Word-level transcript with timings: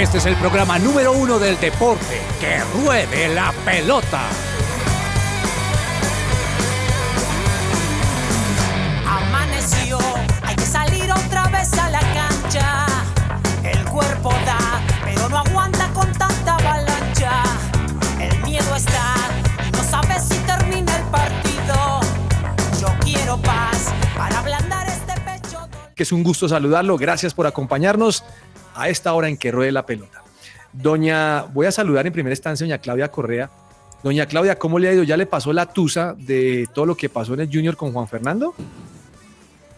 Este 0.00 0.16
es 0.16 0.24
el 0.24 0.34
programa 0.36 0.78
número 0.78 1.12
uno 1.12 1.38
del 1.38 1.60
deporte. 1.60 2.22
¡Que 2.40 2.58
ruede 2.72 3.34
la 3.34 3.52
pelota! 3.66 4.22
Amaneció, 9.06 9.98
hay 10.42 10.56
que 10.56 10.64
salir 10.64 11.12
otra 11.12 11.48
vez 11.48 11.70
a 11.74 11.90
la 11.90 12.00
cancha. 12.00 12.86
El 13.62 13.84
cuerpo 13.84 14.30
da, 14.46 14.80
pero 15.04 15.28
no 15.28 15.36
aguanta 15.36 15.90
con 15.92 16.10
tanta 16.12 16.54
avalancha. 16.54 17.42
El 18.18 18.42
miedo 18.42 18.74
está 18.74 19.14
y 19.68 19.70
no 19.70 19.84
sabes 19.84 20.22
si 20.24 20.38
termina 20.38 20.96
el 20.96 21.04
partido. 21.10 22.00
Yo 22.80 22.88
quiero 23.04 23.36
paz 23.42 23.92
para 24.16 24.38
ablandar 24.38 24.88
este 24.88 25.12
pecho. 25.20 25.68
que 25.94 26.04
es 26.04 26.10
un 26.12 26.22
gusto 26.22 26.48
saludarlo. 26.48 26.96
Gracias 26.96 27.34
por 27.34 27.46
acompañarnos 27.46 28.24
a 28.74 28.88
esta 28.88 29.12
hora 29.14 29.28
en 29.28 29.36
que 29.36 29.50
ruede 29.50 29.72
la 29.72 29.86
pelota. 29.86 30.22
Doña, 30.72 31.42
voy 31.42 31.66
a 31.66 31.72
saludar 31.72 32.06
en 32.06 32.12
primera 32.12 32.32
instancia 32.32 32.64
a 32.64 32.68
doña 32.68 32.78
Claudia 32.78 33.10
Correa. 33.10 33.50
Doña 34.02 34.26
Claudia, 34.26 34.58
¿cómo 34.58 34.78
le 34.78 34.88
ha 34.88 34.92
ido? 34.92 35.02
¿Ya 35.02 35.16
le 35.16 35.26
pasó 35.26 35.52
la 35.52 35.66
tusa 35.66 36.14
de 36.16 36.68
todo 36.72 36.86
lo 36.86 36.96
que 36.96 37.08
pasó 37.08 37.34
en 37.34 37.40
el 37.40 37.48
Junior 37.52 37.76
con 37.76 37.92
Juan 37.92 38.08
Fernando? 38.08 38.54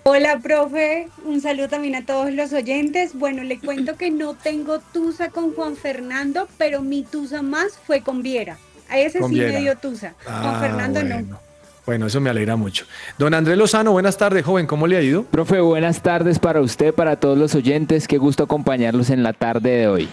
Hola, 0.04 0.38
profe. 0.42 1.08
Un 1.24 1.40
saludo 1.40 1.68
también 1.68 1.94
a 1.94 2.04
todos 2.04 2.32
los 2.32 2.52
oyentes. 2.52 3.14
Bueno, 3.14 3.42
le 3.44 3.58
cuento 3.58 3.96
que 3.96 4.10
no 4.10 4.34
tengo 4.34 4.80
tusa 4.80 5.30
con 5.30 5.54
Juan 5.54 5.76
Fernando, 5.76 6.48
pero 6.58 6.82
mi 6.82 7.04
tusa 7.04 7.42
más 7.42 7.78
fue 7.86 8.02
con 8.02 8.22
Viera. 8.22 8.58
A 8.88 8.98
ese 8.98 9.20
Con 9.20 9.30
sí 9.30 9.36
Viera. 9.36 9.52
me 9.52 9.60
dio 9.60 9.76
tusa. 9.76 10.14
Ah, 10.26 10.40
Juan 10.42 10.60
Fernando 10.60 11.00
bueno. 11.00 11.20
no. 11.30 11.51
Bueno, 11.84 12.06
eso 12.06 12.20
me 12.20 12.30
alegra 12.30 12.54
mucho. 12.56 12.84
Don 13.18 13.34
Andrés 13.34 13.58
Lozano, 13.58 13.90
buenas 13.92 14.16
tardes, 14.16 14.44
joven. 14.44 14.66
¿Cómo 14.66 14.86
le 14.86 14.96
ha 14.96 15.02
ido? 15.02 15.24
Profe, 15.24 15.60
buenas 15.60 16.00
tardes 16.00 16.38
para 16.38 16.60
usted, 16.60 16.94
para 16.94 17.16
todos 17.16 17.36
los 17.36 17.54
oyentes. 17.54 18.06
Qué 18.06 18.18
gusto 18.18 18.44
acompañarlos 18.44 19.10
en 19.10 19.22
la 19.22 19.32
tarde 19.32 19.70
de 19.70 19.88
hoy. 19.88 20.08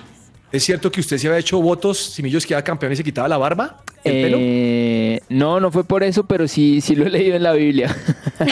¿Es 0.51 0.63
cierto 0.63 0.91
que 0.91 0.99
usted 0.99 1.19
se 1.19 1.27
había 1.27 1.39
hecho 1.39 1.61
votos 1.61 1.97
si 1.99 2.23
Millos 2.23 2.43
quedaba 2.43 2.63
campeón 2.63 2.91
y 2.93 2.95
se 2.95 3.03
quitaba 3.03 3.27
la 3.27 3.37
barba? 3.37 3.83
¿El 4.03 4.13
pelo? 4.23 4.37
Eh, 4.39 5.21
no, 5.29 5.59
no 5.59 5.69
fue 5.71 5.83
por 5.83 6.01
eso, 6.01 6.23
pero 6.23 6.47
sí, 6.47 6.81
sí 6.81 6.95
lo 6.95 7.05
he 7.05 7.09
leído 7.11 7.35
en 7.35 7.43
la 7.43 7.53
Biblia. 7.53 7.95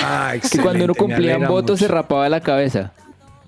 Ah, 0.04 0.36
que 0.52 0.60
cuando 0.60 0.84
uno 0.86 0.94
cumplía 0.94 1.40
votos 1.40 1.80
se 1.80 1.86
mucho. 1.86 1.96
rapaba 1.96 2.30
la 2.30 2.42
cabeza. 2.42 2.94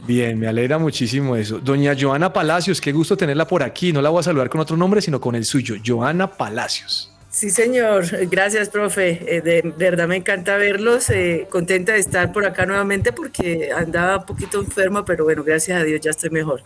Bien, 0.08 0.40
me 0.40 0.48
alegra 0.48 0.80
muchísimo 0.80 1.36
eso. 1.36 1.60
Doña 1.60 1.96
Joana 2.00 2.34
Palacios, 2.34 2.82
qué 2.82 2.92
gusto 2.92 3.16
tenerla 3.16 3.46
por 3.48 3.62
aquí. 3.62 3.94
No 3.94 4.02
la 4.02 4.10
voy 4.10 4.22
a 4.22 4.24
saludar 4.24 4.50
con 4.50 4.62
otro 4.62 4.76
nombre, 4.76 5.02
sino 5.02 5.22
con 5.22 5.36
el 5.36 5.46
suyo, 5.46 5.76
Joana 5.86 6.26
Palacios. 6.26 7.12
Sí, 7.32 7.50
señor. 7.52 8.06
Gracias, 8.30 8.70
profe. 8.70 9.20
Eh, 9.28 9.42
de 9.42 9.62
verdad 9.78 10.08
me 10.08 10.16
encanta 10.16 10.58
verlos. 10.58 11.10
eh, 11.10 11.46
contenta 11.50 11.94
de 11.94 12.00
estar 12.00 12.32
por 12.32 12.46
acá 12.46 12.66
nuevamente 12.66 13.12
porque 13.14 13.70
andaba 13.76 14.18
un 14.18 14.26
poquito 14.26 14.60
enferma, 14.60 15.06
pero 15.06 15.24
bueno, 15.26 15.44
gracias 15.44 15.80
a 15.80 15.84
Dios 15.84 16.02
ya 16.02 16.12
estoy 16.12 16.32
mejor. 16.32 16.62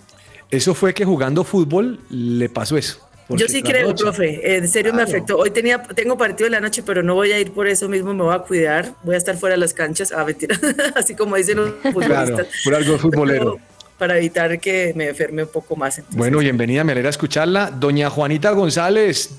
Eso 0.50 0.74
fue 0.74 0.94
que 0.94 1.04
jugando 1.04 1.44
fútbol 1.44 2.00
le 2.10 2.48
pasó 2.50 2.78
eso. 2.78 3.00
Yo 3.30 3.48
sí 3.48 3.64
creo, 3.64 3.88
noche- 3.90 4.04
profe. 4.04 4.26
eh, 4.54 4.58
En 4.58 4.68
serio 4.68 4.94
me 4.94 4.98
Claro. 5.04 5.10
afectó. 5.18 5.38
Hoy 5.38 5.50
tenía, 5.52 5.82
tengo 5.82 6.18
partido 6.18 6.46
de 6.46 6.52
la 6.52 6.60
noche, 6.60 6.84
pero 6.86 7.02
no 7.04 7.16
voy 7.16 7.32
a 7.32 7.40
ir 7.40 7.52
por 7.52 7.68
eso 7.68 7.90
mismo. 7.90 8.14
Me 8.14 8.24
voy 8.24 8.36
a 8.36 8.40
cuidar. 8.40 8.94
Voy 9.04 9.16
a 9.16 9.18
estar 9.18 9.36
fuera 9.38 9.56
de 9.56 9.60
las 9.60 9.74
canchas. 9.74 10.12
Ah, 10.12 10.24
mentira. 10.24 10.56
Así 10.96 11.16
como 11.16 11.36
dicen 11.36 11.58
los 11.58 11.72
Claro, 11.72 11.92
futbolistas. 11.94 12.48
por 12.64 12.76
algo 12.76 12.98
futbolero. 13.00 13.54
Pero 13.56 13.98
Para 13.98 14.18
evitar 14.18 14.60
que 14.60 14.94
me 14.96 15.08
enferme 15.10 15.44
un 15.44 15.50
poco 15.50 15.76
más. 15.76 15.98
Entonces, 15.98 16.18
Bueno, 16.18 16.40
bienvenida, 16.40 16.84
me 16.84 16.92
alegra 16.92 17.10
escucharla. 17.10 17.72
Doña 17.72 18.10
Juanita 18.10 18.52
González, 18.52 19.32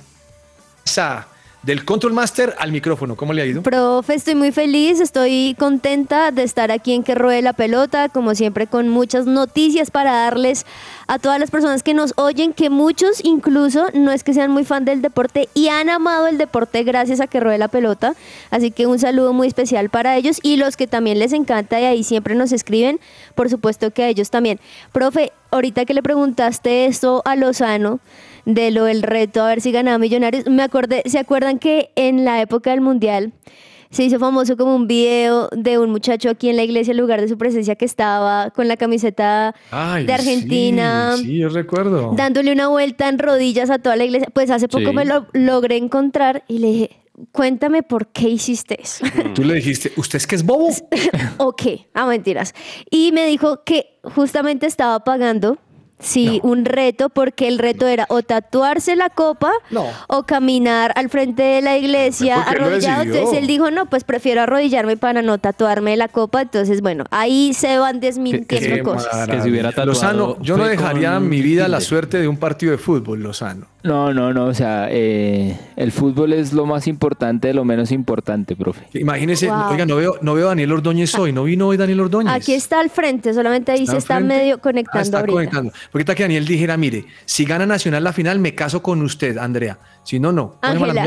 del 1.65 1.85
Control 1.87 2.13
Master 2.13 2.55
al 2.59 2.73
micrófono, 2.73 3.17
¿cómo 3.17 3.33
le 3.33 3.41
ha 3.41 3.47
ido? 3.47 3.63
Profe, 3.63 4.15
estoy 4.15 4.35
muy 4.35 4.53
feliz, 4.53 5.01
estoy 5.01 5.57
contenta 5.59 6.31
de 6.31 6.43
estar 6.43 6.71
aquí 6.71 6.93
en 6.93 7.03
Que 7.03 7.15
Ruede 7.15 7.41
la 7.41 7.55
Pelota, 7.55 8.11
como 8.11 8.35
siempre 8.35 8.67
con 8.67 8.91
muchas 8.91 9.25
noticias 9.25 9.91
para 9.91 10.13
darles 10.13 10.67
a 11.07 11.19
todas 11.19 11.41
las 11.41 11.51
personas 11.51 11.83
que 11.83 11.95
nos 11.95 12.13
oyen, 12.17 12.53
que 12.53 12.69
muchos 12.69 13.25
incluso 13.25 13.87
no 13.95 14.13
es 14.13 14.25
que 14.25 14.35
sean 14.35 14.51
muy 14.51 14.65
fan 14.65 14.85
del 14.85 15.01
deporte 15.01 15.49
y 15.55 15.69
han 15.69 15.89
amado 15.89 16.27
el 16.27 16.37
deporte 16.37 16.83
gracias 16.83 17.21
a 17.21 17.29
Que 17.29 17.41
Ruede 17.41 17.59
la 17.59 17.69
Pelota, 17.69 18.15
así 18.51 18.71
que 18.71 18.87
un 18.87 18.99
saludo 18.99 19.33
muy 19.33 19.49
especial 19.49 19.89
para 19.89 20.17
ellos 20.17 20.41
y 20.43 20.57
los 20.57 20.77
que 20.77 20.87
también 20.87 21.19
les 21.19 21.33
encanta 21.33 21.81
y 21.81 21.85
ahí 21.85 22.05
siempre 22.05 22.35
nos 22.35 22.53
escriben, 22.53 23.01
por 23.35 23.49
supuesto 23.49 23.91
que 23.91 24.03
a 24.03 24.09
ellos 24.09 24.29
también. 24.29 24.61
Profe, 24.93 25.33
ahorita 25.51 25.87
que 25.87 25.95
le 25.95 26.03
preguntaste 26.03 26.85
esto 26.85 27.23
a 27.25 27.37
Lozano, 27.37 28.01
de 28.47 28.71
lo 28.71 28.85
del 28.85 29.03
reto 29.03 29.43
a 29.43 29.49
ver 29.49 29.61
si 29.61 29.73
ganaba 29.73 29.99
Millonarios, 29.99 30.47
me 30.49 30.63
acordé, 30.63 31.03
¿se 31.07 31.19
acuerdan 31.19 31.59
que 31.59 31.91
en 31.97 32.25
la 32.25 32.41
época 32.41 32.71
del 32.71 32.81
Mundial 32.81 33.33
se 33.91 34.03
hizo 34.03 34.19
famoso 34.19 34.57
como 34.57 34.75
un 34.75 34.89
video 34.89 35.49
de 35.53 35.79
un 35.79 35.91
muchacho 35.91 36.29
aquí 36.29 36.49
en 36.49 36.57
la 36.57 36.65
iglesia 36.65 36.91
en 36.91 36.97
lugar 36.99 37.21
de 37.21 37.29
su 37.29 37.39
presencia 37.39 37.77
que 37.77 37.85
estaba 37.85 38.51
con 38.51 38.67
la 38.67 38.77
camiseta 38.77 39.55
Ay, 39.71 40.05
de 40.05 40.13
Argentina? 40.13 41.15
Sí, 41.17 41.25
sí, 41.25 41.39
yo 41.39 41.49
recuerdo. 41.49 42.13
dándole 42.17 42.51
una 42.53 42.67
vuelta 42.69 43.09
en 43.09 43.19
rodillas 43.21 43.71
a 43.71 43.79
toda 43.79 43.95
la 43.95 44.05
iglesia. 44.05 44.29
Pues 44.35 44.51
hace 44.51 44.67
poco 44.69 44.89
Sí. 44.91 44.97
me 44.97 45.05
lo 45.05 45.27
logré 45.33 45.77
encontrar 45.77 46.43
y 46.49 46.59
le 46.59 46.67
dije, 46.73 46.91
cuéntame 47.31 47.85
por 47.85 48.09
qué 48.09 48.29
hiciste 48.31 48.83
eso. 48.83 49.05
Tú 49.33 49.45
le 49.45 49.55
dijiste, 49.55 49.93
¿usted 49.97 50.17
es 50.17 50.27
que 50.27 50.35
es 50.35 50.45
bobo? 50.45 50.71
¿O 51.39 51.55
qué? 51.55 51.87
Ah, 51.95 52.07
mentiras. 52.07 52.53
Y 52.91 53.13
me 53.13 53.27
dijo 53.29 53.63
que 53.65 54.01
justamente 54.03 54.67
estaba 54.67 55.05
pagando, 55.05 55.57
sí, 55.99 56.41
un 56.43 56.65
reto, 56.65 57.09
porque 57.09 57.49
el 57.49 57.59
reto 57.59 57.87
era 57.87 58.07
o 58.09 58.23
tatuarse 58.23 58.97
la 58.97 59.11
copa 59.11 59.51
No. 59.71 59.87
o 60.09 60.25
caminar 60.25 60.93
al 60.97 61.09
frente 61.09 61.43
de 61.43 61.63
la 61.63 61.77
iglesia 61.77 62.37
¿Por 62.37 62.45
qué 62.55 62.59
lo 62.59 62.67
arrodillado. 62.67 63.03
Entonces 63.03 63.39
él 63.39 63.47
dijo, 63.47 63.71
no, 63.71 63.87
pues 63.87 64.05
prefiero 64.05 64.43
arrodillarme 64.43 64.97
para 64.97 65.23
no 65.23 65.39
tatuarme 65.39 65.97
la 65.97 66.09
copa. 66.09 66.43
Entonces, 66.43 66.81
bueno, 66.81 67.05
ahí 67.11 67.55
se 67.55 67.79
van 67.79 68.01
desmintiendo 68.01 68.83
cosas. 68.85 69.29
Que 69.29 69.41
se 69.41 69.51
hubiera 69.51 69.71
tatuado 69.71 69.91
Lozano, 69.91 70.37
yo 70.41 70.57
no 70.57 70.65
dejaría 70.65 71.15
con 71.15 71.29
mi 71.29 71.41
vida 71.43 71.67
a 71.67 71.69
la 71.69 71.81
suerte 71.81 72.19
de 72.19 72.29
un 72.29 72.37
partido 72.37 72.73
de 72.73 72.79
fútbol, 72.79 73.23
Lozano. 73.23 73.74
No, 73.85 74.15
no, 74.15 74.33
no, 74.33 74.47
o 74.47 74.55
sea, 74.55 74.89
eh, 74.91 75.55
el 75.77 75.93
fútbol 75.93 76.33
es 76.33 76.55
lo 76.55 76.65
más 76.65 76.87
importante 76.87 77.49
de 77.49 77.55
lo 77.55 77.67
menos 77.67 77.93
importante, 77.93 78.57
profe. 78.57 78.87
Imagínese, 78.95 79.49
Wow. 79.51 79.73
oiga, 79.73 79.85
no 79.85 79.97
veo, 79.97 80.17
no 80.23 80.33
veo 80.33 80.47
a 80.47 80.49
Daniel 80.49 80.73
Ordóñez 80.73 81.15
hoy, 81.17 81.33
no 81.35 81.45
vino 81.45 81.69
hoy 81.69 81.77
Daniel 81.77 82.01
Ordóñez. 82.01 82.33
Aquí 82.33 82.55
está 82.55 82.81
al 82.81 82.89
frente, 82.89 83.35
solamente 83.35 83.73
ahí 83.73 83.87
se 83.87 83.99
está 83.99 84.21
medio 84.21 84.55
Ah, 84.55 84.61
conectando 84.63 85.03
está 85.03 85.19
ahorita. 85.19 85.35
conectando. 85.35 85.73
Porque 85.93 86.01
está 86.01 86.15
que 86.15 86.23
Daniel 86.23 86.47
dijera, 86.47 86.79
mire, 86.79 87.05
si 87.27 87.45
gana 87.45 87.67
Nacional 87.67 88.03
la 88.03 88.15
final, 88.15 88.39
me 88.39 88.55
caso 88.55 88.83
con 88.83 89.03
usted, 89.03 89.37
Andrea. 89.37 89.79
Si 90.03 90.19
no, 90.19 90.33
no. 90.33 90.57
¿Cómo 90.63 90.73
se 90.73 90.79
llama 90.81 90.93
la 90.95 91.03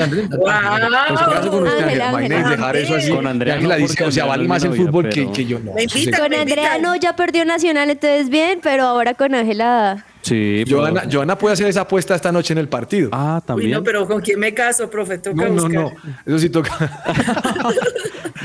Ángela. 2.10 2.50
dejar 2.50 2.78
eso 2.78 2.96
así. 2.96 3.10
Con 3.12 3.26
Andrea 3.26 3.60
no, 3.60 3.76
dice, 3.76 4.04
o 4.04 4.12
sea, 4.12 4.26
vale 4.26 4.48
más 4.48 4.64
el 4.64 4.74
fútbol 4.74 5.10
que, 5.10 5.22
pero- 5.22 5.32
que 5.34 5.46
yo 5.46 5.58
no. 5.60 5.72
Con 5.72 6.30
me 6.30 6.38
Andrea 6.38 6.78
no, 6.78 6.96
ya 6.96 7.16
perdió 7.16 7.44
Nacional, 7.44 7.90
entonces 7.90 8.30
bien, 8.30 8.60
pero 8.62 8.84
ahora 8.84 9.16
con 9.16 9.34
Ángela... 9.34 10.06
Sí, 10.22 10.64
Joana, 10.68 11.02
profe. 11.02 11.16
Joana 11.16 11.38
puede 11.38 11.54
hacer 11.54 11.68
esa 11.68 11.82
apuesta 11.82 12.16
esta 12.16 12.32
noche 12.32 12.54
en 12.54 12.58
el 12.58 12.68
partido. 12.68 13.10
Ah, 13.14 13.38
Uy, 13.42 13.46
también. 13.46 13.72
no, 13.72 13.84
pero 13.84 14.08
¿con 14.08 14.22
quién 14.22 14.40
me 14.40 14.54
caso, 14.54 14.90
profe? 14.90 15.18
Toca 15.20 15.48
no, 15.48 15.50
no, 15.50 15.64
buscar. 15.64 15.72
no. 15.74 15.92
Eso 16.26 16.40
sí 16.40 16.50
toca. 16.50 17.04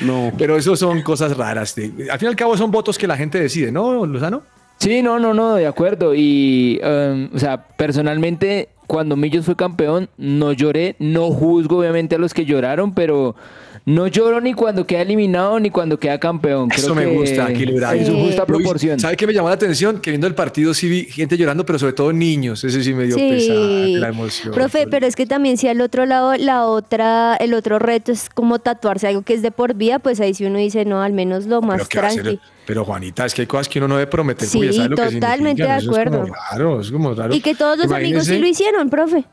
No. 0.03 0.33
Pero 0.37 0.57
eso 0.57 0.75
son 0.75 1.03
cosas 1.03 1.37
raras. 1.37 1.71
sí. 1.71 1.95
Al 2.11 2.19
fin 2.19 2.27
y 2.27 2.31
al 2.31 2.37
cabo 2.37 2.57
son 2.57 2.71
votos 2.71 2.99
que 2.99 3.07
la 3.07 3.17
gente 3.17 3.39
decide, 3.41 3.71
¿no, 3.71 4.05
Lozano? 4.07 4.43
Sí, 4.79 5.01
no, 5.01 5.19
no, 5.21 5.33
no, 5.33 5.55
de 5.55 5.67
acuerdo. 5.67 6.13
Y, 6.15 6.81
um, 6.83 7.29
o 7.35 7.39
sea, 7.39 7.63
personalmente, 7.77 8.71
cuando 8.89 9.15
Millos 9.17 9.45
fue 9.45 9.55
campeón, 9.55 10.09
no 10.17 10.53
lloré, 10.53 10.97
no 10.99 11.31
juzgo 11.31 11.79
obviamente 11.79 12.17
a 12.17 12.19
los 12.19 12.35
que 12.35 12.45
lloraron, 12.45 12.93
pero 12.95 13.37
no 13.85 14.07
lloro 14.07 14.41
ni 14.41 14.55
cuando 14.55 14.87
queda 14.87 15.03
eliminado 15.03 15.59
ni 15.59 15.69
cuando 15.71 15.99
queda 15.99 16.19
campeón. 16.21 16.69
Creo 16.69 16.85
Eso 16.85 16.95
me 16.95 17.03
que 17.03 17.17
gusta, 17.17 17.51
equilibrado. 17.51 17.95
Es 17.95 18.07
su 18.07 18.17
justa 18.17 18.47
proporción. 18.47 19.01
¿Sabe 19.01 19.17
qué 19.17 19.27
me 19.27 19.33
llamó 19.35 19.49
la 19.49 19.55
atención? 19.57 20.01
Que 20.01 20.11
viendo 20.11 20.29
el 20.29 20.35
partido 20.37 20.73
sí 20.73 20.89
vi 20.89 21.05
gente 21.07 21.37
llorando, 21.37 21.67
pero 21.67 21.79
sobre 21.81 21.93
todo 21.93 22.13
niños. 22.13 22.63
Ese 22.63 22.83
sí 22.85 22.95
me 22.95 23.05
dio 23.07 23.17
pesar, 23.17 23.57
la 23.57 24.09
emoción. 24.09 24.55
Profe, 24.55 24.87
pero 24.87 25.07
es 25.07 25.17
que 25.17 25.27
también 25.27 25.57
si 25.57 25.67
al 25.67 25.81
otro 25.81 26.07
lado 26.07 26.35
la 26.37 26.67
otra, 26.67 27.35
el 27.37 27.55
otro 27.55 27.79
reto 27.81 28.13
es 28.13 28.29
como 28.31 28.61
tatuarse 28.61 29.09
algo 29.09 29.23
que 29.23 29.35
es 29.35 29.43
de 29.43 29.51
por 29.51 29.75
vida, 29.75 29.99
pues 29.99 30.21
ahí 30.21 30.33
si 30.35 30.45
uno 30.45 30.59
dice, 30.59 30.85
no, 30.85 31.03
al 31.03 31.13
menos 31.13 31.47
lo 31.47 31.61
más 31.61 31.79
Pero, 31.79 31.89
¿qué 31.89 31.99
va 31.99 32.05
a 32.05 32.09
hacer? 32.11 32.23
tranqui. 32.23 32.41
Pero 32.65 32.85
Juanita, 32.85 33.27
es 33.27 33.35
que 33.35 33.41
hay 33.43 33.47
cosas 33.49 33.69
que 33.69 33.81
uno 33.81 33.89
no 33.89 33.97
debe 33.97 34.07
prometer. 34.09 34.47
Sí, 34.47 34.61
que 34.61 34.89
totalmente 34.95 35.65
de 35.65 35.69
Eso 35.77 35.79
es 35.79 35.85
como 35.87 35.97
acuerdo. 35.97 36.27
raro, 36.53 36.81
es 36.81 36.91
como 36.93 37.15
raro. 37.15 37.35
Y 37.35 37.41
que 37.41 37.57
todos 37.57 37.79
los 37.79 37.91
amigos 37.91 38.27
sí 38.27 38.39
lo 38.39 38.47
hicieron, 38.47 38.89
profe. 38.89 39.25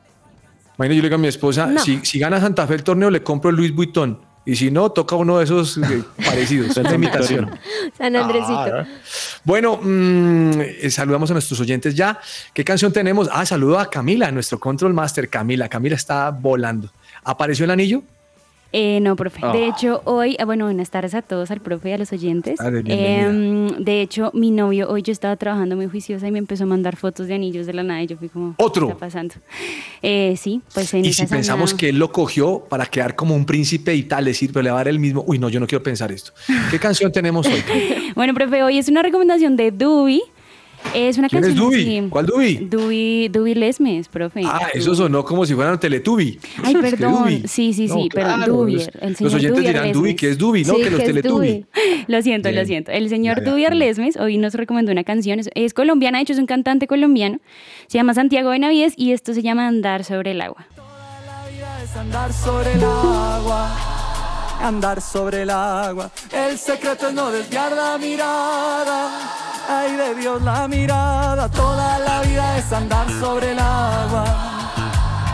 Imagínate, 0.79 0.95
yo 0.95 1.01
le 1.03 1.09
digo 1.09 1.15
a 1.15 1.17
mi 1.19 1.27
esposa, 1.27 1.67
No. 1.67 1.79
si, 1.81 1.99
si 2.03 2.17
gana 2.17 2.39
Santa 2.39 2.65
Fe 2.65 2.73
el 2.75 2.83
torneo, 2.83 3.11
le 3.11 3.21
compro 3.21 3.51
el 3.51 3.57
Luis 3.57 3.71
Vuitton. 3.75 4.19
Y 4.45 4.55
si 4.55 4.71
no, 4.71 4.91
toca 4.91 5.15
uno 5.15 5.37
de 5.37 5.43
esos 5.43 5.77
eh, 5.77 6.03
parecidos, 6.25 6.75
de 6.75 6.95
imitación. 6.95 7.51
San 7.97 8.15
Andresito. 8.15 8.53
Ah, 8.53 8.85
bueno, 9.43 9.79
mm, 9.81 10.61
eh, 10.61 10.89
saludamos 10.89 11.29
a 11.29 11.33
nuestros 11.33 11.59
oyentes 11.59 11.93
ya. 11.95 12.19
¿Qué 12.53 12.63
canción 12.63 12.91
tenemos? 12.91 13.29
Ah, 13.31 13.45
saludo 13.45 13.79
a 13.79 13.89
Camila, 13.89 14.31
nuestro 14.31 14.59
Control 14.59 14.93
Master, 14.93 15.29
Camila. 15.29 15.69
Camila 15.69 15.95
está 15.95 16.31
volando. 16.31 16.89
¿Apareció 17.23 17.65
el 17.65 17.71
anillo? 17.71 18.01
Eh, 18.71 18.99
no, 19.01 19.15
profe. 19.15 19.39
Ah. 19.41 19.51
De 19.51 19.67
hecho, 19.67 20.01
hoy, 20.05 20.35
ah, 20.39 20.45
bueno, 20.45 20.65
buenas 20.65 20.91
tardes 20.91 21.15
a 21.15 21.23
todos, 21.23 21.49
al 21.49 21.59
profe 21.59 21.89
y 21.89 21.93
a 21.93 21.97
los 21.97 22.11
oyentes. 22.11 22.57
Tardes, 22.57 22.83
bienvenida. 22.83 23.27
Em, 23.27 23.83
de 23.83 24.01
hecho, 24.01 24.31
mi 24.35 24.51
novio, 24.51 24.89
hoy 24.89 25.01
yo 25.01 25.11
estaba 25.11 25.35
trabajando 25.37 25.75
muy 25.75 25.87
juiciosa 25.87 26.27
y 26.27 26.31
me 26.31 26.37
empezó 26.39 26.65
a 26.65 26.67
mandar 26.67 26.95
fotos 26.95 27.27
de 27.27 27.33
anillos 27.33 27.65
de 27.65 27.73
la 27.73 27.83
nada 27.83 28.03
y 28.03 28.07
yo 28.07 28.17
fui 28.17 28.29
como, 28.29 28.53
¿Otro? 28.57 28.87
¿qué 28.87 28.93
está 28.93 29.05
pasando? 29.05 29.35
Eh, 30.03 30.35
sí, 30.37 30.61
pues 30.73 30.93
en 30.93 31.05
Y 31.05 31.13
si 31.13 31.25
pensamos 31.25 31.73
que 31.73 31.89
él 31.89 31.97
lo 31.97 32.11
cogió 32.11 32.63
para 32.69 32.85
quedar 32.85 33.15
como 33.15 33.35
un 33.35 33.45
príncipe 33.45 33.95
y 33.95 34.03
tal, 34.03 34.25
decir, 34.25 34.51
pero 34.53 34.63
le 34.63 34.69
va 34.69 34.77
a 34.77 34.79
dar 34.79 34.89
el 34.89 34.99
mismo. 34.99 35.23
Uy, 35.25 35.39
no, 35.39 35.49
yo 35.49 35.59
no 35.59 35.65
quiero 35.65 35.81
pensar 35.81 36.11
esto. 36.11 36.31
¿Qué 36.69 36.79
canción 36.79 37.11
tenemos 37.11 37.47
hoy? 37.47 37.63
Bueno, 38.15 38.33
profe, 38.33 38.61
hoy 38.61 38.77
es 38.77 38.87
una 38.87 39.01
recomendación 39.01 39.55
de 39.55 39.71
Dubi. 39.71 40.21
Es 40.95 41.17
una 41.19 41.29
¿Quién 41.29 41.43
es 41.43 41.49
canción. 41.49 41.69
Dubi? 41.71 42.07
¿Cuál 42.09 42.25
Dubi? 42.25 42.55
Dubi, 42.69 43.27
Dubi 43.27 43.53
Lesmes, 43.53 44.07
profe. 44.07 44.41
Ah, 44.45 44.69
eso 44.73 44.95
sonó 44.95 45.23
como 45.23 45.45
si 45.45 45.53
fueran 45.53 45.79
Teletubby. 45.79 46.39
Ay, 46.63 46.73
Es 46.73 46.81
que 46.81 46.97
perdón. 46.97 47.23
Dubi. 47.23 47.43
Sí, 47.47 47.73
sí, 47.73 47.87
sí, 47.87 48.09
perdón, 48.11 48.35
claro, 48.37 48.53
Dubi, 48.53 48.73
Los, 49.19 49.33
oyentes 49.33 49.51
Dubi 49.51 49.67
dirán 49.67 49.91
Dubi, 49.91 50.07
Lesmes. 50.09 50.19
que 50.19 50.29
es 50.31 50.37
Dubi, 50.37 50.63
¿no? 50.63 50.73
Sí, 50.75 50.81
que 50.81 50.89
los 50.89 50.99
que 50.99 51.05
es 51.05 51.09
Teletubby. 51.13 51.47
Dubi. 51.47 51.65
Lo 52.07 52.21
siento, 52.23 52.49
Bien. 52.49 52.59
lo 52.61 52.65
siento. 52.65 52.91
El 52.91 53.09
señor 53.09 53.37
Ya, 53.37 53.43
ya, 53.43 53.49
Dubi 53.51 53.59
bien. 53.61 53.71
Arlesmes 53.73 54.17
hoy 54.17 54.37
nos 54.37 54.55
recomendó 54.55 54.91
una 54.91 55.03
canción. 55.03 55.39
Es, 55.39 55.49
es 55.53 55.73
colombiana, 55.75 56.17
de 56.17 56.23
hecho 56.23 56.33
es 56.33 56.39
un 56.39 56.47
cantante 56.47 56.87
colombiano. 56.87 57.39
Se 57.87 57.97
llama 57.99 58.13
Santiago 58.15 58.49
Benavides 58.49 58.93
y 58.97 59.11
esto 59.11 59.33
se 59.35 59.43
llama 59.43 59.67
Andar 59.67 60.03
sobre 60.03 60.31
el 60.31 60.41
agua. 60.41 60.65
es 61.83 61.95
andar 61.95 62.33
sobre 62.33 62.73
el 62.73 62.83
agua, 62.83 64.57
andar 64.63 65.01
sobre 65.01 65.41
el 65.43 65.49
agua. 65.51 66.09
El 66.31 66.57
secreto 66.57 67.09
es 67.09 67.13
no 67.13 67.29
desviar 67.31 67.71
la 67.73 67.97
mirada. 67.99 69.48
Ay 69.71 69.95
de 69.95 70.15
Dios 70.15 70.41
la 70.41 70.67
mirada, 70.67 71.47
toda 71.47 71.99
la 71.99 72.21
vida 72.21 72.57
es 72.57 72.73
andar 72.73 73.07
sobre 73.19 73.51
el 73.51 73.59
agua, 73.59 74.25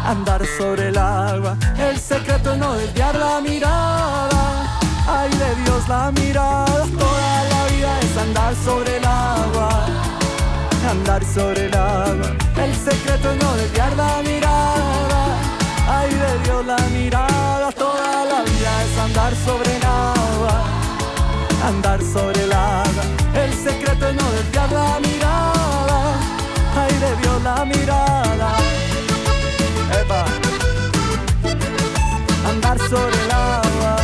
andar 0.05 0.41
sobre 0.57 0.89
el 0.89 0.97
agua. 0.97 1.55
El 1.77 1.97
secreto 1.97 2.51
es 2.51 2.57
no 2.57 2.73
desviar 2.73 3.15
la 3.15 3.39
mirada. 3.39 4.77
Ay 5.07 5.29
de 5.29 5.55
Dios 5.63 5.87
la 5.87 6.11
mirada, 6.11 6.83
toda 6.99 7.43
la 7.53 7.65
vida 7.71 7.99
es 8.01 8.17
andar 8.17 8.53
sobre 8.55 8.97
el 8.97 9.05
agua, 9.05 9.69
andar 10.91 11.23
sobre 11.23 11.67
el 11.67 11.73
agua. 11.73 12.29
El 12.57 12.75
secreto 12.75 13.31
es 13.31 13.37
no 13.41 13.53
desviar 13.55 13.95
la 13.95 14.21
mirada. 14.21 15.21
Ay 15.87 16.13
de 16.13 16.39
Dios 16.43 16.65
la 16.65 16.77
mirada, 16.97 17.71
toda 17.71 18.25
la 18.25 18.41
vida 18.41 18.83
es 18.83 18.99
andar 18.99 19.33
sobre 19.33 19.77
el 19.77 19.83
agua, 19.85 20.61
andar 21.67 22.01
sobre 22.01 22.43
el 22.43 22.53
agua. 22.53 23.03
El 23.33 23.53
secreto 23.53 24.07
es 24.07 24.15
no 24.15 24.31
desviar 24.31 24.71
la 24.71 24.99
mirada. 24.99 26.19
Ay 26.75 26.93
de 26.99 27.15
Dios 27.21 27.41
la 27.43 27.65
mirada. 27.65 28.57
Epa. 30.01 30.25
Andar 32.49 32.79
sobre 32.79 33.23
el 33.23 33.31
agua. 33.31 33.95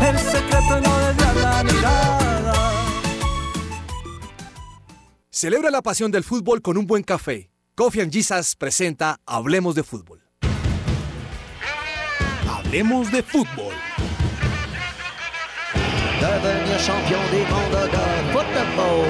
El 0.00 0.18
secreto 0.18 0.76
es 0.76 0.82
no 0.82 0.98
desviar 0.98 1.36
la 1.36 1.64
mirada. 1.64 2.54
Celebra 5.30 5.70
la 5.70 5.82
pasión 5.82 6.10
del 6.10 6.24
fútbol 6.24 6.60
con 6.60 6.76
un 6.76 6.86
buen 6.86 7.02
café. 7.02 7.50
Coffee 7.74 8.02
and 8.02 8.12
Jesus 8.12 8.54
presenta 8.54 9.18
Hablemos 9.26 9.74
de 9.74 9.82
Fútbol. 9.82 10.20
Hablemos 12.46 13.10
de 13.10 13.22
Fútbol. 13.22 13.72
Devenir 16.22 16.78
champion 16.78 17.18
de 17.32 17.42
football. 18.32 19.02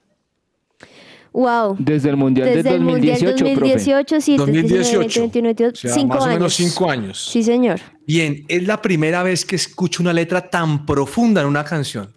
Wow. 1.38 1.76
Desde 1.78 2.10
el 2.10 2.18
Mundial 2.18 2.48
Desde 2.48 2.64
del 2.64 2.74
el 2.74 2.82
Mundial 2.82 3.20
2018, 3.20 3.44
2018, 3.60 4.22
sí, 4.22 4.38
2018. 4.38 4.74
19, 4.74 5.20
21, 5.20 5.48
22, 5.50 5.72
O 5.72 5.76
sea, 5.76 5.94
cinco 5.94 6.08
más 6.16 6.18
o 6.18 6.26
años. 6.26 6.34
menos 6.40 6.54
cinco 6.56 6.90
años. 6.90 7.30
Sí, 7.32 7.44
señor. 7.44 7.80
Bien, 8.08 8.44
es 8.48 8.66
la 8.66 8.82
primera 8.82 9.22
vez 9.22 9.46
que 9.46 9.56
escucho 9.56 10.02
una 10.02 10.14
letra 10.14 10.50
tan 10.50 10.84
profunda 10.84 11.42
en 11.42 11.48
una 11.48 11.64
canción. 11.64 12.12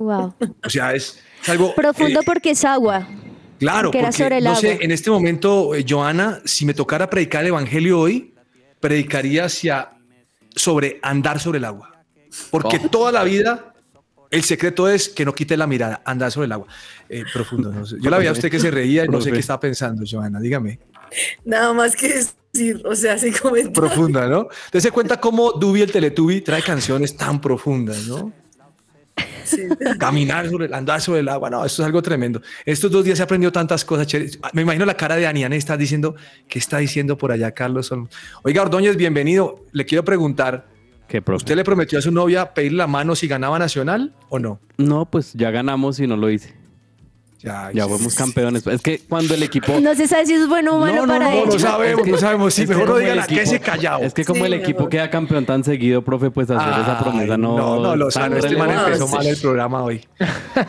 Wow. 0.00 0.34
O 0.66 0.68
sea, 0.68 0.94
es, 0.96 1.20
es 1.44 1.48
algo... 1.48 1.72
Profundo 1.76 2.18
eh, 2.18 2.24
porque 2.26 2.50
es 2.50 2.64
agua. 2.64 3.06
Claro, 3.60 3.88
porque 3.88 3.98
era 3.98 4.08
porque, 4.08 4.22
sobre 4.24 4.38
el 4.38 4.44
no 4.44 4.56
sé, 4.56 4.72
agua. 4.72 4.84
en 4.84 4.90
este 4.90 5.10
momento, 5.10 5.74
eh, 5.76 5.84
Joana, 5.88 6.40
si 6.44 6.66
me 6.66 6.74
tocara 6.74 7.08
predicar 7.08 7.42
el 7.42 7.48
evangelio 7.50 8.00
hoy, 8.00 8.34
predicaría 8.80 9.44
hacia 9.44 9.90
sobre 10.56 10.98
andar 11.02 11.38
sobre 11.38 11.58
el 11.58 11.64
agua. 11.66 11.92
Porque 12.50 12.80
Oh. 12.84 12.88
toda 12.88 13.12
la 13.12 13.22
vida 13.22 13.67
el 14.30 14.44
secreto 14.44 14.88
es 14.88 15.08
que 15.08 15.24
no 15.24 15.34
quite 15.34 15.56
la 15.56 15.66
mirada, 15.66 16.02
andar 16.04 16.30
sobre 16.30 16.46
el 16.46 16.52
agua. 16.52 16.66
Eh, 17.08 17.24
profundo. 17.32 17.72
no 17.72 17.86
sé. 17.86 17.96
Yo 18.00 18.10
la 18.10 18.18
veía 18.18 18.30
a 18.30 18.32
usted 18.34 18.50
que 18.50 18.60
se 18.60 18.70
reía 18.70 19.04
y 19.04 19.08
no 19.08 19.20
sé 19.20 19.32
qué 19.32 19.38
estaba 19.38 19.60
pensando, 19.60 20.04
Joana, 20.08 20.40
dígame. 20.40 20.78
Nada 21.44 21.72
más 21.72 21.96
que 21.96 22.08
decir, 22.08 22.82
o 22.84 22.94
sea, 22.94 23.18
sin 23.18 23.32
comentar. 23.32 23.72
Profunda, 23.72 24.28
¿no? 24.28 24.48
Te 24.70 24.80
se 24.80 24.90
cuenta 24.90 25.18
cómo 25.18 25.52
Dubi 25.52 25.82
el 25.82 25.90
Teletubby 25.90 26.42
trae 26.42 26.62
canciones 26.62 27.16
tan 27.16 27.40
profundas, 27.40 28.06
¿no? 28.06 28.32
Sí. 29.44 29.62
Caminar 29.98 30.48
sobre 30.50 30.66
el, 30.66 30.74
andar 30.74 31.00
sobre 31.00 31.20
el 31.20 31.28
agua, 31.28 31.48
no, 31.48 31.64
esto 31.64 31.82
es 31.82 31.86
algo 31.86 32.02
tremendo. 32.02 32.42
Estos 32.66 32.90
dos 32.90 33.02
días 33.02 33.18
he 33.18 33.22
aprendido 33.22 33.50
tantas 33.50 33.82
cosas. 33.82 34.06
chéveres. 34.06 34.38
Me 34.52 34.60
imagino 34.60 34.84
la 34.84 34.94
cara 34.94 35.16
de 35.16 35.26
Aniane 35.26 35.56
está 35.56 35.76
diciendo, 35.78 36.16
¿qué 36.46 36.58
está 36.58 36.78
diciendo 36.78 37.16
por 37.16 37.32
allá, 37.32 37.52
Carlos? 37.52 37.90
Oiga, 38.42 38.60
Ordóñez, 38.60 38.96
bienvenido. 38.96 39.64
Le 39.72 39.86
quiero 39.86 40.04
preguntar, 40.04 40.66
¿Qué, 41.08 41.22
profe? 41.22 41.36
¿usted 41.38 41.56
le 41.56 41.64
prometió 41.64 41.98
a 41.98 42.02
su 42.02 42.10
novia 42.12 42.52
pedirle 42.54 42.78
la 42.78 42.86
mano 42.86 43.16
si 43.16 43.26
ganaba 43.28 43.58
Nacional 43.58 44.14
o 44.28 44.38
no? 44.38 44.60
No, 44.76 45.06
pues 45.06 45.32
ya 45.34 45.50
ganamos 45.50 45.98
y 46.00 46.06
no 46.06 46.16
lo 46.16 46.30
hice. 46.30 46.54
Ya, 47.40 47.70
Ya 47.72 47.86
fuimos 47.86 48.16
campeones. 48.16 48.66
Es 48.66 48.82
que 48.82 48.98
cuando 49.08 49.32
el 49.32 49.42
equipo... 49.44 49.78
No 49.80 49.94
se 49.94 50.08
sabe 50.08 50.26
si 50.26 50.34
es 50.34 50.48
bueno 50.48 50.76
o 50.76 50.80
malo 50.80 50.94
No, 50.96 51.06
no, 51.06 51.12
para 51.12 51.24
no, 51.26 51.30
No, 51.30 51.42
ellos. 51.42 51.54
lo 51.54 51.60
sabemos, 51.60 52.06
no 52.08 52.16
sabemos. 52.18 52.52
Sí, 52.54 52.66
mejor 52.66 52.88
no 52.88 52.98
el 52.98 53.16
la 53.16 53.26
que 53.28 53.34
equipo- 53.36 53.42
ese 53.42 53.60
callado. 53.60 54.02
Es 54.02 54.12
que 54.12 54.24
como 54.24 54.40
Sí, 54.40 54.46
el 54.46 54.54
equipo 54.54 54.88
queda 54.88 55.08
campeón 55.08 55.46
tan 55.46 55.62
seguido, 55.62 56.02
profe, 56.02 56.32
pues 56.32 56.50
hacer 56.50 56.80
esa 56.82 56.98
promesa 56.98 57.36
no... 57.38 57.56
No, 57.56 57.80
no, 57.80 57.94
lo 57.96 58.08
tan 58.08 58.32
Este 58.36 58.56
man 58.56 58.68
relevante. 58.70 58.84
empezó 58.94 59.06
Ah, 59.06 59.16
mal 59.18 59.26
el 59.28 59.36
programa 59.36 59.82
hoy. 59.84 60.04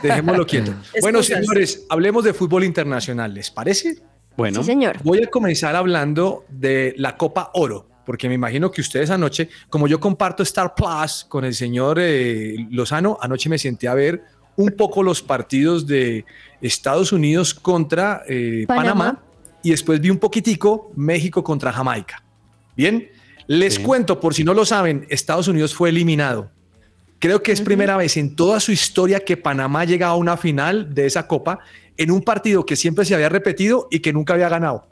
Dejémoslo 0.03 0.45
quieto. 0.45 0.73
bueno, 1.01 1.23
señores, 1.23 1.85
hablemos 1.89 2.23
de 2.23 2.33
fútbol 2.35 2.63
internacional. 2.63 3.33
¿Les 3.33 3.49
parece? 3.49 3.97
Bueno, 4.37 4.59
Sí, 4.61 4.67
señor. 4.67 4.97
Voy 5.03 5.23
a 5.23 5.27
comenzar 5.27 5.75
hablando 5.75 6.45
de 6.49 6.93
la 6.97 7.17
Copa 7.17 7.49
Oro, 7.55 7.89
porque 8.09 8.27
me 8.27 8.33
imagino 8.33 8.71
que 8.71 8.81
ustedes 8.81 9.11
anoche, 9.11 9.49
como 9.69 9.87
yo 9.87 9.99
comparto 9.99 10.41
Star 10.41 10.73
Plus 10.73 11.27
con 11.29 11.45
el 11.45 11.53
señor 11.53 11.99
eh, 12.01 12.55
Lozano, 12.71 13.19
anoche 13.21 13.49
me 13.49 13.59
senté 13.59 13.87
a 13.87 13.93
ver 13.93 14.23
un 14.55 14.71
poco 14.71 15.03
los 15.03 15.21
partidos 15.21 15.85
de 15.85 16.25
Estados 16.59 17.11
Unidos 17.11 17.53
contra 17.53 18.23
eh, 18.27 18.65
Panamá. 18.67 18.83
Panamá. 18.83 19.23
y 19.61 19.69
después 19.69 20.01
vi 20.01 20.09
un 20.09 20.17
poquitico 20.17 20.91
México 20.95 21.43
contra 21.43 21.71
Jamaica. 21.71 22.23
Bien, 22.75 23.07
les 23.45 23.75
Sí. 23.75 23.83
cuento, 23.83 24.19
por 24.19 24.33
si 24.33 24.43
no 24.43 24.55
lo 24.55 24.65
saben, 24.65 25.05
Estados 25.11 25.47
Unidos 25.47 25.75
fue 25.75 25.89
eliminado. 25.89 26.49
Creo 27.19 27.43
que 27.43 27.51
es 27.51 27.61
primera 27.61 27.95
vez 27.95 28.17
en 28.17 28.35
toda 28.35 28.59
su 28.59 28.71
historia 28.71 29.19
que 29.19 29.37
Panamá 29.37 29.85
llega 29.85 30.07
a 30.07 30.15
una 30.15 30.35
final 30.35 30.95
de 30.95 31.05
esa 31.05 31.27
copa 31.27 31.59
en 31.95 32.09
un 32.09 32.23
partido 32.23 32.65
que 32.65 32.75
siempre 32.75 33.05
se 33.05 33.13
había 33.13 33.29
repetido 33.29 33.87
y 33.91 33.99
que 33.99 34.11
nunca 34.11 34.33
había 34.33 34.49
ganado. 34.49 34.87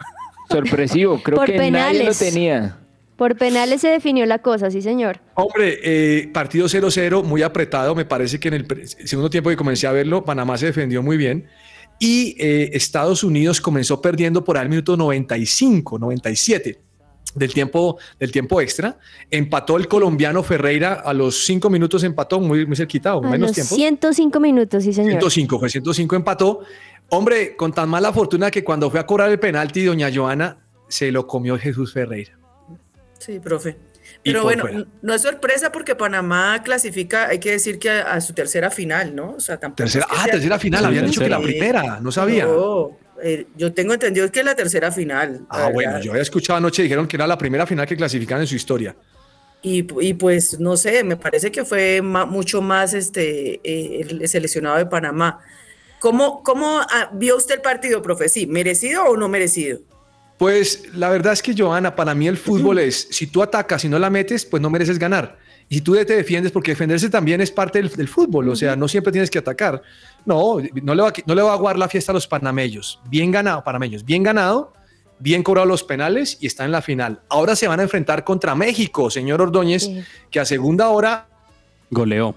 Sorpresivo, 0.52 1.20
creo 1.24 1.38
Por 1.38 1.48
que 1.48 1.72
nadie 1.72 2.04
lo 2.04 2.14
tenía. 2.14 2.78
Por 3.18 3.36
penales 3.36 3.82
se 3.82 3.90
definió 3.90 4.26
la 4.28 4.40
cosa, 4.40 4.70
sí, 4.70 4.82
señor. 4.82 5.20
Hombre, 5.34 5.80
eh, 5.84 6.30
partido 6.32 6.68
0-0, 6.68 7.24
muy 7.24 7.42
apretado. 7.42 7.96
Me 7.96 8.06
parece 8.06 8.40
que 8.40 8.50
en 8.50 8.54
el 8.54 8.88
segundo 8.88 9.30
tiempo 9.30 9.50
que 9.50 9.58
comencé 9.58 9.88
a 9.88 9.92
verlo, 9.92 10.24
Panamá 10.24 10.56
se 10.58 10.68
defendió 10.68 11.02
muy 11.02 11.18
bien. 11.18 11.48
Y 12.00 12.36
eh, 12.38 12.70
Estados 12.74 13.24
Unidos 13.24 13.60
comenzó 13.60 14.00
perdiendo 14.00 14.44
por 14.44 14.58
el 14.58 14.70
minuto 14.70 14.96
95, 14.96 15.98
97 15.98 16.80
del 17.34 17.52
tiempo, 17.52 17.98
del 18.20 18.32
tiempo 18.32 18.62
extra. 18.62 19.00
Empató 19.32 19.78
el 19.78 19.88
colombiano 19.88 20.44
Ferreira 20.44 20.94
a 20.94 21.12
los 21.12 21.44
cinco 21.44 21.72
minutos, 21.72 22.04
empató 22.04 22.40
muy, 22.40 22.68
muy 22.68 22.76
cerquita, 22.76 23.16
o 23.16 23.26
A 23.26 23.30
menos 23.30 23.50
los 23.50 23.56
tiempo. 23.56 23.76
105 23.76 24.40
minutos, 24.40 24.84
sí, 24.84 24.94
señor. 24.94 25.14
105, 25.14 25.60
fue 25.60 25.70
105 25.70 26.16
empató. 26.16 26.60
Hombre, 27.10 27.56
con 27.56 27.74
tan 27.74 27.90
mala 27.90 28.14
fortuna 28.14 28.52
que 28.52 28.64
cuando 28.64 28.92
fue 28.92 29.00
a 29.00 29.08
cobrar 29.08 29.32
el 29.32 29.40
penalti, 29.40 29.84
doña 29.86 30.12
Joana 30.14 30.60
se 30.88 31.12
lo 31.12 31.26
comió 31.26 31.58
Jesús 31.58 31.94
Ferreira. 31.94 32.37
Sí, 33.20 33.40
profe. 33.40 33.78
Pero 34.24 34.44
bueno, 34.44 34.62
fuera. 34.64 34.86
no 35.02 35.14
es 35.14 35.22
sorpresa 35.22 35.72
porque 35.72 35.96
Panamá 35.96 36.62
clasifica, 36.64 37.28
hay 37.28 37.40
que 37.40 37.52
decir 37.52 37.78
que 37.80 37.90
a, 37.90 38.14
a 38.14 38.22
su 38.22 38.34
tercera 38.34 38.70
final, 38.72 39.16
¿no? 39.16 39.32
O 39.32 39.40
sea, 39.40 39.58
tampoco. 39.60 39.78
Tercera, 39.84 40.06
es 40.06 40.12
que 40.12 40.18
ah, 40.18 40.24
sea- 40.24 40.34
tercera 40.34 40.60
final, 40.60 40.86
habían 40.86 41.06
dicho 41.06 41.22
que 41.22 41.30
la 41.30 41.42
primera, 41.42 42.00
no 42.00 42.12
sabía. 42.12 42.46
no, 42.46 42.98
eh, 43.22 43.48
yo 43.56 43.74
tengo 43.74 43.94
entendido 43.94 44.32
que 44.32 44.40
es 44.40 44.46
la 44.46 44.56
tercera 44.56 44.92
final. 44.92 45.42
Ah, 45.50 45.70
bueno, 45.74 45.92
verdad. 45.92 46.04
yo 46.04 46.12
había 46.12 46.22
escuchado 46.24 46.58
anoche, 46.58 46.84
dijeron 46.84 47.08
que 47.08 47.16
era 47.18 47.28
la 47.28 47.38
primera 47.38 47.66
final 47.66 47.86
que 47.88 47.98
clasifican 47.98 48.40
en 48.42 48.48
su 48.48 48.56
historia. 48.56 48.96
Y, 49.62 49.88
y 50.06 50.14
pues 50.14 50.60
no 50.60 50.78
sé, 50.78 51.04
me 51.04 51.18
parece 51.18 51.52
que 51.52 51.66
fue 51.66 52.02
ma- 52.02 52.26
mucho 52.26 52.62
más 52.62 52.94
este 52.94 53.60
eh, 53.64 54.06
el 54.08 54.28
seleccionado 54.28 54.78
de 54.78 54.86
Panamá. 54.86 55.40
¿Cómo, 56.00 56.44
cómo 56.44 56.80
ah, 56.80 57.10
vio 57.14 57.36
usted 57.36 57.56
el 57.56 57.62
partido, 57.62 58.02
profe? 58.04 58.30
¿Sí, 58.30 58.46
merecido 58.46 59.04
o 59.06 59.18
no 59.18 59.28
merecido? 59.28 59.80
Pues 60.38 60.84
la 60.94 61.10
verdad 61.10 61.34
es 61.34 61.42
que, 61.42 61.56
Joana, 61.58 61.96
para 61.96 62.14
mí 62.14 62.28
el 62.28 62.38
fútbol 62.38 62.80
es, 62.80 63.08
si 63.12 63.28
tú 63.28 63.42
atacas 63.42 63.84
y 63.86 63.90
no 63.90 63.98
la 63.98 64.10
metes, 64.10 64.46
pues 64.46 64.62
no 64.62 64.70
mereces 64.70 65.00
ganar. 65.00 65.38
Y 65.70 65.76
si 65.76 65.82
tú 65.82 65.94
te 65.96 66.16
defiendes, 66.16 66.52
porque 66.52 66.72
defenderse 66.72 67.10
también 67.10 67.42
es 67.42 67.52
parte 67.52 67.82
del, 67.82 67.90
del 67.92 68.08
fútbol, 68.08 68.48
o 68.50 68.56
sea, 68.56 68.76
no 68.76 68.88
siempre 68.88 69.12
tienes 69.12 69.30
que 69.30 69.40
atacar. 69.40 69.82
No, 70.26 70.58
no 70.84 70.96
le, 70.96 71.02
va, 71.02 71.12
no 71.26 71.36
le 71.36 71.42
va 71.42 71.52
a 71.52 71.54
aguar 71.56 71.78
la 71.78 71.90
fiesta 71.90 72.12
a 72.12 72.16
los 72.16 72.28
panameños. 72.28 73.00
Bien 73.10 73.32
ganado, 73.32 73.64
panameños, 73.64 74.06
bien 74.06 74.24
ganado. 74.24 74.74
bien 75.20 75.42
cobrados 75.42 75.68
los 75.68 75.84
penales 75.84 76.38
y 76.40 76.46
está 76.46 76.64
en 76.64 76.72
la 76.72 76.82
final. 76.84 77.22
Ahora 77.30 77.56
se 77.56 77.68
van 77.68 77.80
a 77.80 77.84
enfrentar 77.84 78.24
contra 78.24 78.54
México, 78.54 79.10
señor 79.10 79.42
Ordóñez, 79.42 79.84
Sí. 79.86 80.04
que 80.30 80.40
a 80.40 80.46
segunda 80.46 80.90
hora 80.90 81.28
Goleó. 81.90 82.36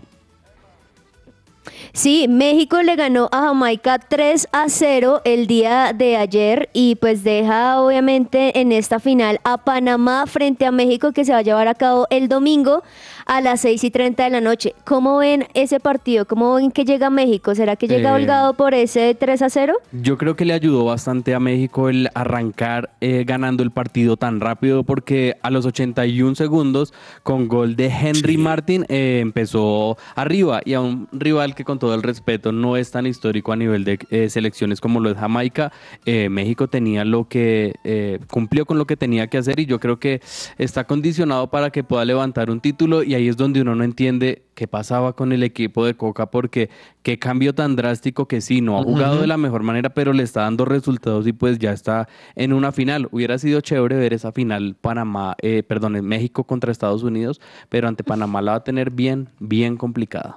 Sí, 1.92 2.26
México 2.28 2.82
le 2.82 2.94
ganó 2.94 3.28
a 3.32 3.40
Jamaica 3.48 3.98
3 3.98 4.48
a 4.52 4.68
0 4.68 5.22
el 5.24 5.46
día 5.48 5.92
de 5.92 6.16
ayer 6.16 6.70
y 6.72 6.94
pues 6.94 7.24
deja 7.24 7.80
obviamente 7.82 8.60
en 8.60 8.70
esta 8.70 9.00
final 9.00 9.40
a 9.42 9.58
Panamá 9.58 10.26
frente 10.26 10.66
a 10.66 10.70
México 10.72 11.12
que 11.12 11.24
se 11.24 11.32
va 11.32 11.38
a 11.38 11.42
llevar 11.42 11.66
a 11.66 11.74
cabo 11.74 12.06
el 12.10 12.28
domingo 12.28 12.84
a 13.26 13.40
las 13.40 13.60
6 13.62 13.82
y 13.84 13.90
30 13.90 14.24
de 14.24 14.30
la 14.30 14.40
noche. 14.40 14.74
¿Cómo 14.84 15.18
ven 15.18 15.46
ese 15.54 15.80
partido? 15.80 16.26
¿Cómo 16.26 16.54
ven 16.54 16.70
que 16.70 16.84
llega 16.84 17.10
México? 17.10 17.54
¿Será 17.54 17.74
que 17.76 17.88
llega 17.88 18.10
Eh, 18.10 18.12
holgado 18.12 18.54
por 18.54 18.72
ese 18.74 19.14
3 19.14 19.42
a 19.42 19.50
0? 19.50 19.74
Yo 19.92 20.16
creo 20.16 20.36
que 20.36 20.44
le 20.44 20.52
ayudó 20.54 20.84
bastante 20.84 21.34
a 21.34 21.40
México 21.40 21.88
el 21.88 22.08
arrancar 22.14 22.90
eh, 23.00 23.24
ganando 23.26 23.62
el 23.64 23.72
partido 23.72 24.16
tan 24.16 24.40
rápido 24.40 24.84
porque 24.84 25.36
a 25.42 25.50
los 25.50 25.66
81 25.66 26.36
segundos 26.36 26.94
con 27.24 27.48
gol 27.48 27.74
de 27.74 27.86
Henry 27.88 28.36
Martin 28.36 28.84
eh, 28.88 29.18
empezó 29.20 29.96
arriba 30.14 30.60
y 30.64 30.74
a 30.74 30.80
un 30.80 31.08
rival 31.12 31.54
que 31.56 31.64
con 31.64 31.79
todo 31.80 31.96
el 31.96 32.04
respeto 32.04 32.52
no 32.52 32.76
es 32.76 32.92
tan 32.92 33.06
histórico 33.06 33.50
a 33.50 33.56
nivel 33.56 33.82
de 33.82 33.98
eh, 34.10 34.30
selecciones 34.30 34.80
como 34.80 35.00
lo 35.00 35.10
es 35.10 35.16
Jamaica, 35.16 35.72
eh, 36.06 36.28
México 36.28 36.68
tenía 36.68 37.04
lo 37.04 37.26
que 37.26 37.74
eh, 37.82 38.20
cumplió 38.30 38.66
con 38.66 38.78
lo 38.78 38.86
que 38.86 38.96
tenía 38.96 39.26
que 39.26 39.38
hacer 39.38 39.58
y 39.58 39.66
yo 39.66 39.80
creo 39.80 39.98
que 39.98 40.20
está 40.58 40.84
condicionado 40.84 41.50
para 41.50 41.70
que 41.70 41.82
pueda 41.82 42.04
levantar 42.04 42.50
un 42.50 42.60
título 42.60 43.02
y 43.02 43.14
ahí 43.14 43.26
es 43.26 43.36
donde 43.36 43.62
uno 43.62 43.74
no 43.74 43.82
entiende 43.82 44.44
qué 44.54 44.68
pasaba 44.68 45.14
con 45.14 45.32
el 45.32 45.42
equipo 45.42 45.86
de 45.86 45.94
Coca 45.94 46.30
porque 46.30 46.68
qué 47.02 47.18
cambio 47.18 47.54
tan 47.54 47.76
drástico 47.76 48.28
que 48.28 48.42
sí, 48.42 48.60
no 48.60 48.78
ha 48.78 48.84
jugado 48.84 49.18
de 49.20 49.26
la 49.26 49.38
mejor 49.38 49.62
manera, 49.62 49.88
pero 49.90 50.12
le 50.12 50.22
está 50.22 50.42
dando 50.42 50.66
resultados 50.66 51.26
y 51.26 51.32
pues 51.32 51.58
ya 51.58 51.72
está 51.72 52.08
en 52.36 52.52
una 52.52 52.70
final. 52.70 53.08
Hubiera 53.10 53.38
sido 53.38 53.62
chévere 53.62 53.96
ver 53.96 54.12
esa 54.12 54.32
final 54.32 54.76
Panamá, 54.78 55.34
eh, 55.40 55.62
perdón, 55.62 55.96
en 55.96 56.04
México 56.04 56.44
contra 56.44 56.72
Estados 56.72 57.02
Unidos, 57.02 57.40
pero 57.70 57.88
ante 57.88 58.04
Panamá 58.04 58.42
la 58.42 58.52
va 58.52 58.58
a 58.58 58.64
tener 58.64 58.90
bien, 58.90 59.30
bien 59.38 59.78
complicada. 59.78 60.36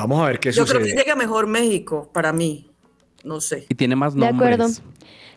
Vamos 0.00 0.20
a 0.22 0.26
ver 0.26 0.40
qué 0.40 0.50
Yo 0.52 0.64
creo 0.66 0.80
sucede. 0.80 0.94
que 0.96 0.98
llega 1.02 1.14
mejor 1.16 1.46
México, 1.46 2.10
para 2.12 2.32
mí. 2.32 2.70
No 3.24 3.40
sé. 3.40 3.66
Y 3.68 3.74
tiene 3.74 3.96
más 3.96 4.14
De 4.14 4.20
nombres. 4.20 4.54
acuerdo. 4.54 4.74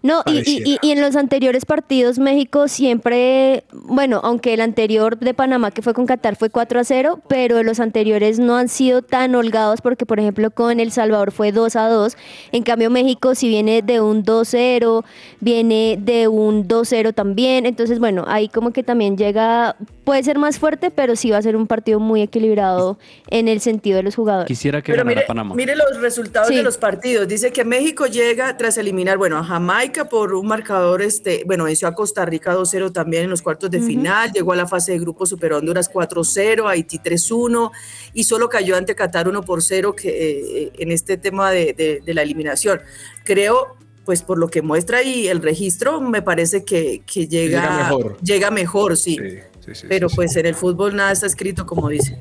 No, 0.03 0.22
y, 0.25 0.39
y- 0.39 0.63
y- 0.74 0.77
y 0.81 0.91
en 0.91 1.01
los 1.01 1.15
anteriores 1.15 1.65
partidos 1.65 2.19
México 2.19 2.67
siempre, 2.67 3.63
bueno, 3.72 4.19
aunque 4.24 4.53
el 4.53 4.60
anterior 4.62 5.17
de 5.17 5.33
Panamá 5.33 5.72
que 5.72 5.81
fue 5.81 5.93
con 5.93 6.05
Qatar 6.05 6.36
fue 6.36 6.50
4 6.50 6.79
a 6.79 6.83
0, 6.83 7.22
pero 7.29 7.63
los 7.63 7.79
anteriores 7.79 8.38
no 8.38 8.57
han 8.57 8.67
sido 8.67 9.01
tan 9.01 9.33
holgados 9.33 9.79
porque 9.81 10.05
por 10.05 10.19
ejemplo 10.19 10.51
con 10.51 10.79
El 10.81 10.91
Salvador 10.91 11.31
fue 11.31 11.53
2 11.53 11.75
a 11.77 11.88
2, 11.88 12.17
en 12.51 12.63
cambio 12.63 12.89
México 12.89 13.33
si 13.33 13.48
viene 13.48 13.81
de 13.81 14.01
un 14.01 14.24
2-0, 14.25 15.05
viene 15.39 15.98
de 16.00 16.27
un 16.27 16.67
2-0 16.67 17.13
también, 17.13 17.65
entonces 17.65 18.00
bueno, 18.00 18.25
ahí 18.27 18.50
como 18.50 18.72
que 18.74 18.83
también 18.83 19.17
llega, 19.17 19.77
puede 20.03 20.22
ser 20.24 20.38
más 20.38 20.60
fuerte, 20.60 20.91
pero 20.91 21.15
sí 21.15 21.31
va 21.31 21.38
a 21.38 21.41
ser 21.41 21.55
un 21.55 21.65
partido 21.65 22.01
muy 22.01 22.22
equilibrado 22.22 22.98
en 23.29 23.48
el 23.48 23.62
sentido 23.62 23.98
de 23.98 24.03
los 24.03 24.15
jugadores. 24.15 24.48
Quisiera 24.48 24.81
que 24.81 24.91
Pero 24.91 25.03
ganara 25.05 25.15
mire, 25.15 25.27
Panamá. 25.27 25.55
mire 25.55 25.75
los 25.77 26.01
resultados 26.01 26.50
Sí. 26.50 26.55
de 26.55 26.63
los 26.63 26.77
partidos. 26.77 27.25
Dice 27.27 27.51
que 27.53 27.63
México 27.63 28.05
llega 28.05 28.57
tras 28.57 28.77
eliminar, 28.77 29.17
bueno, 29.17 29.38
a 29.38 29.43
Jamaica 29.45 29.92
por 30.05 30.33
un 30.33 30.47
marcador, 30.47 31.01
este, 31.01 31.43
bueno, 31.45 31.63
venció 31.65 31.88
a 31.88 31.93
Costa 31.93 32.25
Rica 32.25 32.55
2-0 32.55 32.91
también 32.91 33.23
en 33.23 33.29
los 33.29 33.41
cuartos 33.41 33.69
de 33.71 33.79
final, 33.79 34.31
llegó 34.31 34.51
a 34.53 34.55
la 34.55 34.67
fase 34.67 34.91
de 34.93 35.00
grupo, 35.00 35.25
superó 35.25 35.55
a 35.55 35.59
Honduras 35.59 35.89
4-0, 35.91 36.67
Haití 36.67 37.00
3-1 37.00 37.71
y 38.13 38.23
solo 38.23 38.50
cayó 38.50 38.75
ante 38.75 38.95
Qatar 38.95 39.27
1 39.27 39.41
por 39.43 39.62
0 39.63 39.95
que, 39.95 40.09
eh, 40.09 40.71
en 40.79 40.91
este 40.91 41.17
tema 41.17 41.51
de, 41.51 41.73
de- 41.73 42.01
de 42.05 42.13
la 42.13 42.21
eliminación. 42.23 42.81
Creo, 43.23 43.77
pues 44.05 44.21
por 44.21 44.38
lo 44.38 44.50
que 44.50 44.62
muestra 44.62 44.97
ahí 44.97 45.27
el 45.27 45.41
registro, 45.41 46.01
me 46.01 46.21
parece 46.21 46.65
que, 46.65 47.03
que 47.05 47.27
llega, 47.27 47.62
Llega 47.62 47.77
mejor. 47.83 48.17
llega 48.21 48.51
mejor, 48.51 48.97
sí. 48.97 49.17
Sí, 49.17 49.38
sí, 49.65 49.75
sí, 49.75 49.85
Pero 49.88 50.09
sí, 50.09 50.13
sí. 50.13 50.15
pues 50.17 50.35
en 50.35 50.45
el 50.45 50.55
fútbol 50.55 50.95
nada 50.95 51.12
está 51.12 51.25
escrito 51.27 51.65
como 51.65 51.88
dice. 51.89 52.19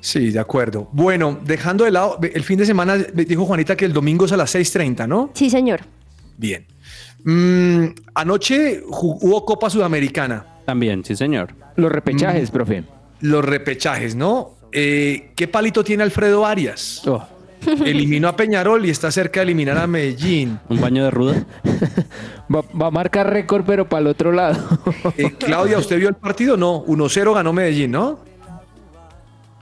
Sí, 0.00 0.30
de 0.32 0.38
acuerdo. 0.38 0.88
Bueno, 0.92 1.40
dejando 1.44 1.84
de 1.84 1.90
lado, 1.90 2.18
el 2.20 2.42
fin 2.44 2.58
de 2.58 2.66
semana 2.66 2.96
dijo 2.98 3.46
Juanita 3.46 3.74
que 3.74 3.86
el 3.86 3.94
domingo 3.94 4.26
es 4.26 4.32
a 4.32 4.36
las 4.36 4.54
6:30, 4.54 5.06
¿no? 5.08 5.30
Sí, 5.32 5.48
señor. 5.48 5.80
Bien. 6.36 6.66
Mm, 7.24 7.86
anoche 8.14 8.82
hubo 8.86 9.44
Copa 9.44 9.70
Sudamericana, 9.70 10.44
También, 10.66 11.04
sí, 11.04 11.16
señor. 11.16 11.54
Los 11.76 11.90
repechajes, 11.90 12.50
profe. 12.50 12.84
los 13.20 13.44
repechajes, 13.44 14.14
¿no? 14.14 14.52
Eh, 14.72 15.30
¿Qué 15.36 15.48
palito 15.48 15.82
tiene 15.84 16.02
Alfredo 16.02 16.44
Arias? 16.44 17.02
Oh, 17.06 17.24
Eliminó 17.84 18.28
a 18.28 18.36
Peñarol 18.36 18.84
y 18.84 18.90
está 18.90 19.10
cerca 19.10 19.40
de 19.40 19.44
eliminar 19.44 19.78
a 19.78 19.86
Medellín. 19.86 20.58
Un 20.68 20.80
baño 20.80 21.04
de 21.04 21.10
ruda. 21.10 21.44
va, 22.54 22.62
va 22.80 22.86
a 22.88 22.90
marcar 22.90 23.30
récord, 23.32 23.64
pero 23.66 23.88
para 23.88 24.00
el 24.02 24.06
otro 24.08 24.32
lado. 24.32 24.58
Eh, 25.16 25.30
Claudia, 25.38 25.78
¿usted 25.78 25.98
vio 25.98 26.08
el 26.10 26.14
partido? 26.16 26.56
No, 26.58 26.84
1-0 26.84 27.34
ganó 27.34 27.52
Medellín, 27.54 27.92
¿no? 27.92 28.18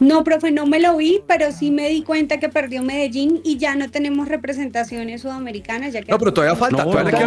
No, 0.02 0.24
profe, 0.24 0.50
no 0.50 0.66
me 0.66 0.80
lo 0.80 0.96
vi, 0.96 1.22
pero 1.26 1.52
sí 1.52 1.70
me 1.70 1.88
di 1.88 2.02
cuenta 2.02 2.38
que 2.38 2.48
perdió 2.48 2.82
Medellín 2.82 3.40
y 3.44 3.56
ya 3.58 3.74
no 3.76 3.90
tenemos 3.90 4.28
representaciones 4.28 5.22
sudamericanas. 5.22 5.92
Ya 5.92 6.02
que 6.02 6.10
No, 6.10 6.18
pero 6.18 6.32
todavía 6.32 6.56
falta, 6.56 6.82
todavía 6.84 7.20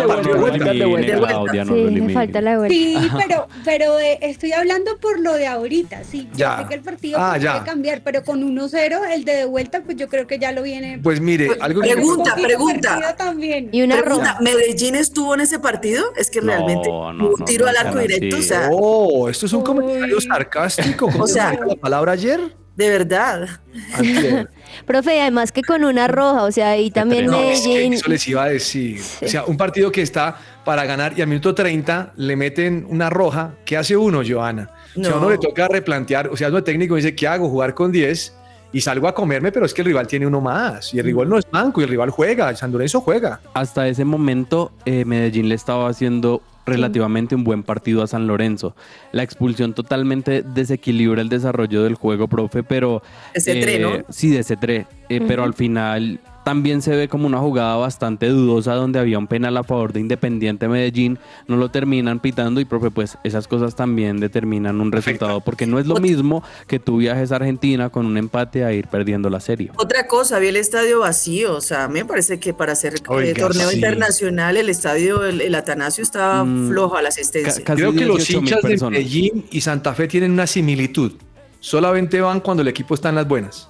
no, 1.65 1.75
elimine. 1.75 2.13
falta 2.13 2.41
la 2.41 2.58
vuelta. 2.58 2.75
Sí, 2.75 2.98
pero, 3.27 3.48
pero 3.63 3.96
de- 3.96 4.20
estoy 4.22 4.51
hablando 4.53 4.98
por 5.00 5.20
lo 5.20 5.34
de 5.34 5.48
ahorita, 5.48 6.03
sí. 6.03 6.27
yo 6.32 6.38
Ya. 6.38 6.58
sé 6.60 6.67
que 6.70 6.75
el 6.75 6.82
partido 6.82 7.17
Ah, 7.20 7.36
pues, 7.38 7.50
puede 7.51 7.65
cambiar, 7.65 8.01
pero 8.03 8.24
con 8.24 8.44
1-0, 8.44 9.01
el 9.13 9.24
de 9.24 9.36
de 9.36 9.46
vuelta, 9.46 9.82
pues 9.84 9.98
yo 9.98 10.08
creo 10.08 10.27
que 10.27 10.39
ya 10.39 10.51
lo 10.53 10.63
viene. 10.63 11.00
Pues 11.03 11.20
mire, 11.20 11.50
algo 11.60 11.82
que... 11.82 11.89
Pregunta, 11.91 12.13
un 12.36 12.41
poquito 12.41 12.48
pregunta. 12.48 13.15
también. 13.17 13.70
Y 13.72 13.82
una 13.82 14.01
Pregunta. 14.01 14.38
¿Medellín 14.41 14.96
estuvo 14.96 15.34
en 15.34 15.41
ese 15.41 15.60
partido? 15.60 16.03
Es 16.17 16.29
que 16.29 16.39
realmente 16.41 16.88
no, 16.89 17.10
un 17.10 17.46
tiro 17.46 17.65
no 17.65 17.72
al 17.72 17.77
arco 17.88 18.00
directo, 18.00 18.38
o 18.38 18.41
sea, 18.41 18.70
Oh, 18.72 19.27
esto 19.29 19.46
es 19.46 19.53
un 19.53 19.62
comentario 19.62 20.20
sarcástico. 20.22 21.08
¿Cómo 21.12 21.25
O 21.25 21.27
sea- 21.27 21.53
la 21.65 21.75
palabra 21.75 22.13
ayer? 22.13 22.39
De 22.75 22.89
verdad. 22.89 23.48
Antier. 23.94 24.50
Profe, 24.86 25.15
y 25.15 25.20
además 25.20 25.51
que 25.51 25.62
con 25.62 25.84
una 25.84 26.08
roja, 26.08 26.44
o 26.44 26.51
sea, 26.51 26.72
ahí 26.72 26.91
también 26.91 27.27
No, 27.27 27.39
es 27.41 27.62
que 27.62 27.70
Medellín. 27.70 27.94
eso 27.94 28.10
les 28.10 28.27
iba 28.27 28.44
a 28.44 28.50
decir. 28.50 29.01
O 29.24 29.27
sea, 29.27 29.46
un 29.46 29.58
partido 29.58 29.91
que 29.91 30.01
está 30.01 30.38
para 30.65 30.86
ganar 30.86 31.17
y 31.17 31.22
al 31.22 31.27
minuto 31.27 31.55
30 31.55 32.13
le 32.17 32.36
meten 32.36 32.86
una 32.89 33.10
roja. 33.10 33.53
¿Qué 33.65 33.77
hace 33.77 33.96
uno, 33.96 34.22
Joana? 34.27 34.70
O 34.98 35.03
sea, 35.03 35.15
uno 35.15 35.29
le 35.29 35.38
toca 35.38 35.67
replantear. 35.67 36.27
O 36.27 36.38
sea, 36.38 36.50
uno 36.50 36.63
técnico 36.63 36.96
dice, 36.96 37.15
¿qué 37.15 37.27
hago? 37.27 37.50
Jugar 37.50 37.74
con 37.74 37.91
10 37.91 38.36
y 38.74 38.82
salgo 38.82 39.08
a 39.08 39.15
comerme, 39.15 39.51
pero 39.53 39.65
es 39.65 39.74
que 39.74 39.82
el 39.82 39.88
rival 39.88 40.08
tiene 40.08 40.27
uno 40.27 40.41
más. 40.41 40.94
Y 40.94 41.00
el 41.00 41.05
rival 41.05 41.29
no 41.29 41.38
es 41.38 41.46
manco 41.51 41.79
y 41.79 41.86
el 41.86 41.89
rival 41.89 42.10
juega. 42.10 42.50
El 42.50 42.58
San 42.58 42.72
Lorenzo 42.72 43.00
juega. 43.00 43.39
Hasta 43.53 43.88
ese 43.88 44.03
momento, 44.03 44.74
eh, 44.86 45.05
Medellín 45.05 45.48
le 45.48 45.55
estaba 45.55 45.88
haciendo 45.88 46.41
relativamente 46.65 47.36
un 47.36 47.43
buen 47.43 47.63
partido 47.63 48.03
a 48.03 48.07
San 48.07 48.27
Lorenzo. 48.27 48.75
La 49.12 49.24
expulsión 49.24 49.74
totalmente 49.74 50.41
desequilibra 50.41 51.22
el 51.22 51.29
desarrollo 51.29 51.84
del 51.84 51.95
juego, 51.95 52.27
profe, 52.27 52.63
pero... 52.63 53.01
Ese 53.34 53.62
tre, 53.62 53.79
¿no? 53.79 54.03
Sí, 54.10 54.29
de 54.29 54.39
ese 54.39 54.57
tre, 54.57 54.88
eh, 55.10 55.22
pero 55.27 55.43
al 55.43 55.53
final 55.53 56.19
también 56.46 56.82
se 56.82 56.96
ve 56.96 57.10
como 57.10 57.28
una 57.28 57.40
jugada 57.40 57.75
bastante 57.75 58.30
dudosa 58.30 58.75
donde 58.75 59.00
había 59.00 59.18
un 59.20 59.28
penal 59.28 59.58
a 59.58 59.64
favor 59.64 59.92
de 59.92 60.00
Independiente 60.00 60.70
Medellín, 60.70 61.20
no 61.48 61.58
lo 61.58 61.70
terminan 61.70 62.20
pitando 62.22 62.62
y 62.62 62.66
profe, 62.66 62.92
pues 62.92 63.18
esas 63.25 63.48
cosas 63.50 63.75
también 63.75 64.20
determinan 64.22 64.80
un 64.80 64.92
resultado, 64.94 65.42
porque 65.42 65.66
no 65.66 65.80
es 65.80 65.88
lo 65.88 65.96
mismo 65.98 66.44
que 66.68 66.80
tú 66.80 66.98
viajes 66.98 67.32
a 67.34 67.38
Argentina 67.38 67.90
con 67.90 68.06
un 68.06 68.16
empate 68.18 68.64
a 68.64 68.72
ir 68.72 68.88
perdiendo 68.88 69.30
la 69.30 69.40
serie. 69.42 69.72
Otra 69.75 70.08
cosa, 70.08 70.40
vi 70.40 70.48
el 70.48 70.56
estadio 70.56 71.00
vacío, 71.00 71.56
o 71.56 71.62
sea, 71.62 71.88
me 71.90 72.06
parece 72.06 72.40
que 72.40 72.54
para 72.54 72.74
hacer 72.74 72.94
eh, 72.96 73.34
torneo 73.34 73.70
sí. 73.70 73.75
internacional 73.78 74.56
el 74.56 74.70
estadio, 74.70 75.25
el, 75.25 75.42
el 75.42 75.56
Atanasio 75.56 76.04
estaba 76.04 76.46
Mm, 76.46 76.70
flojo 76.70 76.96
a 76.96 77.02
la 77.02 77.10
asistencia. 77.10 77.64
ca- 77.64 77.75
Creo 77.75 77.92
que 77.92 78.06
los 78.06 78.20
18.000 78.20 78.38
hinchas 78.38 78.62
de. 78.62 78.90
Medellín 78.92 79.46
y 79.52 79.62
Santa 79.62 79.94
Fe 79.96 80.08
tienen 80.08 80.32
una 80.32 80.46
similitud. 80.46 81.14
Solamente 81.60 82.22
van 82.22 82.40
cuando 82.40 82.62
el 82.62 82.68
equipo 82.68 82.94
está 82.94 83.10
en 83.10 83.16
las 83.16 83.28
buenas. 83.28 83.68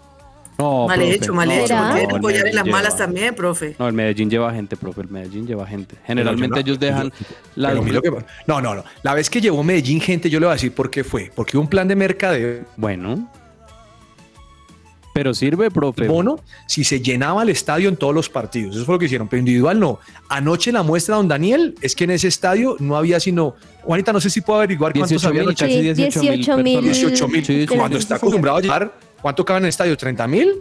No, 0.57 0.87
mal 0.87 0.97
profe, 0.99 1.13
hecho, 1.15 1.33
mal 1.33 1.47
no, 1.49 1.53
hecho, 1.53 1.75
deben 1.93 2.09
el 2.11 2.15
apoyar 2.15 2.47
en 2.47 2.55
las 2.55 2.65
malas 2.65 2.95
también, 2.97 3.35
profe. 3.35 3.75
No, 3.77 3.87
el 3.87 3.93
Medellín 3.93 4.29
lleva 4.29 4.53
gente, 4.53 4.77
profe. 4.77 5.01
El 5.01 5.09
Medellín 5.09 5.45
lleva 5.45 5.67
gente. 5.67 5.95
Generalmente 6.07 6.47
Pero 6.55 6.55
yo 6.55 6.61
no- 6.61 6.67
ellos 6.67 6.79
dejan 6.79 7.13
las. 7.55 7.71
Pero 7.71 7.81
a 7.81 7.85
mí 7.85 7.91
lo 7.91 8.01
que- 8.01 8.25
no, 8.47 8.61
no, 8.61 8.75
no. 8.75 8.83
La 9.03 9.13
vez 9.13 9.29
que 9.29 9.41
llevó 9.41 9.63
Medellín 9.63 9.99
gente, 9.99 10.29
yo 10.29 10.39
le 10.39 10.45
voy 10.45 10.51
a 10.51 10.55
decir 10.55 10.71
por 10.71 10.89
qué 10.89 11.03
fue. 11.03 11.29
Porque 11.35 11.57
hubo 11.57 11.63
un 11.63 11.69
plan 11.69 11.87
de 11.87 11.95
mercadeo 11.95 12.61
Bueno. 12.77 13.29
Pero 15.13 15.33
sirve, 15.33 15.71
profe. 15.71 16.09
bono 16.09 16.39
si 16.67 16.83
se 16.83 16.99
llenaba 16.99 17.43
el 17.43 17.47
estadio 17.49 17.87
en 17.87 17.95
todos 17.95 18.13
los 18.13 18.27
partidos. 18.27 18.75
Eso 18.75 18.83
fue 18.83 18.95
lo 18.95 18.99
que 18.99 19.05
hicieron, 19.05 19.29
pero 19.29 19.39
individual 19.39 19.79
no. 19.79 19.99
Anoche 20.27 20.73
la 20.73 20.83
muestra, 20.83 21.15
don 21.15 21.29
Daniel, 21.29 21.73
es 21.81 21.95
que 21.95 22.03
en 22.03 22.11
ese 22.11 22.27
estadio 22.27 22.75
no 22.79 22.97
había 22.97 23.21
sino. 23.21 23.55
Juanita, 23.83 24.11
no 24.11 24.19
sé 24.19 24.29
si 24.29 24.41
puedo 24.41 24.59
averiguar 24.59 24.91
cuántos 24.91 25.11
18 25.11 25.27
había 25.29 25.41
mil, 25.43 25.49
anoche. 25.49 25.65
casi 25.65 25.77
Sí, 25.77 25.81
18 25.81 26.19
mil. 26.21 26.31
18 26.31 26.57
mil. 26.57 26.75
personas. 26.75 26.97
18 26.99 27.27
mil. 27.29 27.45
Sí, 27.45 27.61
sí, 27.61 27.77
Cuando 27.77 27.95
sí, 27.97 28.01
está 28.01 28.15
sí, 28.15 28.19
sí. 28.19 28.23
acostumbrado 28.25 28.57
a 28.57 28.61
llevar, 28.61 28.93
¿cuánto 29.25 29.43
caben 29.43 29.61
en 29.61 29.65
el 29.65 29.69
estadio? 29.69 29.97
¿30 29.97 30.27
mil? 30.27 30.53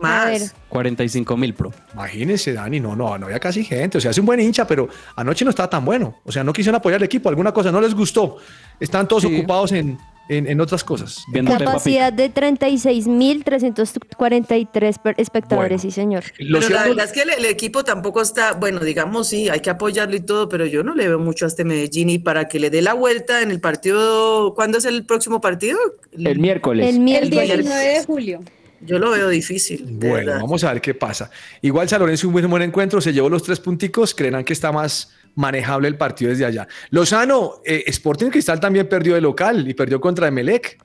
Más. 0.00 0.54
45 0.70 1.36
mil, 1.36 1.52
pro. 1.52 1.70
Imagínense, 1.92 2.54
Dani, 2.54 2.80
no, 2.80 2.96
no, 2.96 3.18
no 3.18 3.26
había 3.26 3.38
casi 3.38 3.64
gente. 3.64 3.98
O 3.98 4.00
sea, 4.00 4.12
es 4.12 4.16
un 4.18 4.24
buen 4.24 4.40
hincha, 4.40 4.66
pero 4.66 4.88
anoche 5.14 5.44
no 5.44 5.50
estaba 5.50 5.68
tan 5.68 5.84
bueno. 5.84 6.18
O 6.24 6.32
sea, 6.32 6.42
no 6.42 6.54
quisieron 6.54 6.76
apoyar 6.78 7.00
al 7.00 7.04
equipo, 7.04 7.28
alguna 7.28 7.52
cosa 7.52 7.70
no 7.70 7.82
les 7.82 7.94
gustó. 7.94 8.38
Estaban 8.80 9.06
todos 9.06 9.24
Sí. 9.24 9.36
ocupados 9.36 9.72
en, 9.72 9.98
en, 10.28 10.46
en 10.46 10.60
otras 10.60 10.84
cosas. 10.84 11.24
Capacidad 11.58 12.12
de 12.12 12.32
36.343 12.32 14.98
per- 14.98 15.14
espectadores, 15.18 15.68
Bueno. 15.70 15.82
sí, 15.82 15.90
señor. 15.90 16.24
Lo 16.38 16.60
pero 16.60 16.60
la 16.60 16.66
cierto- 16.82 16.88
verdad 16.90 17.04
es 17.06 17.12
que 17.12 17.22
el, 17.22 17.30
el 17.30 17.44
equipo 17.46 17.84
tampoco 17.84 18.22
está, 18.22 18.52
bueno, 18.54 18.80
digamos, 18.80 19.28
sí, 19.28 19.48
hay 19.48 19.60
que 19.60 19.70
apoyarlo 19.70 20.16
y 20.16 20.20
todo, 20.20 20.48
pero 20.48 20.66
yo 20.66 20.82
no 20.82 20.94
le 20.94 21.08
veo 21.08 21.18
mucho 21.18 21.44
a 21.44 21.48
este 21.48 21.64
Medellín 21.64 22.10
y 22.10 22.18
para 22.18 22.48
que 22.48 22.58
le 22.60 22.70
dé 22.70 22.82
la 22.82 22.94
vuelta 22.94 23.42
en 23.42 23.50
el 23.50 23.60
partido, 23.60 24.54
¿cuándo 24.54 24.78
es 24.78 24.84
el 24.84 25.04
próximo 25.04 25.40
partido? 25.40 25.78
El 26.12 26.38
miércoles. 26.38 26.88
El 26.88 26.94
El 26.96 27.00
miércoles. 27.00 27.48
19 27.48 27.84
de 27.84 28.04
julio. 28.04 28.40
Yo 28.84 28.98
lo 28.98 29.10
veo 29.12 29.28
difícil. 29.28 29.86
Bueno, 29.88 30.14
verdad. 30.16 30.40
vamos 30.40 30.64
a 30.64 30.72
ver 30.72 30.82
qué 30.82 30.92
pasa. 30.92 31.30
Igual 31.60 31.88
San 31.88 32.00
Lorenzo 32.00 32.26
un 32.26 32.32
buen, 32.32 32.50
buen 32.50 32.62
encuentro, 32.64 33.00
se 33.00 33.12
llevó 33.12 33.28
los 33.28 33.44
tres 33.44 33.60
punticos, 33.60 34.12
creerán 34.12 34.42
que 34.44 34.52
está 34.52 34.72
más 34.72 35.12
manejable 35.34 35.88
el 35.88 35.96
partido 35.96 36.30
desde 36.30 36.44
allá. 36.44 36.68
Lozano, 36.90 37.54
eh, 37.64 37.84
Sporting 37.86 38.30
Cristal 38.30 38.60
también 38.60 38.88
perdió 38.88 39.14
de 39.14 39.20
local 39.20 39.68
y 39.68 39.74
perdió 39.74 40.00
contra 40.00 40.28
Emelec. 40.28 40.78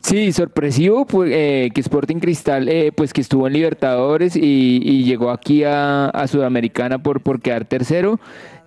Sí, 0.00 0.32
sorpresivo 0.32 1.06
pues, 1.06 1.30
eh, 1.32 1.70
que 1.72 1.80
Sporting 1.80 2.16
Cristal, 2.16 2.68
eh, 2.68 2.90
pues 2.90 3.12
que 3.12 3.20
estuvo 3.20 3.46
en 3.46 3.52
Libertadores 3.52 4.34
y, 4.34 4.80
y 4.82 5.04
llegó 5.04 5.30
aquí 5.30 5.62
a, 5.62 6.06
a 6.06 6.26
Sudamericana 6.26 7.00
por, 7.00 7.20
por 7.22 7.40
quedar 7.40 7.64
tercero. 7.66 8.18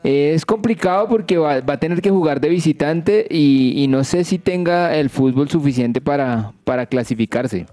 Eh, 0.06 0.32
es 0.34 0.46
complicado 0.46 1.10
porque 1.10 1.38
va, 1.38 1.60
va 1.60 1.74
a 1.74 1.80
tener 1.80 2.02
que 2.02 2.10
jugar 2.10 2.40
de 2.40 2.48
visitante 2.48 3.28
y, 3.30 3.74
y 3.76 3.88
no 3.88 4.06
sé 4.06 4.24
si 4.24 4.40
tenga 4.40 4.96
el 4.96 5.10
fútbol 5.10 5.50
suficiente 5.50 6.00
para, 6.00 6.54
para 6.64 6.86
clasificarse. 6.86 7.66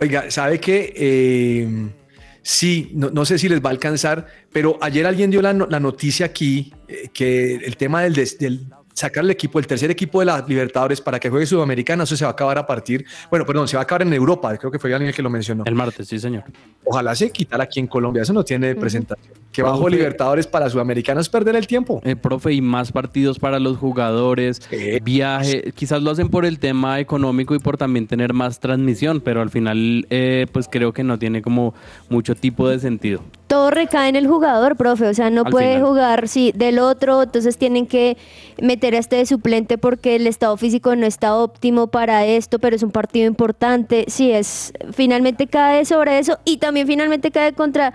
Oiga, 0.00 0.28
¿sabe 0.30 0.58
qué? 0.58 1.92
Sí, 2.46 2.90
no, 2.94 3.08
no 3.10 3.24
sé 3.24 3.38
si 3.38 3.48
les 3.48 3.60
va 3.62 3.70
a 3.70 3.72
alcanzar, 3.72 4.26
pero 4.52 4.76
ayer 4.82 5.06
alguien 5.06 5.30
dio 5.30 5.40
la, 5.40 5.54
la 5.54 5.80
noticia 5.80 6.26
aquí 6.26 6.74
eh, 6.88 7.08
que 7.12 7.54
el 7.54 7.76
tema 7.78 8.02
del, 8.02 8.12
des- 8.14 8.38
del 8.38 8.66
sacar 8.94 9.24
el 9.24 9.30
equipo, 9.30 9.58
el 9.58 9.66
tercer 9.66 9.90
equipo 9.90 10.20
de 10.20 10.26
la 10.26 10.44
Libertadores 10.46 11.00
para 11.00 11.20
que 11.20 11.28
juegue 11.28 11.44
Sudamericana, 11.46 12.04
eso 12.04 12.16
se 12.16 12.24
va 12.24 12.30
a 12.30 12.32
acabar 12.32 12.56
a 12.56 12.66
partir, 12.66 13.04
bueno, 13.28 13.44
perdón, 13.44 13.68
se 13.68 13.76
va 13.76 13.82
a 13.82 13.84
acabar 13.84 14.02
en 14.02 14.12
Europa, 14.12 14.56
creo 14.56 14.70
que 14.70 14.78
fue 14.78 14.92
alguien 14.92 15.08
el 15.08 15.14
que 15.14 15.22
lo 15.22 15.30
mencionó. 15.30 15.64
El 15.66 15.74
martes, 15.74 16.08
sí, 16.08 16.18
señor. 16.18 16.44
Ojalá 16.84 17.14
se 17.14 17.30
quitara 17.30 17.64
aquí 17.64 17.80
en 17.80 17.86
Colombia, 17.86 18.22
eso 18.22 18.32
no 18.32 18.44
tiene 18.44 18.74
presentación. 18.74 19.34
Que 19.52 19.62
bajo. 19.62 19.88
Libertadores 19.88 20.46
para 20.46 20.68
Sudamericana 20.68 21.20
es 21.20 21.28
perder 21.28 21.54
el 21.54 21.66
tiempo. 21.66 22.00
Eh, 22.04 22.16
profe, 22.16 22.52
y 22.52 22.60
más 22.60 22.90
partidos 22.90 23.38
para 23.38 23.60
los 23.60 23.76
jugadores, 23.76 24.60
viaje, 25.02 25.72
quizás 25.74 26.02
lo 26.02 26.10
hacen 26.10 26.28
por 26.28 26.44
el 26.44 26.58
tema 26.58 26.98
económico 27.00 27.54
y 27.54 27.58
por 27.60 27.76
también 27.76 28.06
tener 28.06 28.32
más 28.32 28.58
transmisión, 28.60 29.20
pero 29.20 29.40
al 29.40 29.50
final 29.50 30.06
eh, 30.10 30.46
pues 30.52 30.68
creo 30.70 30.92
que 30.92 31.04
no 31.04 31.18
tiene 31.18 31.42
como 31.42 31.74
mucho 32.08 32.34
tipo 32.34 32.68
de 32.68 32.78
sentido. 32.80 33.22
Todo 33.46 33.70
recae 33.70 34.08
en 34.08 34.16
el 34.16 34.26
jugador, 34.26 34.76
profe. 34.76 35.06
O 35.06 35.14
sea, 35.14 35.30
no 35.30 35.42
Al 35.44 35.52
puede 35.52 35.74
final. 35.74 35.88
jugar 35.88 36.28
sí, 36.28 36.52
del 36.54 36.80
otro, 36.80 37.22
entonces 37.22 37.56
tienen 37.56 37.86
que 37.86 38.16
meter 38.60 38.83
a 38.92 38.98
este 38.98 39.16
de 39.16 39.26
suplente 39.26 39.78
porque 39.78 40.16
el 40.16 40.26
estado 40.26 40.56
físico 40.58 40.94
no 40.96 41.06
está 41.06 41.34
óptimo 41.34 41.86
para 41.86 42.26
esto, 42.26 42.58
pero 42.58 42.76
es 42.76 42.82
un 42.82 42.90
partido 42.90 43.26
importante. 43.26 44.04
Sí, 44.08 44.30
es 44.30 44.72
finalmente 44.92 45.46
cae 45.46 45.86
sobre 45.86 46.18
eso 46.18 46.38
y 46.44 46.58
también 46.58 46.86
finalmente 46.86 47.30
cae 47.30 47.54
contra 47.54 47.94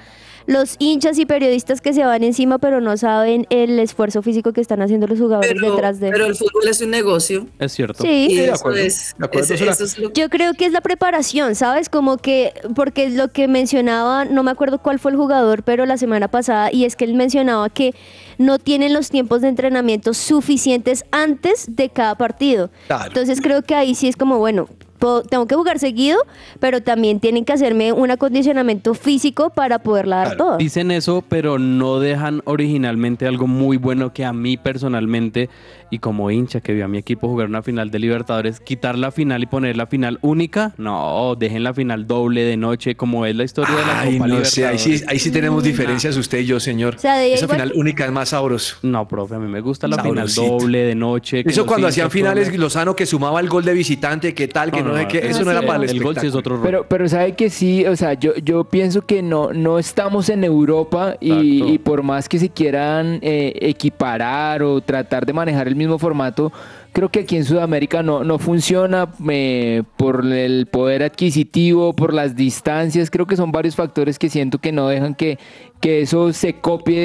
los 0.49 0.77
hinchas 0.79 1.19
y 1.19 1.27
periodistas 1.27 1.79
que 1.79 1.93
se 1.93 2.03
van 2.03 2.23
encima, 2.23 2.57
pero 2.57 2.81
no 2.81 2.97
saben 2.97 3.45
el 3.51 3.77
esfuerzo 3.79 4.23
físico 4.23 4.51
que 4.51 4.61
están 4.61 4.81
haciendo 4.81 5.05
los 5.05 5.19
jugadores 5.19 5.53
Pero, 5.53 5.71
detrás 5.73 5.99
de 5.99 6.09
pero 6.09 6.25
el 6.25 6.35
fútbol 6.35 6.67
es 6.67 6.81
un 6.81 6.89
negocio. 6.89 7.45
Es 7.59 7.71
cierto. 7.73 8.01
Sí. 8.03 8.27
Y 8.31 8.35
de 8.37 8.45
eso 8.45 8.53
acuerdo, 8.55 8.79
es, 8.79 9.15
de 9.17 9.25
acuerdo, 9.25 9.43
ese- 9.45 9.53
eso 9.53 9.65
la- 9.65 9.71
eso 9.73 9.83
es 9.83 9.99
lo 9.99 10.11
Yo 10.11 10.27
creo 10.29 10.53
que 10.55 10.65
es 10.65 10.71
la 10.71 10.81
preparación, 10.81 11.53
¿sabes? 11.53 11.87
Como 11.87 12.17
que, 12.17 12.53
porque 12.75 13.09
lo 13.11 13.27
que 13.27 13.47
mencionaba, 13.47 14.25
no 14.25 14.41
me 14.41 14.49
acuerdo 14.49 14.79
cuál 14.79 14.97
fue 14.97 15.11
el 15.11 15.17
jugador, 15.17 15.61
pero 15.61 15.85
la 15.85 15.97
semana 15.97 16.27
pasada, 16.29 16.71
y 16.73 16.85
es 16.85 16.95
que 16.95 17.05
él 17.05 17.13
mencionaba 17.13 17.69
que 17.69 17.93
no 18.39 18.57
tienen 18.57 18.93
los 18.93 19.11
tiempos 19.11 19.41
de 19.41 19.49
entrenamiento 19.49 20.15
suficientes 20.15 21.03
antes 21.11 21.67
de 21.75 21.89
cada 21.89 22.15
partido. 22.15 22.71
Claro. 22.87 23.05
Entonces 23.07 23.39
creo 23.41 23.61
que 23.61 23.75
ahí 23.75 23.93
sí 23.93 24.07
es 24.07 24.15
como, 24.15 24.39
bueno, 24.39 24.67
puedo- 24.99 25.23
tengo 25.23 25.47
que 25.47 25.55
jugar 25.55 25.79
seguido, 25.79 26.19
pero 26.59 26.81
también 26.83 27.19
tienen 27.19 27.45
que 27.45 27.53
hacerme 27.53 27.91
un 27.93 28.11
acondicionamiento 28.11 28.93
físico 28.93 29.49
para 29.49 29.79
poderla 29.79 30.17
dar 30.17 30.25
Claro. 30.35 30.37
todo. 30.45 30.57
Dicen 30.57 30.91
eso, 30.91 31.23
pero 31.27 31.57
no 31.57 31.99
dejan 31.99 32.41
originalmente 32.45 33.25
algo 33.25 33.47
muy 33.47 33.77
bueno 33.77 34.13
que 34.13 34.25
a 34.25 34.33
mí 34.33 34.57
personalmente 34.57 35.49
y 35.91 35.99
como 35.99 36.29
hincha 36.31 36.61
que 36.61 36.73
vio 36.73 36.85
a 36.85 36.87
mi 36.87 36.97
equipo 36.97 37.27
jugar 37.27 37.47
una 37.47 37.61
final 37.63 37.89
de 37.91 37.99
Libertadores, 37.99 38.59
quitar 38.59 38.97
la 38.97 39.11
final 39.11 39.43
y 39.43 39.45
poner 39.47 39.75
la 39.77 39.87
final 39.87 40.19
única, 40.21 40.73
no, 40.77 41.35
dejen 41.37 41.63
la 41.63 41.73
final 41.73 42.05
doble 42.07 42.41
de 42.43 42.57
noche 42.57 42.95
como 42.95 43.25
es 43.25 43.35
la 43.35 43.43
historia 43.43 43.75
de 43.75 43.81
la 43.85 43.99
Ay, 44.01 44.13
Copa 44.13 44.27
no 44.27 44.35
Libertadores. 44.35 44.49
sé, 44.53 44.65
ahí 44.67 44.77
sí, 44.77 45.03
ahí 45.07 45.19
sí 45.19 45.31
tenemos 45.31 45.63
diferencias 45.63 46.15
usted 46.17 46.39
y 46.39 46.45
yo, 46.45 46.59
señor. 46.59 46.95
O 46.95 46.99
sea, 46.99 47.25
Esa 47.25 47.45
igual- 47.45 47.57
final 47.61 47.71
única 47.75 48.05
es 48.05 48.11
más 48.11 48.29
sabroso. 48.29 48.77
No, 48.83 49.07
profe, 49.07 49.35
a 49.35 49.39
mí 49.39 49.47
me 49.47 49.61
gusta 49.61 49.87
la 49.87 49.95
Sabrosito. 49.97 50.41
final 50.43 50.59
doble 50.59 50.77
de 50.79 50.95
noche. 50.95 51.43
que 51.43 51.49
Eso 51.49 51.65
cuando 51.65 51.87
hacían 51.87 52.11
finales, 52.11 52.51
tomen- 52.51 52.57
Lozano 52.57 52.95
que 52.95 53.05
sumaba 53.05 53.39
el 53.39 53.49
gol 53.49 53.63
de 53.65 53.73
visitante, 53.73 54.33
qué 54.33 54.47
tal, 54.47 54.71
que 54.71 54.81
no, 54.83 54.95
sé 54.95 55.07
qué, 55.07 55.17
eso 55.27 55.43
no 55.43 55.51
era 55.51 55.61
sí. 55.61 55.65
para 55.67 55.83
el, 55.83 55.89
El 55.89 56.03
gol 56.03 56.15
sí 56.19 56.27
es 56.27 56.35
otro 56.35 56.55
rol. 56.57 56.63
Pero, 56.65 56.85
pero 56.87 57.07
sabe 57.09 57.33
que 57.33 57.49
sí, 57.49 57.85
o 57.85 57.95
sea, 57.95 58.13
yo, 58.13 58.35
yo 58.43 58.63
pienso 58.65 59.01
que 59.01 59.21
no, 59.21 59.53
no 59.53 59.79
estamos 59.79 60.29
en 60.29 60.43
Europa 60.43 61.15
y, 61.19 61.63
y 61.63 61.77
por 61.79 62.03
más 62.03 62.29
que 62.29 62.37
se 62.39 62.49
quieran 62.49 63.19
eh, 63.21 63.53
equiparar 63.61 64.61
o 64.63 64.81
tratar 64.81 65.25
de 65.25 65.33
manejar 65.33 65.67
el 65.67 65.75
mismo 65.79 65.97
formato, 65.97 66.51
creo 66.93 67.09
que 67.09 67.21
aquí 67.21 67.35
en 67.37 67.45
Sudamérica 67.45 68.03
no, 68.03 68.23
no 68.23 68.37
funciona 68.37 69.07
eh, 69.29 69.81
por 69.97 70.23
el 70.25 70.67
poder 70.67 71.01
adquisitivo, 71.01 71.95
por 71.95 72.13
las 72.13 72.35
distancias, 72.35 73.09
creo 73.09 73.25
que 73.25 73.35
son 73.35 73.51
varios 73.51 73.75
factores 73.75 74.19
que 74.19 74.29
siento 74.29 74.59
que 74.59 74.71
no 74.71 74.87
dejan 74.87 75.15
que, 75.15 75.39
que 75.81 76.01
eso 76.01 76.31
se 76.33 76.53
copie 76.53 76.95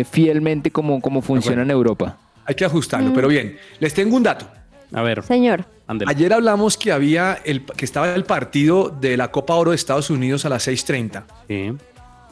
eh, 0.00 0.04
fielmente 0.04 0.70
como, 0.70 1.00
como 1.00 1.20
funciona 1.20 1.62
en 1.62 1.70
Europa. 1.70 2.16
Hay 2.46 2.54
que 2.54 2.64
ajustarlo, 2.64 3.12
pero 3.12 3.26
bien. 3.26 3.56
Les 3.80 3.92
tengo 3.94 4.16
un 4.16 4.22
dato. 4.22 4.46
A 4.92 5.02
ver, 5.02 5.22
Señor. 5.22 5.64
Ayer 6.06 6.32
hablamos 6.32 6.78
que 6.78 6.92
había 6.92 7.38
el, 7.44 7.64
que 7.64 7.84
estaba 7.84 8.14
el 8.14 8.24
partido 8.24 8.88
de 8.88 9.16
la 9.16 9.30
Copa 9.30 9.54
Oro 9.54 9.70
de 9.72 9.76
Estados 9.76 10.08
Unidos 10.08 10.44
a 10.44 10.48
las 10.48 10.66
6:30. 10.66 11.24
Sí. 11.48 11.72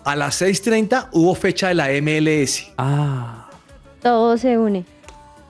A 0.04 0.16
las 0.16 0.40
6:30 0.40 1.08
hubo 1.12 1.34
fecha 1.34 1.68
de 1.68 1.74
la 1.74 1.88
MLS. 2.00 2.72
Ah, 2.78 3.50
Todo 4.02 4.36
se 4.36 4.58
une. 4.58 4.84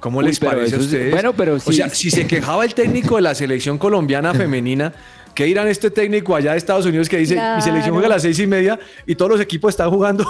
¿Cómo 0.02 0.18
Uy, 0.18 0.24
les 0.26 0.40
parece 0.40 0.74
a 0.74 0.78
es- 0.78 0.84
ustedes? 0.84 1.12
bueno, 1.12 1.32
pero 1.32 1.54
O 1.54 1.60
sí- 1.60 1.74
sea, 1.74 1.88
si 1.88 2.10
se 2.10 2.26
quejaba 2.26 2.64
el 2.64 2.74
técnico 2.74 3.16
de 3.16 3.22
la 3.22 3.34
selección 3.36 3.78
colombiana 3.78 4.34
femenina, 4.34 4.92
¿qué 5.32 5.44
dirán 5.44 5.68
este 5.68 5.90
técnico 5.92 6.34
allá 6.34 6.52
de 6.52 6.58
Estados 6.58 6.84
Unidos 6.86 7.08
que 7.08 7.18
dice 7.18 7.36
mi 7.56 7.62
selección 7.62 7.92
juega 7.94 8.06
a 8.08 8.10
las 8.10 8.22
seis 8.22 8.38
y 8.40 8.46
media 8.48 8.78
y 9.06 9.14
todos 9.14 9.30
los 9.30 9.40
equipos 9.40 9.70
están 9.70 9.90
jugando 9.90 10.26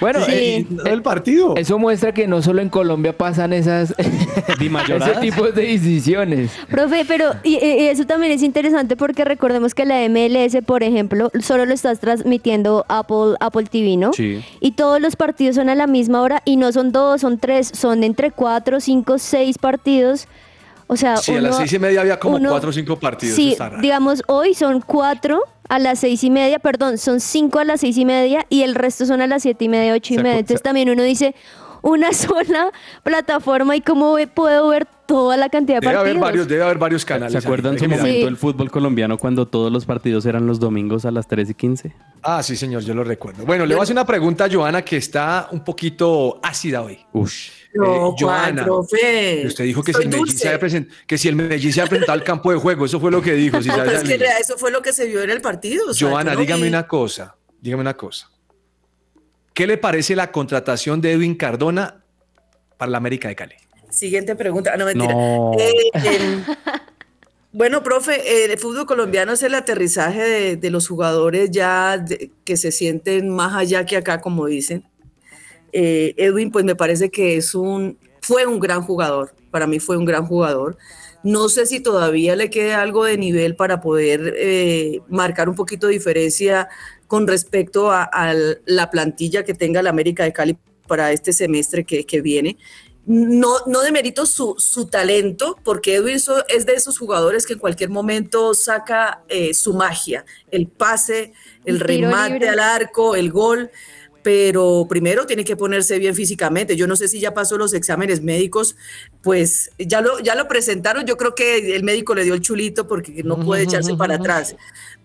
Bueno, 0.00 0.20
Sí. 0.24 0.32
eh, 0.32 0.66
el 0.86 1.02
partido? 1.02 1.54
eso 1.56 1.78
muestra 1.78 2.12
que 2.12 2.26
no 2.26 2.42
solo 2.42 2.60
en 2.62 2.68
Colombia 2.68 3.16
pasan 3.16 3.52
esas 3.52 3.94
ese 3.98 5.14
tipo 5.20 5.44
de 5.50 5.62
decisiones. 5.62 6.50
Profe, 6.68 7.04
pero 7.06 7.30
y, 7.42 7.54
y 7.56 7.86
eso 7.88 8.04
también 8.04 8.32
es 8.32 8.42
interesante 8.42 8.96
porque 8.96 9.24
recordemos 9.24 9.74
que 9.74 9.84
la 9.84 10.06
MLS, 10.08 10.62
por 10.64 10.82
ejemplo, 10.82 11.30
solo 11.40 11.64
lo 11.66 11.74
estás 11.74 12.00
transmitiendo 12.00 12.84
Apple, 12.88 13.36
Apple 13.40 13.64
TV, 13.70 13.96
¿no? 13.96 14.12
Sí. 14.12 14.42
Y 14.60 14.72
todos 14.72 15.00
los 15.00 15.16
partidos 15.16 15.56
son 15.56 15.68
a 15.68 15.74
la 15.74 15.86
misma 15.86 16.20
hora 16.22 16.42
y 16.44 16.56
no 16.56 16.72
son 16.72 16.92
dos, 16.92 17.20
son 17.20 17.38
tres, 17.38 17.70
son 17.74 18.04
entre 18.04 18.30
cuatro, 18.30 18.80
cinco, 18.80 19.18
seis 19.18 19.58
partidos. 19.58 20.26
O 20.88 20.96
sea, 20.96 21.16
Sí, 21.16 21.34
a 21.34 21.40
las 21.40 21.56
seis 21.56 21.72
y 21.72 21.78
media 21.78 22.00
había 22.00 22.18
como 22.18 22.36
uno- 22.36 22.50
cuatro 22.50 22.70
o 22.70 22.72
cinco 22.72 22.98
partidos. 22.98 23.34
Sí, 23.36 23.56
digamos, 23.80 24.22
hoy 24.28 24.54
son 24.54 24.80
cuatro 24.80 25.42
a 25.68 25.78
las 25.80 25.98
seis 25.98 26.22
y 26.22 26.30
media, 26.30 26.58
perdón, 26.60 26.96
son 26.98 27.18
cinco 27.20 27.58
a 27.58 27.64
las 27.64 27.80
seis 27.80 27.96
y 27.98 28.04
media 28.04 28.46
y 28.48 28.62
el 28.62 28.74
resto 28.76 29.04
son 29.04 29.20
a 29.20 29.26
las 29.26 29.42
siete 29.42 29.64
y 29.64 29.68
media, 29.68 29.92
ocho 29.94 30.14
y 30.14 30.16
Se 30.18 30.22
media. 30.22 30.38
Entonces 30.38 30.62
también 30.62 30.88
uno 30.90 31.02
dice, 31.02 31.34
una 31.82 32.12
sola 32.12 32.70
plataforma 33.02 33.74
y 33.76 33.80
cómo 33.80 34.16
puedo 34.34 34.68
ver 34.68 34.86
toda 35.06 35.36
la 35.36 35.48
cantidad 35.48 35.80
de 35.80 35.86
Debe 35.86 35.98
haber, 35.98 36.12
partidos. 36.14 36.20
varios, 36.28 36.48
debe 36.48 36.62
haber 36.64 36.78
varios 36.78 37.04
canales. 37.04 37.32
¿Se 37.32 37.38
acuerdan 37.38 37.78
su 37.78 37.84
momento 37.84 38.06
Sí. 38.06 38.22
del 38.24 38.36
fútbol 38.36 38.70
colombiano 38.72 39.18
cuando 39.18 39.46
todos 39.46 39.70
los 39.72 39.86
partidos 39.86 40.26
eran 40.26 40.46
los 40.48 40.58
domingos 40.58 41.04
a 41.04 41.12
las 41.12 41.28
3 41.28 41.50
y 41.50 41.54
15? 41.54 41.92
Ah, 42.22 42.42
sí, 42.42 42.56
señor, 42.56 42.82
yo 42.82 42.92
lo 42.94 43.04
recuerdo. 43.04 43.44
Bueno, 43.46 43.66
le 43.66 43.74
voy 43.76 43.80
a 43.80 43.84
hacer 43.84 43.94
una 43.94 44.04
pregunta 44.04 44.44
a 44.46 44.48
Joana 44.52 44.82
que 44.82 44.96
está 44.96 45.48
un 45.52 45.60
poquito 45.64 46.40
ácida 46.42 46.82
hoy. 46.82 46.98
Ush. 47.12 47.50
No, 47.76 47.84
Eh, 47.84 47.98
Juan, 47.98 48.14
Joana, 48.18 48.64
profe. 48.64 49.44
Usted 49.46 49.64
dijo 49.64 49.82
que 49.82 49.92
si, 49.92 50.02
el 50.02 50.08
Medellín 50.08 50.38
se 50.38 50.60
present- 50.60 50.88
que 51.06 51.18
si 51.18 51.28
el 51.28 51.36
Medellín 51.36 51.72
se 51.72 51.80
había 51.80 51.90
presentado 51.90 52.12
al 52.18 52.24
campo 52.24 52.50
de 52.52 52.58
juego, 52.58 52.86
eso 52.86 52.98
fue 53.00 53.10
lo 53.10 53.20
que 53.22 53.32
dijo. 53.34 53.60
si 53.62 53.68
No, 53.68 53.74
se 53.74 53.80
pero 53.82 53.98
había 53.98 54.14
es 54.14 54.22
que 54.22 54.40
eso 54.40 54.58
fue 54.58 54.70
lo 54.70 54.82
que 54.82 54.92
se 54.92 55.06
vio 55.06 55.22
en 55.22 55.30
el 55.30 55.40
partido. 55.40 55.84
o 55.90 55.94
sea, 55.94 56.08
Joana, 56.08 56.34
no 56.34 56.40
dígame 56.40 56.62
vi- 56.62 56.68
una 56.68 56.86
cosa, 56.88 57.36
dígame 57.60 57.80
una 57.82 57.96
cosa. 57.96 58.30
¿Qué 59.54 59.66
le 59.66 59.78
parece 59.78 60.14
la 60.16 60.30
contratación 60.32 61.00
de 61.00 61.12
Edwin 61.12 61.34
Cardona 61.34 62.02
para 62.76 62.90
la 62.90 62.98
América 62.98 63.28
de 63.28 63.36
Cali? 63.36 63.54
Siguiente 63.90 64.36
pregunta. 64.36 64.72
Ah, 64.74 64.76
no, 64.76 64.84
mentira. 64.84 65.12
No. 65.14 65.52
Eh, 65.58 65.72
em, 65.94 66.44
bueno, 67.52 67.82
profe, 67.82 68.16
eh, 68.16 68.52
el 68.52 68.58
fútbol 68.58 68.84
colombiano 68.84 69.32
es 69.32 69.42
el 69.42 69.54
aterrizaje 69.54 70.20
de, 70.22 70.56
de 70.56 70.70
los 70.70 70.86
jugadores 70.88 71.50
ya 71.50 71.96
de- 71.96 72.30
que 72.44 72.58
se 72.58 72.70
sienten 72.70 73.30
más 73.30 73.54
allá 73.54 73.86
que 73.86 73.96
acá, 73.96 74.20
como 74.20 74.44
dicen. 74.46 74.84
Eh, 75.72 76.14
Edwin, 76.16 76.50
pues 76.50 76.64
me 76.64 76.74
parece 76.74 77.10
que 77.10 77.36
es 77.36 77.54
un, 77.54 77.98
fue 78.20 78.46
un 78.46 78.60
gran 78.60 78.82
jugador. 78.82 79.34
Para 79.50 79.66
mí 79.66 79.80
fue 79.80 79.96
un 79.96 80.04
gran 80.04 80.26
jugador. 80.26 80.76
No 81.22 81.48
sé 81.48 81.66
si 81.66 81.80
todavía 81.80 82.36
le 82.36 82.50
quede 82.50 82.74
algo 82.74 83.04
de 83.04 83.18
nivel 83.18 83.56
para 83.56 83.80
poder 83.80 84.34
eh, 84.36 85.00
marcar 85.08 85.48
un 85.48 85.56
poquito 85.56 85.86
de 85.88 85.94
diferencia 85.94 86.68
con 87.08 87.26
respecto 87.26 87.90
a, 87.90 88.04
a 88.04 88.34
la 88.64 88.90
plantilla 88.90 89.44
que 89.44 89.54
tenga 89.54 89.82
la 89.82 89.90
América 89.90 90.24
de 90.24 90.32
Cali 90.32 90.56
para 90.86 91.12
este 91.12 91.32
semestre 91.32 91.84
que, 91.84 92.04
que 92.06 92.20
viene. 92.20 92.56
no, 93.06 93.60
no 93.66 93.82
demerito 93.82 94.26
su, 94.26 94.56
su 94.58 94.86
talento, 94.86 95.56
porque 95.62 95.94
Edwin 95.94 96.16
es 96.48 96.66
de 96.66 96.72
esos 96.74 96.98
jugadores 96.98 97.46
que 97.46 97.52
en 97.52 97.60
cualquier 97.60 97.90
momento 97.90 98.52
saca 98.54 99.22
eh, 99.28 99.54
su 99.54 99.74
magia, 99.74 100.24
el 100.50 100.66
pase, 100.66 101.32
el 101.64 101.78
remate 101.78 102.32
libre. 102.34 102.48
al 102.48 102.58
arco, 102.58 103.14
el 103.14 103.30
gol, 103.30 103.70
pero 104.26 104.86
primero 104.88 105.24
tiene 105.24 105.44
que 105.44 105.54
ponerse 105.54 106.00
bien 106.00 106.12
físicamente. 106.12 106.74
Yo 106.74 106.88
no 106.88 106.96
sé 106.96 107.06
si 107.06 107.20
ya 107.20 107.32
pasó 107.32 107.56
los 107.56 107.72
exámenes 107.74 108.22
médicos, 108.22 108.74
pues 109.22 109.70
ya 109.78 110.00
lo, 110.00 110.18
ya 110.18 110.34
lo 110.34 110.48
presentaron, 110.48 111.06
yo 111.06 111.16
creo 111.16 111.36
que 111.36 111.76
el 111.76 111.84
médico 111.84 112.12
le 112.12 112.24
dio 112.24 112.34
el 112.34 112.40
chulito 112.40 112.88
porque 112.88 113.22
no 113.22 113.38
puede 113.38 113.62
echarse 113.62 113.94
para 113.94 114.16
atrás. 114.16 114.56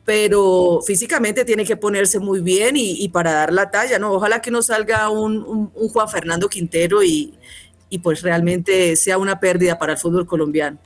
Pero 0.05 0.79
físicamente 0.87 1.45
tiene 1.45 1.65
que 1.65 1.77
ponerse 1.77 2.17
muy 2.17 2.39
bien 2.39 2.75
y, 2.75 2.93
y 3.03 3.09
para 3.09 3.31
dar 3.33 3.53
la 3.53 3.69
talla, 3.69 3.99
¿no? 3.99 4.11
Ojalá 4.11 4.41
que 4.41 4.49
no 4.49 4.63
salga 4.63 5.07
un, 5.09 5.37
un- 5.37 5.71
un 5.75 5.89
Juan 5.89 6.09
Fernando 6.09 6.49
Quintero 6.49 7.03
y, 7.03 7.35
y 7.91 7.99
pues 7.99 8.23
realmente 8.23 8.95
sea 8.95 9.19
una 9.19 9.39
pérdida 9.39 9.77
para 9.77 9.93
el 9.93 9.99
fútbol 9.99 10.25
colombiano. 10.25 10.79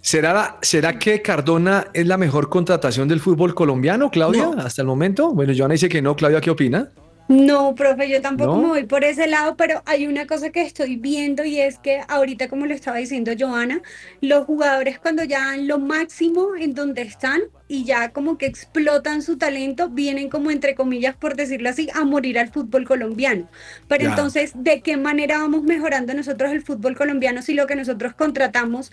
¿Será, 0.00 0.56
¿Será 0.62 0.98
que 0.98 1.20
Cardona 1.20 1.88
es 1.92 2.06
la 2.06 2.16
mejor 2.16 2.48
contratación 2.48 3.06
del 3.06 3.20
fútbol 3.20 3.54
colombiano, 3.54 4.10
Claudia, 4.10 4.44
No. 4.46 4.62
hasta 4.62 4.80
el 4.80 4.88
momento? 4.88 5.34
Bueno, 5.34 5.52
Joana 5.54 5.74
dice 5.74 5.90
que 5.90 6.00
no. 6.00 6.16
Claudia, 6.16 6.40
¿qué 6.40 6.50
opina? 6.50 6.90
No, 7.34 7.74
profe, 7.74 8.10
yo 8.10 8.20
tampoco 8.20 8.56
¿No? 8.56 8.58
me 8.58 8.68
voy 8.68 8.84
por 8.84 9.04
ese 9.04 9.26
lado, 9.26 9.56
pero 9.56 9.82
hay 9.86 10.06
una 10.06 10.26
cosa 10.26 10.50
que 10.50 10.60
estoy 10.62 10.96
viendo 10.96 11.44
y 11.44 11.60
es 11.60 11.78
que 11.78 12.02
ahorita, 12.08 12.48
como 12.48 12.66
lo 12.66 12.74
estaba 12.74 12.98
diciendo 12.98 13.32
Joana, 13.38 13.80
los 14.20 14.44
jugadores 14.44 14.98
cuando 14.98 15.24
ya 15.24 15.38
dan 15.46 15.66
lo 15.66 15.78
máximo 15.78 16.54
en 16.56 16.74
donde 16.74 17.00
están 17.02 17.40
y 17.68 17.84
ya 17.84 18.10
como 18.12 18.36
que 18.36 18.44
explotan 18.46 19.22
su 19.22 19.38
talento, 19.38 19.88
vienen 19.88 20.28
como 20.28 20.50
entre 20.50 20.74
comillas, 20.74 21.16
por 21.16 21.34
decirlo 21.36 21.70
así, 21.70 21.88
a 21.94 22.04
morir 22.04 22.38
al 22.38 22.50
fútbol 22.50 22.84
colombiano. 22.86 23.48
Pero 23.88 24.04
Ya. 24.04 24.10
entonces, 24.10 24.52
¿de 24.54 24.82
qué 24.82 24.98
manera 24.98 25.38
vamos 25.38 25.62
mejorando 25.62 26.12
nosotros 26.12 26.52
el 26.52 26.62
fútbol 26.62 26.96
colombiano 26.96 27.40
si 27.40 27.54
lo 27.54 27.66
que 27.66 27.76
nosotros 27.76 28.14
contratamos 28.14 28.92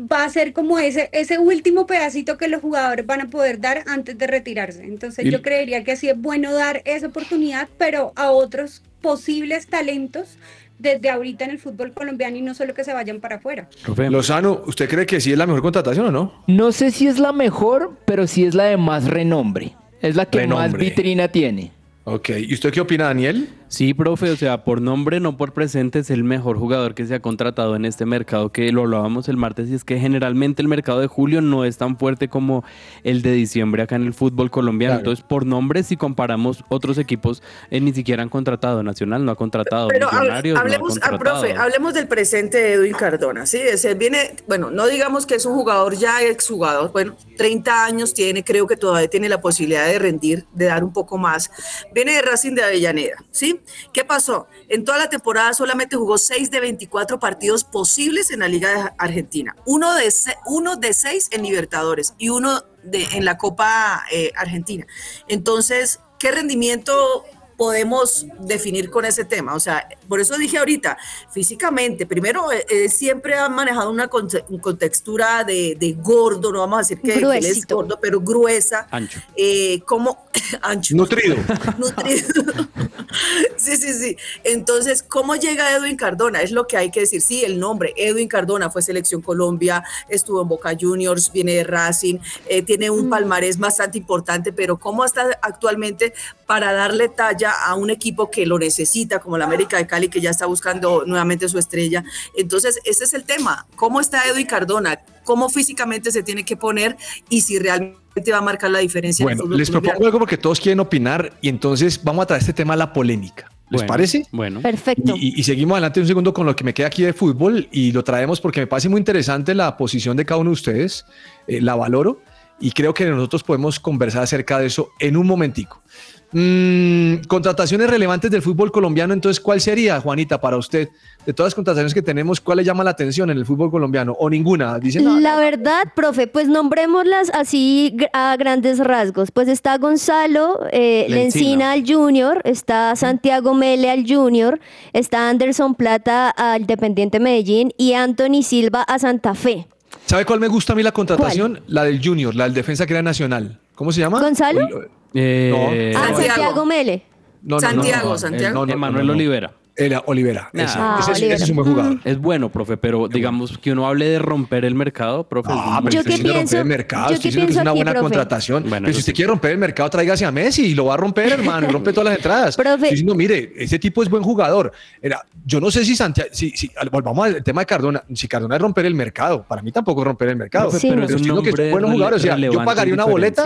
va 0.00 0.24
a 0.24 0.28
ser 0.28 0.52
como 0.52 0.78
ese, 0.78 1.08
ese 1.12 1.38
último 1.38 1.86
pedacito 1.86 2.38
que 2.38 2.48
los 2.48 2.60
jugadores 2.62 3.04
van 3.06 3.20
a 3.22 3.26
poder 3.28 3.60
dar 3.60 3.82
antes 3.86 4.16
de 4.16 4.26
retirarse. 4.26 4.84
Entonces 4.84 5.24
Y- 5.26 5.30
yo 5.30 5.42
creería 5.42 5.82
que 5.84 5.96
sí 5.96 6.08
es 6.08 6.16
bueno 6.20 6.52
dar 6.54 6.82
esa 6.84 7.08
oportunidad, 7.08 7.68
pero 7.78 8.12
a 8.16 8.30
otros 8.30 8.82
posibles 9.00 9.66
talentos 9.66 10.36
desde 10.78 11.10
ahorita 11.10 11.44
en 11.44 11.50
el 11.50 11.58
fútbol 11.58 11.92
colombiano 11.92 12.36
y 12.36 12.42
no 12.42 12.54
solo 12.54 12.72
que 12.74 12.84
se 12.84 12.92
vayan 12.92 13.18
para 13.18 13.36
afuera. 13.36 13.68
Lozano, 14.10 14.62
¿usted 14.66 14.88
cree 14.88 15.06
que 15.06 15.20
sí 15.20 15.32
es 15.32 15.38
la 15.38 15.46
mejor 15.46 15.62
contratación 15.62 16.06
o 16.06 16.10
no? 16.12 16.44
No 16.46 16.70
sé 16.70 16.92
si 16.92 17.08
es 17.08 17.18
la 17.18 17.32
mejor, 17.32 17.96
pero 18.04 18.28
sí 18.28 18.44
es 18.44 18.54
la 18.54 18.64
de 18.64 18.76
más 18.76 19.04
renombre. 19.06 19.72
Es 20.00 20.14
la 20.14 20.26
que 20.26 20.46
más 20.46 20.72
vitrina 20.74 21.26
tiene. 21.26 21.72
Ok. 22.04 22.30
¿Y 22.38 22.54
usted 22.54 22.70
qué 22.72 22.80
opina, 22.80 23.06
Daniel? 23.06 23.48
Sí, 23.68 23.92
profe, 23.92 24.30
o 24.30 24.36
sea, 24.36 24.64
por 24.64 24.80
nombre, 24.80 25.20
no 25.20 25.36
por 25.36 25.52
presente, 25.52 25.98
es 25.98 26.08
el 26.08 26.24
mejor 26.24 26.58
jugador 26.58 26.94
que 26.94 27.04
se 27.04 27.14
ha 27.14 27.20
contratado 27.20 27.76
en 27.76 27.84
este 27.84 28.06
mercado, 28.06 28.50
que 28.50 28.72
lo 28.72 28.82
hablábamos 28.82 29.28
el 29.28 29.36
martes, 29.36 29.68
y 29.68 29.74
es 29.74 29.84
que 29.84 29.98
generalmente 29.98 30.62
el 30.62 30.68
mercado 30.68 31.00
de 31.00 31.06
julio 31.06 31.42
no 31.42 31.66
es 31.66 31.76
tan 31.76 31.98
fuerte 31.98 32.28
como 32.28 32.64
el 33.04 33.20
de 33.20 33.32
diciembre 33.32 33.82
acá 33.82 33.96
en 33.96 34.06
el 34.06 34.14
fútbol 34.14 34.50
colombiano. 34.50 34.94
Claro. 34.94 35.00
Entonces, 35.00 35.24
por 35.28 35.44
nombre, 35.44 35.82
si 35.82 35.98
comparamos 35.98 36.64
otros 36.70 36.96
equipos, 36.96 37.42
eh, 37.70 37.78
ni 37.80 37.92
siquiera 37.92 38.22
han 38.22 38.30
contratado. 38.30 38.82
Nacional 38.82 39.24
no 39.26 39.32
ha 39.32 39.36
contratado, 39.36 39.88
Pero 39.88 40.10
no 40.10 40.18
ha 40.18 40.38
hablemos, 40.38 40.96
ah, 41.02 41.10
contratado. 41.10 41.18
profe, 41.18 41.54
hablemos 41.54 41.92
del 41.92 42.08
presente 42.08 42.56
de 42.56 42.72
Edwin 42.72 42.94
Cardona, 42.94 43.44
¿sí? 43.44 43.60
Se 43.76 43.94
viene, 43.94 44.34
bueno, 44.46 44.70
no 44.70 44.86
digamos 44.86 45.26
que 45.26 45.34
es 45.34 45.44
un 45.44 45.54
jugador 45.54 45.94
ya 45.94 46.22
exjugador, 46.22 46.90
bueno, 46.92 47.16
30 47.36 47.84
años 47.84 48.14
tiene, 48.14 48.42
creo 48.44 48.66
que 48.66 48.76
todavía 48.78 49.08
tiene 49.08 49.28
la 49.28 49.42
posibilidad 49.42 49.86
de 49.86 49.98
rendir, 49.98 50.46
de 50.54 50.64
dar 50.64 50.82
un 50.84 50.92
poco 50.92 51.18
más. 51.18 51.50
Viene 51.92 52.14
de 52.14 52.22
Racing 52.22 52.54
de 52.54 52.62
Avellaneda, 52.64 53.16
¿sí? 53.30 53.57
¿Qué 53.92 54.04
pasó? 54.04 54.46
En 54.68 54.84
toda 54.84 54.98
la 54.98 55.08
temporada 55.10 55.52
solamente 55.54 55.96
jugó 55.96 56.18
6 56.18 56.50
de 56.50 56.60
24 56.60 57.18
partidos 57.18 57.64
posibles 57.64 58.30
en 58.30 58.40
la 58.40 58.48
Liga 58.48 58.94
Argentina, 58.98 59.54
uno 59.66 59.94
de, 59.94 60.12
uno 60.46 60.76
de 60.76 60.92
6 60.94 61.28
en 61.32 61.42
Libertadores 61.42 62.14
y 62.18 62.28
uno 62.28 62.64
de, 62.82 63.04
en 63.12 63.24
la 63.24 63.36
Copa 63.38 64.04
eh, 64.10 64.32
Argentina. 64.36 64.86
Entonces, 65.28 66.00
¿qué 66.18 66.30
rendimiento 66.30 67.24
podemos 67.56 68.24
definir 68.38 68.88
con 68.88 69.04
ese 69.04 69.24
tema. 69.24 69.52
O 69.52 69.58
sea, 69.58 69.88
por 70.06 70.20
eso 70.20 70.38
dije 70.38 70.58
ahorita, 70.58 70.96
físicamente, 71.32 72.06
primero, 72.06 72.52
eh, 72.52 72.64
eh, 72.70 72.88
siempre 72.88 73.34
ha 73.34 73.48
manejado 73.48 73.90
una 73.90 74.08
conte- 74.08 74.44
contextura 74.60 75.42
de, 75.42 75.76
de 75.78 75.92
gordo, 75.94 76.52
no 76.52 76.60
vamos 76.60 76.76
a 76.76 76.80
decir 76.82 77.00
que, 77.00 77.14
que 77.14 77.18
él 77.18 77.44
es 77.44 77.66
gordo, 77.66 77.98
pero 78.00 78.20
gruesa. 78.20 78.86
Ancho. 78.92 79.18
Eh, 79.34 79.80
como 79.84 80.28
ancho. 80.62 80.94
Nutrido. 80.94 81.34
Nutrido. 81.78 82.44
sí, 83.56 83.76
sí, 83.76 83.92
sí. 83.94 84.16
Entonces, 84.44 85.02
¿cómo 85.02 85.36
llega 85.36 85.74
Edwin 85.74 85.96
Cardona? 85.96 86.42
Es 86.42 86.50
lo 86.50 86.66
que 86.66 86.76
hay 86.76 86.90
que 86.90 87.00
decir. 87.00 87.20
Sí, 87.20 87.44
el 87.44 87.58
nombre, 87.58 87.94
Edwin 87.96 88.28
Cardona 88.28 88.70
fue 88.70 88.82
selección 88.82 89.22
Colombia, 89.22 89.84
estuvo 90.08 90.42
en 90.42 90.48
Boca 90.48 90.76
Juniors, 90.78 91.32
viene 91.32 91.54
de 91.54 91.64
Racing, 91.64 92.18
eh, 92.46 92.62
tiene 92.62 92.90
un 92.90 93.08
palmarés 93.08 93.58
bastante 93.58 93.98
importante, 93.98 94.52
pero 94.52 94.78
¿cómo 94.78 95.04
está 95.04 95.38
actualmente 95.42 96.12
para 96.46 96.72
darle 96.72 97.08
talla 97.08 97.52
a 97.52 97.74
un 97.74 97.90
equipo 97.90 98.30
que 98.30 98.46
lo 98.46 98.58
necesita, 98.58 99.20
como 99.20 99.38
la 99.38 99.44
América 99.44 99.76
de 99.76 99.86
Cali, 99.86 100.08
que 100.08 100.20
ya 100.20 100.30
está 100.30 100.46
buscando 100.46 101.04
nuevamente 101.06 101.48
su 101.48 101.58
estrella? 101.58 102.04
Entonces, 102.36 102.80
ese 102.84 103.04
es 103.04 103.14
el 103.14 103.24
tema. 103.24 103.66
¿Cómo 103.76 104.00
está 104.00 104.26
Edwin 104.26 104.46
Cardona? 104.46 105.00
¿Cómo 105.28 105.50
físicamente 105.50 106.10
se 106.10 106.22
tiene 106.22 106.42
que 106.42 106.56
poner 106.56 106.96
y 107.28 107.42
si 107.42 107.58
realmente 107.58 108.32
va 108.32 108.38
a 108.38 108.40
marcar 108.40 108.70
la 108.70 108.78
diferencia? 108.78 109.24
en 109.24 109.28
el 109.32 109.36
Bueno, 109.36 109.56
les 109.58 109.68
colombiano? 109.68 109.92
propongo 109.92 110.06
algo 110.06 110.18
porque 110.20 110.38
todos 110.38 110.58
quieren 110.58 110.80
opinar 110.80 111.34
y 111.42 111.50
entonces 111.50 112.02
vamos 112.02 112.22
a 112.22 112.26
traer 112.28 112.40
este 112.40 112.54
tema 112.54 112.72
a 112.72 112.78
la 112.78 112.94
polémica. 112.94 113.50
¿Les 113.68 113.80
Bueno, 113.82 113.86
parece? 113.86 114.26
Bueno. 114.32 114.62
Perfecto. 114.62 115.16
Y 115.18 115.42
seguimos 115.42 115.74
adelante 115.74 116.00
un 116.00 116.06
segundo 116.06 116.32
con 116.32 116.46
lo 116.46 116.56
que 116.56 116.64
me 116.64 116.72
queda 116.72 116.86
aquí 116.86 117.02
de 117.02 117.12
fútbol 117.12 117.68
y 117.70 117.92
lo 117.92 118.02
traemos 118.02 118.40
porque 118.40 118.60
me 118.60 118.66
parece 118.66 118.88
muy 118.88 119.00
interesante 119.00 119.54
la 119.54 119.76
posición 119.76 120.16
de 120.16 120.24
cada 120.24 120.40
uno 120.40 120.48
de 120.48 120.54
ustedes, 120.54 121.04
eh, 121.46 121.60
la 121.60 121.74
valoro 121.74 122.22
y 122.58 122.70
creo 122.70 122.94
que 122.94 123.04
nosotros 123.04 123.44
podemos 123.44 123.78
conversar 123.78 124.22
acerca 124.22 124.58
de 124.58 124.66
eso 124.68 124.92
en 124.98 125.18
un 125.18 125.26
momentico. 125.26 125.82
Mm, 126.30 127.24
contrataciones 127.26 127.88
relevantes 127.88 128.30
del 128.30 128.42
fútbol 128.42 128.70
colombiano, 128.70 129.14
entonces, 129.14 129.40
¿cuál 129.40 129.62
sería, 129.62 129.98
Juanita, 130.00 130.38
para 130.38 130.58
usted? 130.58 130.90
De 131.24 131.32
todas 131.32 131.48
las 131.48 131.54
contrataciones 131.54 131.94
que 131.94 132.02
tenemos, 132.02 132.40
¿cuál 132.40 132.58
le 132.58 132.64
llama 132.64 132.84
la 132.84 132.90
atención 132.90 133.30
en 133.30 133.38
el 133.38 133.46
fútbol 133.46 133.70
colombiano? 133.70 134.12
¿O 134.18 134.28
ninguna? 134.28 134.78
Dicen, 134.78 135.04
no, 135.04 135.18
La 135.20 135.36
verdad, 135.36 135.84
profe, 135.94 136.26
pues 136.26 136.48
nombrémoslas 136.48 137.30
así 137.32 137.96
a 138.12 138.36
grandes 138.36 138.78
rasgos. 138.78 139.30
Pues 139.30 139.48
está 139.48 139.78
Gonzalo 139.78 140.60
eh, 140.70 141.06
Lencina. 141.08 141.18
Lencina 141.18 141.72
al 141.72 141.84
Junior, 141.86 142.42
está 142.44 142.94
Santiago 142.94 143.54
Mele 143.54 143.90
al 143.90 144.04
Junior, 144.06 144.60
está 144.92 145.30
Anderson 145.30 145.74
Plata 145.74 146.28
al 146.30 146.66
Dependiente 146.66 147.20
Medellín 147.20 147.72
y 147.78 147.94
Anthony 147.94 148.42
Silva 148.42 148.82
a 148.82 148.98
Santa 148.98 149.34
Fe. 149.34 149.66
¿Sabe 150.04 150.24
cuál 150.26 150.40
me 150.40 150.48
gusta 150.48 150.74
a 150.74 150.76
mí 150.76 150.82
la 150.82 150.92
contratación? 150.92 151.60
La 151.66 151.84
del 151.84 152.00
Junior, 152.02 152.34
la 152.34 152.44
del 152.44 152.54
defensa 152.54 152.86
que 152.86 152.92
era 152.92 153.02
nacional. 153.02 153.58
¿Cómo 153.74 153.92
se 153.92 154.00
llama? 154.00 154.20
¿Gonzalo? 154.20 154.66
Eh, 155.14 155.92
Ah, 155.96 156.06
Santiago. 156.08 156.22
Santiago 156.34 156.66
Mele. 156.66 157.02
No, 157.42 157.56
no, 157.56 157.56
no, 157.56 157.60
Santiago, 157.60 158.08
no, 158.10 158.18
Santiago. 158.18 158.54
no, 158.54 158.60
no, 158.60 158.66
no, 158.66 158.72
Emanuel 158.72 159.06
no, 159.06 159.12
no. 159.12 159.16
Olivera. 159.18 159.52
Era 159.80 160.02
Olivera. 160.06 160.50
Nah. 160.52 160.64
ese, 160.64 160.74
Ah, 160.76 160.96
ese 160.98 161.12
es- 161.12 161.16
ese 161.18 161.24
Olivera. 161.26 161.44
es 161.44 161.50
un 161.50 161.56
buen 161.56 161.68
jugador. 161.70 161.98
Es 162.04 162.18
bueno, 162.18 162.48
profe, 162.50 162.76
pero 162.76 163.06
digamos 163.06 163.56
que 163.58 163.70
uno 163.70 163.86
hable 163.86 164.08
de 164.08 164.18
romper 164.18 164.64
el 164.64 164.74
mercado, 164.74 165.22
profe. 165.28 165.50
Ah, 165.52 165.78
pero 165.84 165.92
Yo 165.92 166.00
estoy 166.00 166.14
qué 166.14 166.16
diciendo 166.18 166.32
romper 166.32 166.48
pienso- 166.48 166.58
el 166.58 166.64
mercado, 166.64 167.08
yo 167.10 167.14
estoy 167.14 167.22
qué 167.30 167.36
diciendo 167.36 167.46
que 167.46 167.50
es 167.52 167.54
pienso 167.54 167.62
una 167.62 167.70
aquí, 167.70 167.78
buena 167.78 167.90
profe. 167.92 168.02
contratación. 168.02 168.62
Bueno, 168.68 168.84
pero 168.86 168.92
si 168.94 168.98
usted 168.98 169.12
sí. 169.12 169.16
quiere 169.16 169.28
romper 169.28 169.50
el 169.52 169.58
mercado, 169.58 169.88
tráigase 169.90 170.24
a 170.26 170.32
Messi 170.32 170.66
y 170.66 170.74
lo 170.74 170.86
va 170.86 170.94
a 170.94 170.96
romper, 170.96 171.28
hermano, 171.30 171.68
y 171.68 171.70
rompe 171.72 171.92
todas 171.92 172.06
las 172.06 172.16
entradas. 172.16 172.56
Profe. 172.56 172.72
Estoy 172.74 172.90
diciendo, 172.90 173.14
mire, 173.14 173.52
ese 173.56 173.78
tipo 173.78 174.02
es 174.02 174.10
buen 174.10 174.24
jugador. 174.24 174.72
Era, 175.00 175.24
yo 175.46 175.60
no 175.60 175.70
sé 175.70 175.84
si 175.84 175.94
Santiago, 175.94 176.30
si, 176.32 176.50
si- 176.50 176.72
volvamos 176.90 177.24
al 177.26 177.44
tema 177.44 177.60
de 177.60 177.66
Cardona, 177.66 178.02
si 178.12 178.26
Cardona 178.26 178.56
es 178.56 178.60
romper 178.62 178.84
el 178.84 178.96
mercado, 178.96 179.44
para 179.44 179.62
mí 179.62 179.70
tampoco 179.70 180.00
es 180.00 180.06
romper 180.08 180.30
el 180.30 180.36
mercado. 180.36 180.70
Profe, 180.70 180.80
Sí, 180.80 180.88
pero 180.88 181.02
no. 181.02 181.06
es 181.06 181.12
un 181.12 181.16
estoy 181.18 181.30
diciendo 181.36 181.42
que 181.56 181.66
es 181.66 181.70
buenos 181.70 181.88
rele- 181.90 181.92
jugadores. 181.92 182.20
O 182.20 182.26
sea, 182.26 182.36
yo 182.36 182.64
pagaría 182.64 182.94
una 182.94 183.04
boleta. 183.04 183.44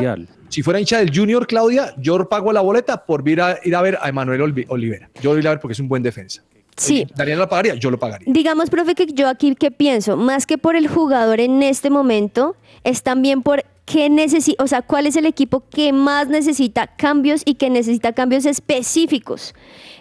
Si 0.53 0.62
fuera 0.62 0.79
hincha 0.79 0.99
del 0.99 1.11
Junior, 1.17 1.47
Claudia, 1.47 1.95
yo 1.97 2.29
pago 2.29 2.53
la 2.53 2.61
boleta 2.61 3.07
por 3.07 3.27
ir 3.27 3.41
a, 3.41 3.59
ir 3.65 3.75
a 3.75 3.81
ver 3.81 3.97
a 4.03 4.11
Emanuel 4.11 4.67
Olivera. 4.69 5.09
Yo 5.23 5.33
a 5.33 5.38
ir 5.38 5.47
a 5.49 5.51
ver 5.53 5.61
porque 5.61 5.73
es 5.73 5.81
un 5.81 5.88
buen 5.88 6.03
defensa. 6.03 6.43
Sí. 6.77 7.07
Daniel 7.17 7.38
lo 7.38 7.49
pagaría, 7.49 7.75
yo 7.77 7.91
lo 7.91 7.99
pagaría. 7.99 8.31
Digamos, 8.31 8.69
profe, 8.69 8.95
que 8.95 9.07
yo 9.07 9.29
aquí 9.29 9.55
que 9.55 9.71
pienso, 9.71 10.19
más 10.19 10.45
que 10.45 10.59
por 10.59 10.77
el 10.77 10.88
jugador 10.88 11.41
en 11.41 11.62
este 11.62 11.88
momento, 11.88 12.55
es 12.85 13.03
también 13.03 13.41
por 13.41 13.65
qué 13.87 14.11
necesita, 14.11 14.62
o 14.62 14.67
sea, 14.67 14.83
cuál 14.83 15.07
es 15.07 15.17
el 15.17 15.25
equipo 15.25 15.65
que 15.71 15.91
más 15.95 16.29
necesita 16.29 16.87
cambios 16.87 17.41
y 17.47 17.55
que 17.55 17.71
necesita 17.71 18.12
cambios 18.12 18.45
específicos. 18.45 19.55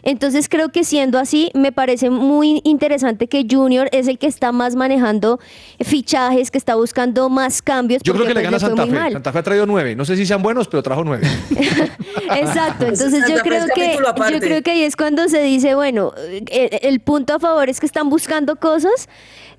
Entonces 0.03 0.49
creo 0.49 0.69
que 0.69 0.83
siendo 0.83 1.19
así, 1.19 1.51
me 1.53 1.71
parece 1.71 2.09
muy 2.09 2.61
interesante 2.63 3.27
que 3.27 3.45
Junior 3.49 3.87
es 3.91 4.07
el 4.07 4.17
que 4.17 4.27
está 4.27 4.51
más 4.51 4.75
manejando 4.75 5.39
fichajes, 5.79 6.51
que 6.51 6.57
está 6.57 6.75
buscando 6.75 7.29
más 7.29 7.61
cambios. 7.61 8.01
Yo 8.03 8.13
creo 8.13 8.25
que 8.25 8.33
le 8.33 8.41
pues, 8.41 8.45
gana 8.45 8.59
fue 8.59 8.69
Santa 8.69 8.85
Fe. 8.85 8.91
mal. 8.91 9.13
Santa 9.13 9.31
Fe 9.31 9.39
ha 9.39 9.43
traído 9.43 9.65
nueve. 9.65 9.95
No 9.95 10.05
sé 10.05 10.15
si 10.15 10.25
sean 10.25 10.41
buenos, 10.41 10.67
pero 10.67 10.81
trajo 10.83 11.03
nueve. 11.03 11.27
Exacto, 12.35 12.85
entonces 12.85 13.25
yo 13.27 13.37
creo 13.39 13.65
que 13.73 13.97
yo 14.31 14.39
creo 14.39 14.61
que 14.61 14.71
ahí 14.71 14.83
es 14.83 14.95
cuando 14.95 15.27
se 15.27 15.41
dice, 15.43 15.75
bueno, 15.75 16.13
eh, 16.17 16.79
el, 16.83 16.99
punto 16.99 17.35
a 17.35 17.39
favor 17.39 17.69
es 17.69 17.79
que 17.79 17.85
están 17.85 18.09
buscando 18.09 18.55
cosas, 18.55 19.09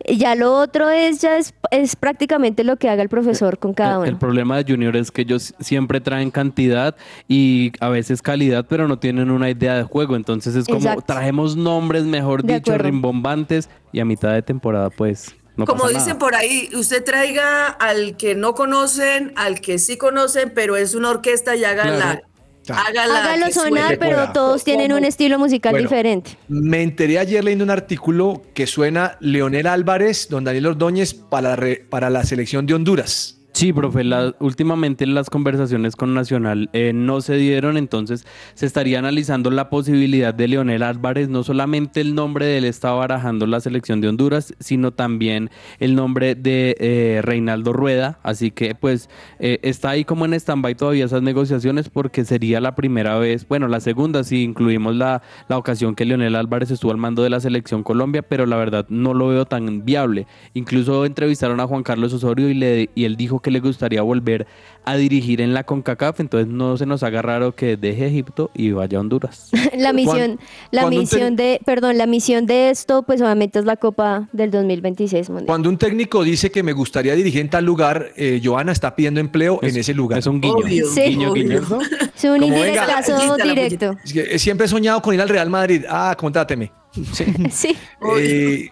ya 0.09 0.35
lo 0.35 0.57
otro 0.57 0.89
es 0.89 1.21
ya 1.21 1.37
es, 1.37 1.55
es 1.71 1.97
prácticamente 1.97 2.65
lo 2.65 2.77
que 2.77 2.89
haga 2.89 3.03
el 3.03 3.09
profesor 3.09 3.59
con 3.59 3.75
cada 3.75 3.93
El- 3.93 3.99
uno. 3.99 4.07
El 4.07 4.17
problema 4.17 4.57
de 4.57 4.73
Junior 4.73 4.97
es 4.97 5.11
que 5.11 5.23
ellos 5.23 5.55
siempre 5.61 6.01
traen 6.01 6.31
cantidad 6.31 6.97
y 7.29 7.73
a 7.81 7.89
veces 7.89 8.23
calidad, 8.23 8.67
pero 8.69 8.89
no 8.89 8.99
tienen 8.99 9.31
una 9.31 9.51
idea 9.51 9.77
de 9.77 9.83
juego. 9.83 10.17
Entonces 10.17 10.32
es 10.35 10.67
como 10.67 10.79
Exacto. 10.79 11.05
traemos 11.07 11.57
nombres, 11.57 12.05
mejor 12.05 12.43
De 12.43 12.55
dicho, 12.55 12.73
acuerdo. 12.73 12.85
rimbombantes 12.91 13.69
y 13.93 14.01
a 14.01 14.05
mitad 14.05 14.33
de 14.33 14.43
temporada 14.43 14.91
pues 14.91 15.35
no 15.57 15.67
Como 15.67 15.83
pasa 15.83 15.93
dicen 15.95 16.07
nada. 16.09 16.19
por 16.19 16.35
ahí, 16.35 16.71
usted 16.75 17.05
traiga 17.05 17.67
al 17.69 18.17
que 18.17 18.35
no 18.35 18.55
conocen, 18.55 19.33
al 19.37 19.61
que 19.61 19.79
sí 19.79 19.97
conocen, 19.99 20.53
pero 20.55 20.77
es 20.77 20.95
una 20.95 21.11
orquesta 21.11 21.55
y 21.57 21.65
hágala. 21.65 21.97
Claro. 21.97 22.23
Hágala 22.69 23.19
Hágalo 23.25 23.51
sonar, 23.51 23.99
pero 23.99 24.31
todos 24.33 24.63
tienen 24.63 24.93
un 24.93 25.05
estilo 25.05 25.37
musical 25.39 25.73
Bueno. 25.73 25.89
diferente. 25.89 26.39
Me 26.49 26.83
enteré 26.83 27.19
ayer 27.19 27.43
leyendo 27.43 27.65
un 27.65 27.71
artículo 27.71 28.43
que 28.55 28.69
suena 28.69 29.17
Leonel 29.21 29.67
Álvarez, 29.67 30.29
don 30.31 30.45
Daniel 30.45 30.67
Ordóñez, 30.67 31.13
para 31.13 31.51
la, 31.51 31.57
re- 31.57 31.85
para 31.91 32.09
la 32.09 32.23
selección 32.25 32.65
de 32.67 32.75
Honduras. 32.75 33.41
Sí, 33.63 33.73
profe, 33.73 34.03
la- 34.03 34.35
últimamente 34.41 35.07
las 35.07 35.31
conversaciones 35.31 35.95
con 35.95 36.15
Nacional 36.15 36.69
eh, 36.73 36.91
no 36.93 37.21
se 37.21 37.37
dieron, 37.37 37.77
entonces 37.77 38.27
se 38.55 38.67
estaría 38.67 38.99
analizando 38.99 39.53
la 39.53 39.71
posibilidad 39.71 40.35
de 40.35 40.49
Leonel 40.49 40.83
Álvarez, 40.83 41.29
no 41.29 41.45
solamente 41.45 42.01
el 42.01 42.17
nombre 42.17 42.45
de 42.45 42.59
él 42.59 42.65
está 42.65 42.91
barajando 42.91 43.47
la 43.47 43.61
selección 43.61 44.01
de 44.01 44.09
Honduras, 44.09 44.53
sino 44.59 44.91
también 44.91 45.49
el 45.79 45.95
nombre 45.95 46.35
de 46.35 46.75
eh, 46.81 47.21
Reinaldo 47.23 47.73
Rueda, 47.73 48.19
así 48.25 48.51
que 48.51 48.75
pues 48.75 49.09
eh, 49.39 49.61
está 49.63 49.91
ahí 49.91 50.05
como 50.05 50.25
en 50.25 50.35
stand-by 50.35 50.75
todavía 50.75 51.05
esas 51.05 51.23
negociaciones 51.23 51.89
porque 51.89 52.25
sería 52.25 52.61
la 52.61 52.75
primera 52.75 53.17
vez, 53.19 53.47
bueno, 53.47 53.69
la 53.69 53.79
segunda 53.79 54.25
si 54.25 54.43
incluimos 54.43 54.97
la, 54.97 55.23
la 55.49 55.57
ocasión 55.57 55.95
que 55.95 56.05
Leonel 56.05 56.35
Álvarez 56.35 56.73
estuvo 56.73 56.91
al 56.91 56.97
mando 56.99 57.23
de 57.23 57.31
la 57.31 57.39
selección 57.39 57.85
Colombia, 57.85 58.23
pero 58.23 58.45
la 58.45 58.57
verdad 58.57 58.87
no 58.89 59.15
lo 59.15 59.29
veo 59.29 59.45
tan 59.45 59.85
viable. 59.85 60.27
Incluso 60.53 61.05
entrevistaron 61.07 61.61
a 61.61 61.69
Juan 61.69 61.85
Carlos 61.85 62.13
Osorio 62.13 62.49
y, 62.49 62.55
le, 62.55 62.91
y 62.97 63.05
él 63.05 63.15
dijo 63.15 63.39
que 63.39 63.52
le 63.53 63.61
gustaría 63.61 64.03
volver 64.03 64.47
a 64.85 64.97
dirigir 64.97 65.41
en 65.41 65.55
la 65.55 65.63
CONCACAF, 65.65 66.19
entonces 66.19 66.49
no 66.53 66.77
se 66.77 66.87
nos 66.87 67.03
haga 67.05 67.23
raro 67.23 67.55
que 67.55 67.77
deje 67.77 68.07
Egipto 68.09 68.51
y 68.55 68.73
vaya 68.73 68.99
a 68.99 69.01
Honduras. 69.01 69.51
La 69.79 69.93
misión, 69.93 70.39
la 70.71 70.89
misión 70.91 71.37
de, 71.37 71.61
perdón, 71.65 71.97
la 71.99 72.07
misión 72.07 72.47
de 72.47 72.71
esto, 72.71 73.03
pues 73.05 73.21
obviamente 73.23 73.59
es 73.59 73.65
la 73.65 73.77
Copa 73.77 74.29
del 74.33 74.51
2026 74.51 75.31
mundial. 75.31 75.47
Cuando 75.47 75.69
un 75.69 75.79
técnico 75.79 76.25
dice 76.25 76.51
que 76.51 76.63
me 76.63 76.73
gustaría 76.73 77.15
dirigir 77.15 77.41
en 77.41 77.49
tal 77.51 77.65
lugar, 77.65 78.09
eh, 78.17 78.41
Joana 78.43 78.73
está 78.73 78.95
pidiendo 78.97 79.21
empleo 79.21 79.59
en 79.63 79.77
ese 79.77 79.95
lugar. 79.95 80.19
Es 80.19 80.27
un 80.27 80.41
guiño. 80.41 80.55
Obvio, 80.57 80.87
Sí. 80.91 81.03
Guiño, 81.03 81.31
obvio. 81.33 81.45
guiño. 81.61 81.79
Es 82.17 82.25
un 82.25 82.43
indirectazo 82.43 83.37
directo. 83.37 83.97
Es 84.05 84.13
que, 84.13 84.39
siempre 84.39 84.67
he 84.67 84.69
soñado 84.69 85.01
con 85.03 85.15
ir 85.15 85.21
al 85.21 85.29
Real 85.29 85.49
Madrid. 85.51 85.85
Ah, 85.89 86.15
contráteme. 86.19 86.73
Sí. 87.13 87.25
Sí. 87.51 87.77
Eh, 88.19 88.69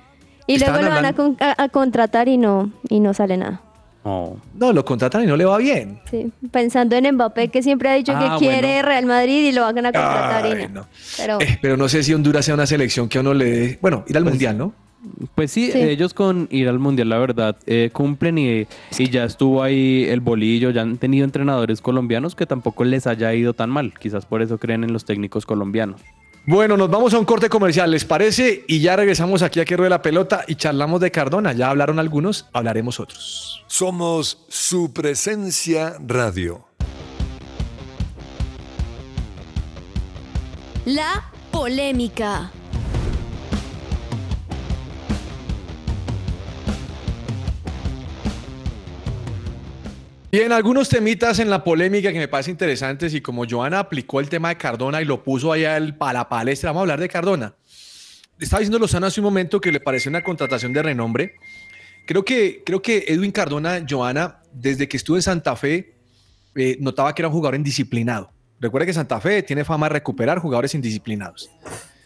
Y 0.47 0.59
luego 0.59 0.73
lo 0.79 0.83
van 0.83 0.93
a, 0.93 0.97
hablando- 0.97 1.17
con- 1.23 1.37
a- 1.41 1.63
a 1.63 1.69
contratar 1.69 2.29
y 2.29 2.37
no, 2.37 2.73
y 2.89 3.01
no 3.01 3.15
sale 3.15 3.37
nada. 3.37 3.63
Oh. 4.03 4.37
No, 4.55 4.73
lo 4.73 4.83
contratan 4.85 5.25
y 5.25 5.27
no 5.27 5.37
le 5.37 5.45
va 5.45 5.59
bien. 5.59 6.01
Sí. 6.11 6.33
Pensando 6.51 6.97
en 6.97 7.15
Mbappé, 7.15 7.49
que 7.49 7.63
siempre 7.63 7.91
ha 7.91 7.95
dicho 7.95 8.13
Ah, 8.17 8.37
que 8.39 8.45
quiere 8.47 8.69
bueno. 8.75 8.89
Real 8.89 9.07
Madrid 9.07 9.49
y 9.49 9.53
lo 9.53 9.63
van 9.63 9.79
a 9.79 9.93
contratar 9.93 10.47
y 10.47 10.63
no. 10.69 10.81
no. 10.81 10.87
Pero 11.19 11.39
Eh, 11.41 11.59
pero 11.61 11.77
no 11.77 11.89
sé 11.89 12.03
si 12.03 12.15
Honduras 12.15 12.45
sea 12.47 12.55
una 12.55 12.67
selección 12.67 13.09
que 13.09 13.19
a 13.19 13.21
uno 13.21 13.35
le 13.35 13.45
dé. 13.45 13.79
Bueno, 13.83 14.05
ir 14.09 14.17
al 14.17 14.25
mundial, 14.25 14.57
¿no? 14.57 14.73
Pues 15.35 15.51
sí, 15.51 15.71
Sí. 15.73 15.79
ellos 15.81 16.13
con 16.13 16.47
ir 16.51 16.69
al 16.69 16.79
mundial, 16.79 17.09
la 17.09 17.19
verdad, 17.19 17.57
eh, 17.67 17.89
cumplen 17.93 18.37
y, 18.39 18.67
y 18.99 19.11
ya 19.11 19.25
estuvo 19.25 19.63
ahí 19.63 20.05
el 20.09 20.21
bolillo, 20.21 20.71
ya 20.71 20.83
han 20.83 20.99
tenido 20.99 21.25
entrenadores 21.25 21.81
colombianos 21.81 22.35
que 22.35 22.45
tampoco 22.47 22.85
les 22.85 23.07
haya 23.07 23.33
ido 23.35 23.55
tan 23.55 23.71
mal. 23.71 23.95
Quizás 23.99 24.27
por 24.27 24.43
eso 24.43 24.59
creen 24.59 24.85
en 24.85 24.93
los 24.93 25.05
técnicos 25.07 25.47
colombianos. 25.47 26.01
Bueno, 26.47 26.77
nos 26.77 26.91
vamos 26.91 27.15
a 27.15 27.19
un 27.19 27.25
corte 27.25 27.49
comercial, 27.49 27.91
¿les 27.91 28.05
parece? 28.05 28.65
Y 28.67 28.81
ya 28.81 28.97
regresamos 28.97 29.43
aquí 29.43 29.61
a 29.61 29.65
que 29.65 29.77
ruede 29.77 29.91
la 29.91 30.03
pelota 30.03 30.45
y 30.49 30.57
charlamos 30.57 31.01
de 31.01 31.11
Cardona. 31.11 31.53
Ya 31.53 31.71
hablaron 31.71 31.99
algunos, 31.99 32.47
hablaremos 32.53 32.99
otros. 32.99 33.65
Somos 33.69 34.45
su 34.49 34.93
presencia 34.93 35.97
radio. 36.01 36.71
la 40.85 41.31
polémica. 41.51 42.51
Bien, 50.31 50.53
algunos 50.53 50.89
temitas 50.89 51.41
en 51.41 51.51
la 51.51 51.65
polémica 51.65 52.13
que 52.13 52.19
me 52.19 52.29
parecen 52.29 52.53
interesantes 52.53 53.13
y 53.15 53.21
como 53.21 53.45
Joana 53.49 53.81
aplicó 53.81 54.21
el 54.21 54.29
tema 54.29 54.51
de 54.51 54.57
Cardona 54.57 55.03
y 55.03 55.05
lo 55.05 55.25
puso 55.25 55.51
allá 55.51 55.77
el, 55.77 55.97
a 55.99 56.13
la 56.13 56.29
palestra, 56.29 56.71
vamos 56.71 56.81
a 56.81 56.83
hablar 56.83 57.01
de 57.01 57.09
Cardona. 57.09 57.55
Estaba 58.39 58.61
diciendo 58.61 58.79
Lozano 58.79 59.07
hace 59.07 59.21
un 59.21 59.25
momento 59.25 59.61
que 59.61 59.73
le 59.73 59.81
pareció 59.81 60.09
una 60.09 60.23
contratación 60.23 60.73
de 60.73 60.85
renombre. 60.85 61.35
Creo 62.07 62.25
que, 62.25 62.63
creo 62.65 62.81
que 62.81 63.07
Edwin 63.09 63.33
Cardona, 63.33 63.85
Joana, 63.89 64.41
desde 64.53 64.89
que 64.89 64.97
estuvo 64.99 65.17
en 65.17 65.23
Santa 65.23 65.57
Fe, 65.57 65.97
eh, 66.55 66.77
notaba 66.79 67.13
que 67.13 67.23
era 67.23 67.29
un 67.29 67.35
jugador 67.35 67.57
indisciplinado. 67.57 68.31
Recuerda 68.61 68.87
que 68.87 68.93
Santa 68.93 69.21
Fe 69.21 69.43
tiene 69.43 69.65
fama 69.65 69.87
de 69.89 69.95
recuperar 69.95 70.39
jugadores 70.39 70.77
indisciplinados. 70.77 71.51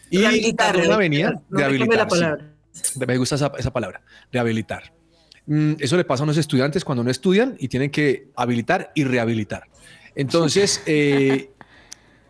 Y 0.09 0.53
Cardona 0.55 0.97
venía 0.97 1.41
rehabilitar. 1.49 1.49
No 1.49 1.57
de 1.57 1.57
me 1.57 1.63
habilitar. 1.63 2.11
la 2.11 2.37
sí. 2.71 2.99
Me 3.05 3.17
gusta 3.17 3.35
esa, 3.35 3.51
esa 3.55 3.71
palabra, 3.71 4.01
rehabilitar. 4.31 4.91
Mm, 5.47 5.73
eso 5.79 5.95
le 5.97 6.05
pasa 6.05 6.23
a 6.23 6.25
unos 6.25 6.37
estudiantes 6.37 6.83
cuando 6.83 7.03
no 7.03 7.11
estudian 7.11 7.55
y 7.59 7.67
tienen 7.67 7.91
que 7.91 8.29
habilitar 8.35 8.91
y 8.95 9.03
rehabilitar. 9.03 9.63
Entonces, 10.15 10.81
eh, 10.85 11.51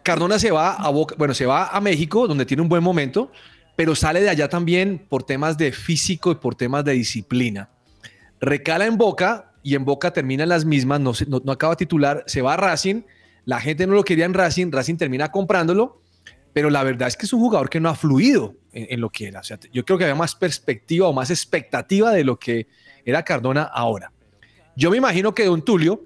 Cardona 0.04 0.38
se 0.40 0.52
va 0.52 0.74
a 0.74 0.90
Boca- 0.90 1.16
bueno, 1.18 1.34
se 1.34 1.46
va 1.46 1.68
a 1.70 1.80
México, 1.82 2.28
donde 2.28 2.46
tiene 2.46 2.62
un 2.62 2.70
buen 2.70 2.84
momento, 2.84 3.32
pero 3.76 3.96
sale 3.96 4.22
de 4.22 4.30
allá 4.30 4.50
también 4.50 5.06
por 5.10 5.24
temas 5.24 5.58
de 5.58 5.72
físico 5.72 6.32
y 6.32 6.36
por 6.36 6.56
temas 6.56 6.84
de 6.86 6.94
disciplina. 6.94 7.70
Recala 8.40 8.86
en 8.86 8.98
Boca 8.98 9.54
y 9.64 9.76
en 9.76 9.86
Boca 9.86 10.12
termina 10.12 10.44
en 10.44 10.50
las 10.50 10.66
mismas, 10.66 11.00
no, 11.00 11.14
no, 11.28 11.42
no 11.44 11.52
acaba 11.52 11.76
titular, 11.76 12.24
se 12.28 12.42
va 12.42 12.54
a 12.54 12.58
Racing, 12.58 13.02
la 13.46 13.60
gente 13.60 13.88
no 13.88 13.94
lo 13.94 14.04
quería 14.04 14.26
en 14.26 14.34
Racing, 14.34 14.72
Racing 14.72 14.96
termina 14.96 15.32
comprándolo, 15.32 16.02
pero 16.54 16.70
la 16.70 16.84
verdad 16.84 17.08
es 17.08 17.18
que 17.18 17.26
es 17.26 17.34
un 17.34 17.40
jugador 17.42 17.70
que 17.70 17.80
no 17.80 17.90
ha 17.90 17.96
fluido 17.96 18.56
en, 18.72 18.88
en 18.90 19.02
lo 19.02 19.10
que 19.10 19.28
era. 19.28 19.40
O 19.42 19.44
sea, 19.44 19.60
yo 19.72 19.84
creo 19.86 19.98
que 19.98 20.06
había 20.06 20.16
más 20.16 20.36
perspectiva 20.36 21.08
o 21.08 21.14
más 21.14 21.30
expectativa 21.30 22.12
de 22.12 22.24
lo 22.24 22.38
que 22.40 22.68
era 23.06 23.24
Cardona 23.24 23.64
ahora. 23.64 24.12
Yo 24.76 24.92
me 24.92 24.98
imagino 24.98 25.34
que 25.34 25.46
Don 25.46 25.62
Tulio, 25.62 26.04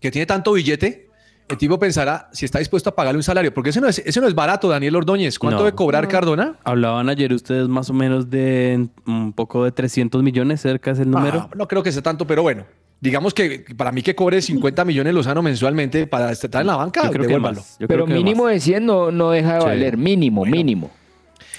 que 0.00 0.10
tiene 0.10 0.26
tanto 0.26 0.52
billete, 0.52 1.08
el 1.48 1.56
tipo 1.56 1.78
pensará 1.78 2.28
si 2.32 2.44
está 2.44 2.58
dispuesto 2.58 2.90
a 2.90 2.94
pagarle 2.94 3.18
un 3.18 3.22
salario, 3.22 3.52
porque 3.54 3.70
eso 3.70 3.80
no 3.80 3.88
es, 3.88 3.98
eso 4.00 4.20
no 4.20 4.26
es 4.28 4.34
barato, 4.34 4.68
Daniel 4.68 4.96
Ordóñez. 4.96 5.38
¿Cuánto 5.38 5.58
No. 5.58 5.64
debe 5.64 5.76
cobrar 5.76 6.04
No. 6.04 6.10
Cardona? 6.10 6.56
Hablaban 6.64 7.08
ayer 7.08 7.32
ustedes 7.32 7.68
más 7.68 7.88
o 7.90 7.94
menos 7.94 8.28
de 8.30 8.88
un 9.06 9.32
poco 9.32 9.64
de 9.64 9.72
300 9.72 10.22
millones, 10.22 10.60
cerca 10.60 10.90
es 10.90 10.98
el 10.98 11.10
número. 11.10 11.48
Ah, 11.50 11.50
no 11.56 11.66
creo 11.68 11.82
que 11.82 11.92
sea 11.92 12.02
tanto, 12.02 12.26
pero 12.26 12.42
bueno. 12.42 12.64
Digamos 12.98 13.34
que 13.34 13.64
para 13.76 13.92
mí 13.92 14.02
que 14.02 14.14
cobre 14.14 14.40
50 14.40 14.84
millones 14.84 15.12
Lozano 15.14 15.42
mensualmente 15.42 16.06
para 16.06 16.32
estar 16.32 16.62
en 16.62 16.66
la 16.66 16.76
banca, 16.76 17.04
Yo 17.04 17.10
creo 17.10 17.28
que 17.28 17.38
más. 17.38 17.76
Yo 17.78 17.86
Pero 17.86 18.04
creo 18.04 18.06
que 18.06 18.14
mínimo 18.14 18.44
más. 18.44 18.52
de 18.54 18.60
100 18.60 18.86
no, 18.86 19.10
no 19.12 19.30
deja 19.30 19.54
de 19.56 19.60
Sí. 19.60 19.66
valer. 19.66 19.96
Mínimo, 19.98 20.40
Bueno. 20.40 20.56
mínimo. 20.56 20.90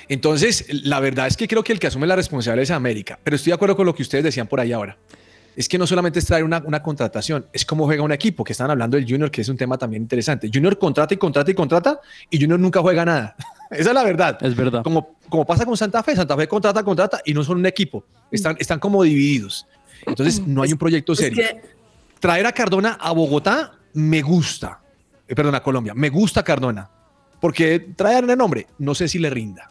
Entonces, 0.10 0.66
la 0.70 1.00
verdad 1.00 1.28
es 1.28 1.36
que 1.36 1.48
creo 1.48 1.64
que 1.64 1.74
el 1.74 1.80
que 1.80 1.88
asume 1.88 2.08
la 2.08 2.16
responsabilidad 2.16 2.64
es 2.64 2.72
América, 2.72 3.20
pero 3.24 3.36
estoy 3.36 3.52
de 3.52 3.56
acuerdo 3.56 3.76
con 3.76 3.86
lo 3.86 3.94
que 3.94 4.04
ustedes 4.04 4.24
decían 4.24 4.48
por 4.48 4.60
ahí 4.60 4.72
ahora. 4.72 4.98
Es 5.56 5.68
que 5.68 5.78
no 5.78 5.88
solamente 5.88 6.20
es 6.20 6.26
traer 6.26 6.44
una, 6.44 6.62
una 6.66 6.84
contratación, 6.84 7.48
es 7.52 7.66
cómo 7.66 7.86
juega 7.86 8.04
un 8.04 8.12
equipo, 8.12 8.44
que 8.44 8.52
están 8.52 8.70
hablando 8.70 8.96
del 8.96 9.10
Junior, 9.10 9.32
que 9.32 9.42
es 9.42 9.50
un 9.50 9.58
tema 9.58 9.78
también 9.78 10.04
interesante. 10.04 10.50
Junior 10.54 10.78
contrata 10.78 11.16
y 11.16 11.18
contrata 11.18 11.50
y 11.50 11.56
contrata, 11.56 12.00
y 12.30 12.40
Junior 12.40 12.60
nunca 12.60 12.80
juega 12.80 13.04
nada. 13.04 13.36
Esa 13.72 13.90
es 13.90 13.96
la 13.96 14.04
verdad. 14.04 14.38
Es 14.42 14.56
verdad. 14.56 14.84
Como, 14.84 15.18
como 15.30 15.46
pasa 15.46 15.66
con 15.66 15.76
Santa 15.76 16.04
Fe, 16.04 16.16
Santa 16.16 16.38
Fe 16.38 16.48
contrata, 16.48 16.84
contrata, 16.84 17.22
y 17.26 17.34
no 17.34 17.44
son 17.44 17.58
un 17.58 17.66
equipo. 17.66 18.06
Están, 18.32 18.56
están 18.60 18.80
como 18.80 19.02
divididos. 19.04 19.66
Entonces, 20.06 20.40
no 20.48 20.62
hay 20.62 20.72
un 20.72 20.78
proyecto 20.78 21.14
Es 21.14 21.20
serio. 21.20 21.44
que 21.44 21.78
Traer 22.20 22.46
a 22.46 22.52
Cardona 22.52 22.98
a 23.00 23.12
Bogotá 23.12 23.74
me 23.94 24.22
gusta. 24.22 24.80
Eh, 25.28 25.36
perdón, 25.36 25.56
a 25.56 25.62
Colombia. 25.62 25.94
Me 25.94 26.10
gusta 26.10 26.44
Cardona. 26.44 26.90
Porque 27.40 27.80
traer 27.96 28.30
el 28.30 28.38
nombre, 28.38 28.68
no 28.80 28.96
sé 28.96 29.08
si 29.08 29.20
le 29.20 29.30
rinda. 29.30 29.70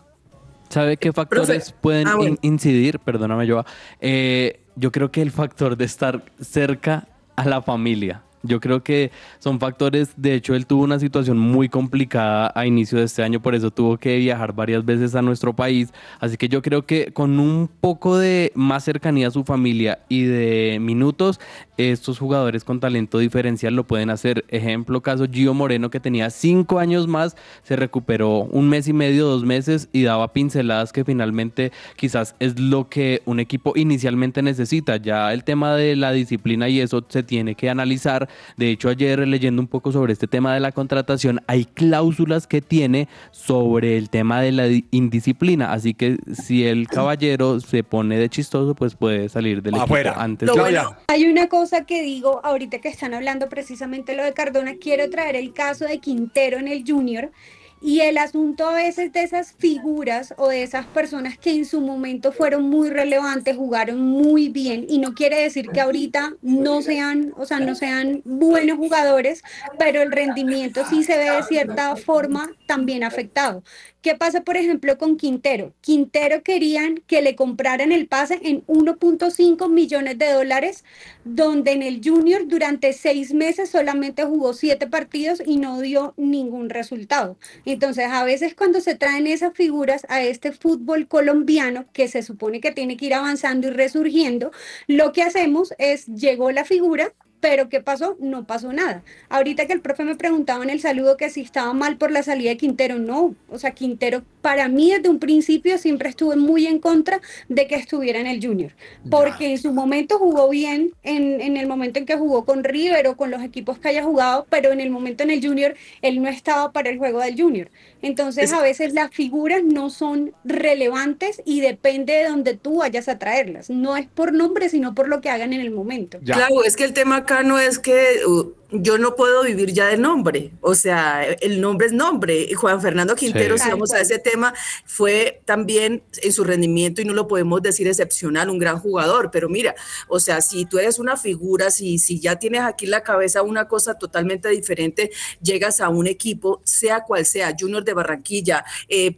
¿Sabe 0.69 0.97
qué 0.97 1.13
factores 1.13 1.47
Profe. 1.71 1.81
pueden 1.81 2.09
Ah, 2.09 2.17
bueno. 2.17 2.37
in- 2.43 2.53
incidir? 2.55 2.99
Perdóname, 2.99 3.49
Joa. 3.49 3.65
Eh, 4.01 4.61
yo 4.75 4.91
creo 4.93 5.11
que 5.11 5.23
el 5.23 5.31
factor 5.31 5.77
de 5.77 5.85
estar 5.85 6.25
cerca 6.41 7.09
a 7.37 7.45
la 7.45 7.63
familia. 7.63 8.23
Yo 8.47 8.61
creo 8.61 8.83
que 8.83 9.11
son 9.39 9.59
factores, 9.61 10.15
de 10.17 10.35
hecho 10.35 10.55
él 10.55 10.67
tuvo 10.67 10.85
una 10.85 10.99
situación 10.99 11.39
muy 11.39 11.69
complicada 11.69 12.53
a 12.55 12.67
inicio 12.67 12.99
de 12.99 13.05
este 13.05 13.23
año, 13.23 13.41
por 13.41 13.55
eso 13.55 13.71
tuvo 13.71 13.97
que 13.99 14.17
viajar 14.17 14.55
varias 14.55 14.85
veces 14.85 15.15
a 15.15 15.23
nuestro 15.23 15.55
país, 15.55 15.93
así 16.21 16.37
que 16.37 16.49
yo 16.49 16.63
creo 16.63 16.87
que 16.87 17.13
con 17.13 17.39
un 17.39 17.69
poco 17.81 18.19
de 18.19 18.53
más 18.55 18.85
cercanía 18.85 19.29
a 19.29 19.31
su 19.31 19.45
familia 19.45 19.99
y 20.09 20.25
de 20.25 20.79
minutos, 20.81 21.41
estos 21.77 22.19
jugadores 22.19 22.65
con 22.65 22.81
talento 22.81 23.19
diferencial 23.19 23.75
lo 23.75 23.85
pueden 23.85 24.11
hacer. 24.11 24.45
Ejemplo, 24.49 25.03
caso 25.03 25.27
Gio 25.31 25.55
Moreno 25.55 25.91
que 25.91 26.01
tenía 26.01 26.31
cinco 26.31 26.79
años 26.79 27.07
más, 27.07 27.37
se 27.63 27.77
recuperó 27.77 28.41
un 28.45 28.69
mes 28.69 28.89
y 28.89 28.93
medio, 28.93 29.27
dos 29.27 29.45
meses 29.45 29.89
y 29.93 30.03
daba 30.03 30.33
pinceladas 30.33 30.93
que 30.93 31.05
finalmente 31.05 31.73
quizás 31.97 32.35
es 32.41 32.59
lo 32.59 32.89
que 32.89 33.23
un 33.25 33.41
equipo 33.41 33.73
inicialmente 33.77 34.43
necesita. 34.43 34.97
Ya 34.97 35.33
el 35.33 35.45
tema 35.45 35.75
de 35.75 35.97
la 35.97 36.13
disciplina 36.13 36.69
y 36.69 36.81
eso 36.81 37.05
se 37.09 37.23
tiene 37.23 37.55
que 37.55 37.69
analizar 37.69 38.29
De 38.57 38.71
hecho, 38.71 38.89
ayer 38.89 39.27
leyendo 39.27 39.61
un 39.63 39.69
poco 39.69 39.93
sobre 39.93 40.13
este 40.13 40.27
tema 40.27 40.55
de 40.55 40.61
la 40.61 40.73
contratación, 40.73 41.41
hay 41.47 41.65
cláusulas 41.65 42.47
que 42.47 42.61
tiene 42.61 43.09
sobre 43.31 43.97
el 43.97 44.11
tema 44.11 44.41
de 44.41 44.53
la 44.53 44.65
di- 44.65 44.85
indisciplina. 44.91 45.73
Así 45.73 45.95
que 45.95 46.19
si 46.33 46.65
el 46.67 46.89
caballero 46.89 47.61
se 47.61 47.83
pone 47.85 48.19
de 48.19 48.29
chistoso, 48.29 48.75
pues 48.75 48.95
puede 48.95 49.29
salir 49.29 49.63
del 49.63 49.75
Afuera. 49.77 50.11
equipo 50.11 50.23
antes 50.23 50.47
Lo 50.49 50.55
de... 50.55 50.61
bueno- 50.61 50.97
Hay 51.09 51.25
una 51.27 51.49
cosa 51.49 51.85
que 51.85 52.03
digo 52.03 52.41
ahorita 52.45 52.81
que 52.81 52.89
están 52.89 53.15
hablando 53.15 53.49
precisamente 53.49 54.17
lo 54.17 54.25
de 54.25 54.33
Cardona, 54.33 54.75
quiero 54.81 55.09
traer 55.11 55.37
el 55.37 55.53
caso 55.53 55.85
de 55.85 55.99
Quintero 55.99 56.59
en 56.59 56.69
el 56.69 56.85
Junior 56.87 57.31
y 57.81 58.01
el 58.01 58.19
asunto 58.19 58.67
a 58.67 58.75
veces 58.75 59.13
de 59.13 59.23
esas 59.23 59.53
figuras 59.53 60.35
o 60.39 60.49
de 60.49 60.63
esas 60.63 60.87
personas 60.87 61.39
que 61.39 61.51
en 61.51 61.65
su 61.65 61.81
momento 61.81 62.33
fueron 62.33 62.69
muy 62.69 62.91
relevantes, 62.91 63.57
jugaron 63.57 64.01
muy 64.01 64.49
bien 64.49 64.87
y 64.89 64.99
no 64.99 65.15
quiere 65.15 65.43
decir 65.43 65.69
que 65.69 65.81
ahorita 65.81 66.35
no 66.43 66.83
sean, 66.83 67.33
o 67.37 67.45
sea, 67.45 67.61
no 67.61 67.75
sean 67.75 68.23
buenos 68.25 68.79
jugadores, 68.79 69.43
pero 69.79 70.03
el 70.03 70.13
rendimiento 70.13 70.85
sí 70.89 71.05
se 71.05 71.19
ve 71.19 71.31
de 71.31 71.43
cierta 71.43 71.97
forma 71.97 72.51
también 72.67 73.05
afectado. 73.05 73.63
¿Qué 74.07 74.15
pasa, 74.15 74.43
por 74.43 74.57
ejemplo, 74.57 74.99
con 74.99 75.17
Quintero? 75.17 75.75
Quintero 75.81 76.45
querían 76.45 77.03
que 77.09 77.23
le 77.23 77.35
compraran 77.35 77.91
el 77.91 78.07
pase 78.07 78.39
en 78.41 78.65
1.5 78.67 79.69
millones 79.69 80.17
de 80.17 80.33
dólares, 80.33 80.85
donde 81.25 81.73
en 81.73 81.83
el 81.83 82.01
Junior 82.05 82.47
durante 82.47 82.93
seis 82.93 83.35
meses 83.35 83.71
solamente 83.71 84.23
jugó 84.23 84.53
siete 84.53 84.87
partidos 84.87 85.43
y 85.45 85.57
no 85.57 85.81
dio 85.81 86.15
ningún 86.17 86.71
resultado. 86.71 87.37
Entonces, 87.65 88.07
a 88.09 88.23
veces 88.23 88.55
cuando 88.55 88.81
se 88.81 88.95
traen 88.95 89.27
esas 89.27 89.55
figuras 89.55 90.07
a 90.09 90.23
este 90.23 90.53
fútbol 90.53 91.09
colombiano, 91.09 91.87
que 91.93 92.07
se 92.07 92.23
supone 92.23 92.61
que 92.61 92.71
tiene 92.71 92.97
que 92.97 93.07
ir 93.07 93.15
avanzando 93.15 93.67
y 93.67 93.71
resurgiendo, 93.73 94.53
lo 94.87 95.13
que 95.13 95.25
hacemos 95.25 95.75
es, 95.79 96.07
llegó 96.07 96.53
la 96.53 96.65
figura, 96.65 97.13
pero 97.49 97.69
¿qué 97.69 97.81
pasó? 97.81 98.17
No 98.19 98.45
pasó 98.45 98.73
nada. 98.73 99.05
Ahorita 99.29 99.67
que 99.69 99.73
el 99.73 99.81
profe 99.81 100.03
me 100.03 100.17
preguntaba 100.17 100.65
en 100.65 100.71
el 100.71 100.81
saludo 100.81 101.17
que 101.17 101.31
si 101.31 101.43
estaba 101.43 101.73
mal 101.75 101.97
por 101.97 102.11
la 102.11 102.25
salida 102.25 102.51
de 102.51 102.57
Quintero, 102.57 102.99
no. 102.99 103.37
O 103.49 103.61
sea, 103.61 103.71
Quintero 103.71 104.25
para 104.47 104.69
mí 104.69 104.93
desde 104.93 105.09
un 105.09 105.19
principio 105.19 105.77
siempre 105.77 106.09
estuve 106.09 106.37
muy 106.37 106.69
en 106.69 106.79
contra 106.79 107.21
de 107.49 107.67
que 107.67 107.75
estuviera 107.75 108.21
en 108.21 108.29
el 108.29 108.45
Junior, 108.45 108.71
porque 109.11 109.51
en 109.51 109.59
su 109.59 109.73
momento 109.73 110.19
jugó 110.19 110.49
bien, 110.49 110.93
en, 111.03 111.41
en 111.41 111.57
el 111.57 111.67
momento 111.67 111.99
en 111.99 112.07
que 112.07 112.17
jugó 112.17 112.45
con 112.45 112.63
River 112.63 113.09
o 113.09 113.17
con 113.17 113.33
los 113.33 113.43
equipos 113.43 113.81
que 113.81 113.89
haya 113.89 114.05
jugado, 114.05 114.47
pero 114.49 114.71
en 114.71 114.81
el 114.81 114.91
momento 114.91 115.25
en 115.25 115.31
el 115.31 115.45
Junior 115.45 115.75
él 116.01 116.23
no 116.23 116.29
estaba 116.29 116.71
para 116.71 116.91
el 116.91 116.99
juego 116.99 117.21
del 117.21 117.41
Junior. 117.41 117.71
Entonces 118.03 118.53
a 118.53 118.63
veces 118.63 118.93
las 118.93 119.11
figuras 119.11 119.65
no 119.65 119.91
son 119.91 120.33
relevantes 120.45 121.43
y 121.45 121.61
depende 121.61 122.13
de 122.13 122.29
donde 122.29 122.55
tú 122.55 122.77
vayas 122.77 123.09
a 123.09 123.19
traerlas. 123.19 123.69
No 123.69 123.97
es 123.97 124.07
por 124.07 124.33
nombre, 124.33 124.69
sino 124.69 124.95
por 124.95 125.09
lo 125.09 125.21
que 125.21 125.29
hagan 125.29 125.55
en 125.55 125.61
el 125.61 125.73
momento. 125.73 126.21
Claro, 126.25 126.63
es 126.65 126.77
que 126.77 126.85
el 126.85 126.93
tema 126.93 127.17
acá 127.17 127.36
no 127.43 127.59
es 127.59 127.79
que 127.79 128.21
uh, 128.27 128.53
yo 128.73 128.99
no 128.99 129.15
puedo 129.15 129.45
vivir 129.45 129.73
ya 129.73 129.87
de 129.87 129.97
nombre, 129.97 130.51
o 130.61 130.75
sea, 130.75 131.25
el 131.25 131.61
nombre 131.61 131.87
es 131.87 131.93
nombre. 131.93 132.43
Y 132.51 132.55
Juan 132.55 132.83
Fernando 132.83 133.15
Quintero, 133.15 133.57
Sí. 133.57 133.65
si 133.65 133.71
vamos 133.71 133.93
a 133.93 134.01
ese 134.01 134.19
tema, 134.19 134.55
fue 134.85 135.41
también 135.45 136.03
en 136.21 136.33
su 136.33 136.43
rendimiento, 136.43 137.01
y 137.01 137.05
no 137.05 137.13
lo 137.15 137.29
podemos 137.29 137.63
decir 137.63 137.87
excepcional, 137.87 138.51
un 138.51 138.59
gran 138.59 138.79
jugador, 138.81 139.31
pero 139.31 139.49
mira, 139.49 139.75
o 140.09 140.19
sea, 140.19 140.41
si 140.41 140.67
tú 140.67 140.79
eres 140.79 140.99
una 140.99 141.17
figura, 141.17 141.71
si, 141.71 141.99
si 141.99 142.19
ya 142.19 142.37
tienes 142.41 142.63
aquí 142.63 142.87
en 142.87 142.91
la 142.91 143.03
cabeza 143.03 143.43
una 143.43 143.69
cosa 143.69 143.95
totalmente 143.95 144.49
diferente, 144.49 145.11
llegas 145.41 145.81
a 145.81 145.89
un 145.89 146.07
equipo, 146.09 146.61
sea 146.65 147.05
cual 147.05 147.25
sea, 147.25 147.55
Junior 147.59 147.85
de 147.85 147.95
Barranquilla, 147.95 148.65
eh, 148.89 149.13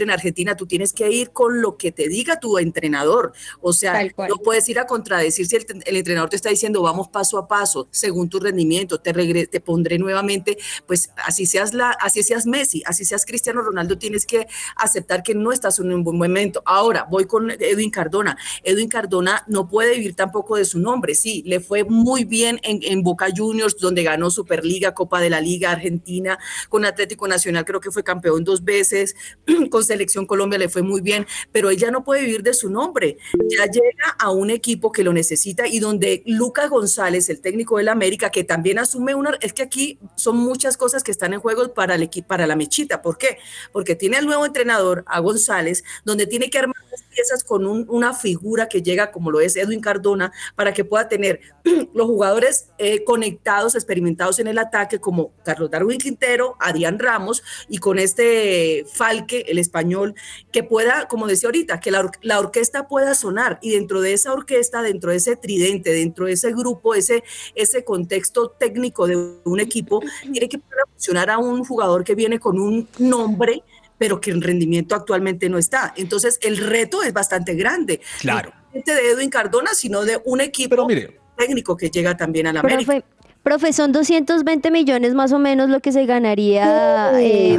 en 0.00 0.10
Argentina, 0.10 0.56
tú 0.56 0.64
tienes 0.66 0.94
que 0.94 1.10
ir 1.10 1.32
con 1.32 1.60
lo 1.60 1.76
que 1.76 1.92
te 1.92 2.08
diga 2.08 2.40
tu 2.40 2.56
entrenador. 2.56 3.32
O 3.60 3.72
sea, 3.74 3.92
no 4.30 4.36
puedes 4.38 4.66
ir 4.70 4.78
a 4.78 4.86
contradecir 4.86 5.46
si 5.46 5.56
el, 5.56 5.66
el 5.84 5.96
entrenador 5.96 6.30
te 6.30 6.36
está 6.36 6.48
diciendo 6.48 6.80
vamos 6.82 7.08
paso 7.08 7.36
a 7.36 7.46
paso, 7.48 7.88
según 7.90 8.28
tu 8.30 8.38
rendimiento, 8.40 8.98
te, 9.00 9.12
regre- 9.12 9.50
te 9.50 9.60
pondré 9.60 9.98
nuevamente, 9.98 10.56
pues 10.86 11.10
así 11.26 11.44
seas, 11.44 11.74
la, 11.74 11.90
así 11.90 12.22
seas 12.22 12.46
Messi, 12.46 12.82
así 12.86 13.04
seas 13.04 13.26
Cristiano 13.26 13.60
Ronaldo, 13.60 13.98
tienes 13.98 14.24
que 14.24 14.46
aceptar 14.76 15.22
que 15.22 15.34
no 15.34 15.50
estás 15.52 15.78
en 15.80 15.92
un 15.92 16.04
buen 16.04 16.16
momento. 16.16 16.62
Ahora, 16.64 17.06
voy 17.10 17.26
con 17.26 17.50
Edwin 17.50 17.90
Cardona. 17.90 18.36
Edwin 18.62 18.88
Cardona 18.88 19.42
no 19.48 19.68
puede 19.68 19.96
vivir 19.96 20.14
tampoco 20.14 20.56
de 20.56 20.64
su 20.64 20.78
nombre, 20.78 21.14
sí, 21.16 21.42
le 21.44 21.58
fue 21.60 21.82
muy 21.84 22.24
bien 22.24 22.60
en, 22.62 22.78
en 22.82 23.02
Boca 23.02 23.26
Juniors, 23.36 23.76
donde 23.78 24.04
ganó 24.04 24.30
Superliga, 24.30 24.94
Copa 24.94 25.20
de 25.20 25.30
la 25.30 25.40
Liga 25.40 25.72
Argentina, 25.72 26.38
con 26.68 26.84
Atlético 26.84 27.26
Nacional 27.26 27.64
creo 27.64 27.80
que 27.80 27.90
fue 27.90 28.04
campeón 28.04 28.44
dos 28.44 28.62
veces, 28.62 29.16
con 29.70 29.81
Selección 29.82 30.26
Colombia 30.26 30.58
le 30.58 30.68
fue 30.68 30.82
muy 30.82 31.00
bien, 31.00 31.26
pero 31.50 31.70
ella 31.70 31.90
no 31.90 32.04
puede 32.04 32.22
vivir 32.22 32.42
de 32.42 32.54
su 32.54 32.70
nombre. 32.70 33.18
Ya 33.50 33.66
llega 33.66 34.16
a 34.18 34.30
un 34.30 34.50
equipo 34.50 34.92
que 34.92 35.04
lo 35.04 35.12
necesita 35.12 35.66
y 35.66 35.78
donde 35.78 36.22
Lucas 36.26 36.70
González, 36.70 37.28
el 37.30 37.40
técnico 37.40 37.78
del 37.78 37.88
América, 37.88 38.30
que 38.30 38.44
también 38.44 38.78
asume 38.78 39.14
una, 39.14 39.36
es 39.40 39.52
que 39.52 39.62
aquí 39.62 39.98
son 40.16 40.36
muchas 40.36 40.76
cosas 40.76 41.02
que 41.02 41.10
están 41.10 41.32
en 41.32 41.40
juego 41.40 41.72
para 41.74 41.94
el 41.94 42.02
para 42.26 42.46
la 42.46 42.56
mechita. 42.56 43.00
¿Por 43.00 43.16
qué? 43.16 43.38
Porque 43.72 43.94
tiene 43.94 44.18
el 44.18 44.26
nuevo 44.26 44.44
entrenador, 44.44 45.04
a 45.06 45.20
González, 45.20 45.84
donde 46.04 46.26
tiene 46.26 46.50
que 46.50 46.58
armar 46.58 46.76
las 47.12 47.14
piezas 47.14 47.44
con 47.44 47.66
un- 47.66 47.86
una 47.88 48.14
figura 48.14 48.68
que 48.68 48.82
llega 48.82 49.10
como 49.10 49.30
lo 49.30 49.40
es 49.40 49.56
Edwin 49.56 49.80
Cardona, 49.80 50.32
para 50.56 50.72
que 50.72 50.84
pueda 50.84 51.08
tener 51.08 51.40
los 51.94 52.06
jugadores 52.06 52.68
eh, 52.78 53.04
conectados, 53.04 53.74
experimentados 53.74 54.38
en 54.38 54.46
el 54.46 54.58
ataque, 54.58 54.98
como 54.98 55.32
Carlos 55.44 55.70
Darwin 55.70 55.98
Quintero, 55.98 56.56
Adrián 56.58 56.98
Ramos, 56.98 57.42
y 57.68 57.78
con 57.78 57.98
este 57.98 58.84
Falque, 58.92 59.44
el 59.48 59.58
español, 59.58 60.14
que 60.50 60.62
pueda, 60.62 61.06
como 61.08 61.26
decía 61.26 61.48
ahorita, 61.48 61.80
que 61.80 61.90
la, 61.90 62.10
la 62.22 62.38
orquesta 62.40 62.88
pueda 62.88 63.14
sonar, 63.14 63.58
y 63.62 63.72
dentro 63.72 64.00
de 64.00 64.12
esa 64.14 64.32
orquesta, 64.32 64.82
dentro 64.82 65.10
de 65.10 65.16
ese 65.16 65.36
tridente, 65.36 65.92
dentro 65.92 66.26
de 66.26 66.32
ese 66.32 66.52
grupo, 66.52 66.94
ese, 66.94 67.22
ese 67.54 67.84
contexto 67.84 68.50
técnico 68.50 69.06
de 69.06 69.16
un 69.44 69.60
equipo, 69.60 70.00
tiene 70.32 70.48
que 70.48 70.60
funcionar 70.92 71.30
a 71.30 71.38
un 71.38 71.64
jugador 71.64 72.04
que 72.04 72.14
viene 72.14 72.38
con 72.40 72.58
un 72.58 72.88
nombre 72.98 73.62
pero 74.02 74.20
que 74.20 74.32
en 74.32 74.42
rendimiento 74.42 74.96
actualmente 74.96 75.48
no 75.48 75.58
está. 75.58 75.94
Entonces, 75.96 76.40
el 76.42 76.56
reto 76.56 77.04
es 77.04 77.12
bastante 77.12 77.54
grande. 77.54 78.00
Claro. 78.18 78.50
No 78.50 78.56
solamente 78.64 78.94
de 78.96 79.10
Edwin 79.12 79.30
Cardona, 79.30 79.74
sino 79.74 80.02
de 80.04 80.20
un 80.24 80.40
equipo 80.40 80.88
técnico 81.36 81.76
que 81.76 81.88
llega 81.88 82.16
también 82.16 82.48
a 82.48 82.52
la 82.52 82.58
América. 82.58 82.84
Profe, 82.84 83.04
profe, 83.44 83.72
son 83.72 83.92
220 83.92 84.72
millones 84.72 85.14
más 85.14 85.30
o 85.30 85.38
menos 85.38 85.70
lo 85.70 85.78
que 85.78 85.92
se 85.92 86.04
ganaría 86.04 87.12
eh, 87.20 87.54
eh, 87.54 87.58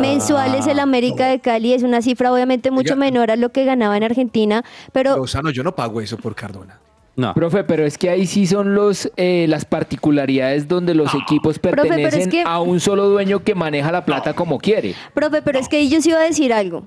mensuales 0.00 0.66
el 0.66 0.78
América 0.80 1.26
de 1.26 1.38
Cali. 1.40 1.74
Es 1.74 1.82
una 1.82 2.00
cifra 2.00 2.32
obviamente 2.32 2.70
mucho 2.70 2.94
Oiga. 2.94 3.04
menor 3.04 3.30
a 3.30 3.36
lo 3.36 3.50
que 3.52 3.66
ganaba 3.66 3.94
en 3.98 4.04
Argentina, 4.04 4.64
pero 4.94 5.18
Lozano, 5.18 5.50
yo 5.50 5.62
no 5.62 5.74
pago 5.74 6.00
eso 6.00 6.16
por 6.16 6.34
Cardona. 6.34 6.80
No. 7.18 7.34
Profe, 7.34 7.64
pero 7.64 7.84
es 7.84 7.98
que 7.98 8.08
ahí 8.10 8.26
sí 8.26 8.46
son 8.46 8.74
los 8.76 9.10
eh, 9.16 9.46
las 9.48 9.64
particularidades 9.64 10.68
donde 10.68 10.94
los 10.94 11.12
equipos 11.16 11.56
es 11.56 11.58
pertenecen 11.58 12.30
que- 12.30 12.42
a 12.46 12.60
un 12.60 12.78
solo 12.78 13.08
dueño 13.08 13.42
que 13.42 13.56
maneja 13.56 13.90
la 13.90 14.04
plata 14.04 14.34
como 14.34 14.58
quiere. 14.58 14.94
Profe, 15.14 15.42
pero 15.42 15.58
es 15.58 15.68
que 15.68 15.88
yo 15.88 16.00
sí 16.00 16.10
iba 16.10 16.20
a 16.20 16.22
decir 16.22 16.52
algo. 16.52 16.84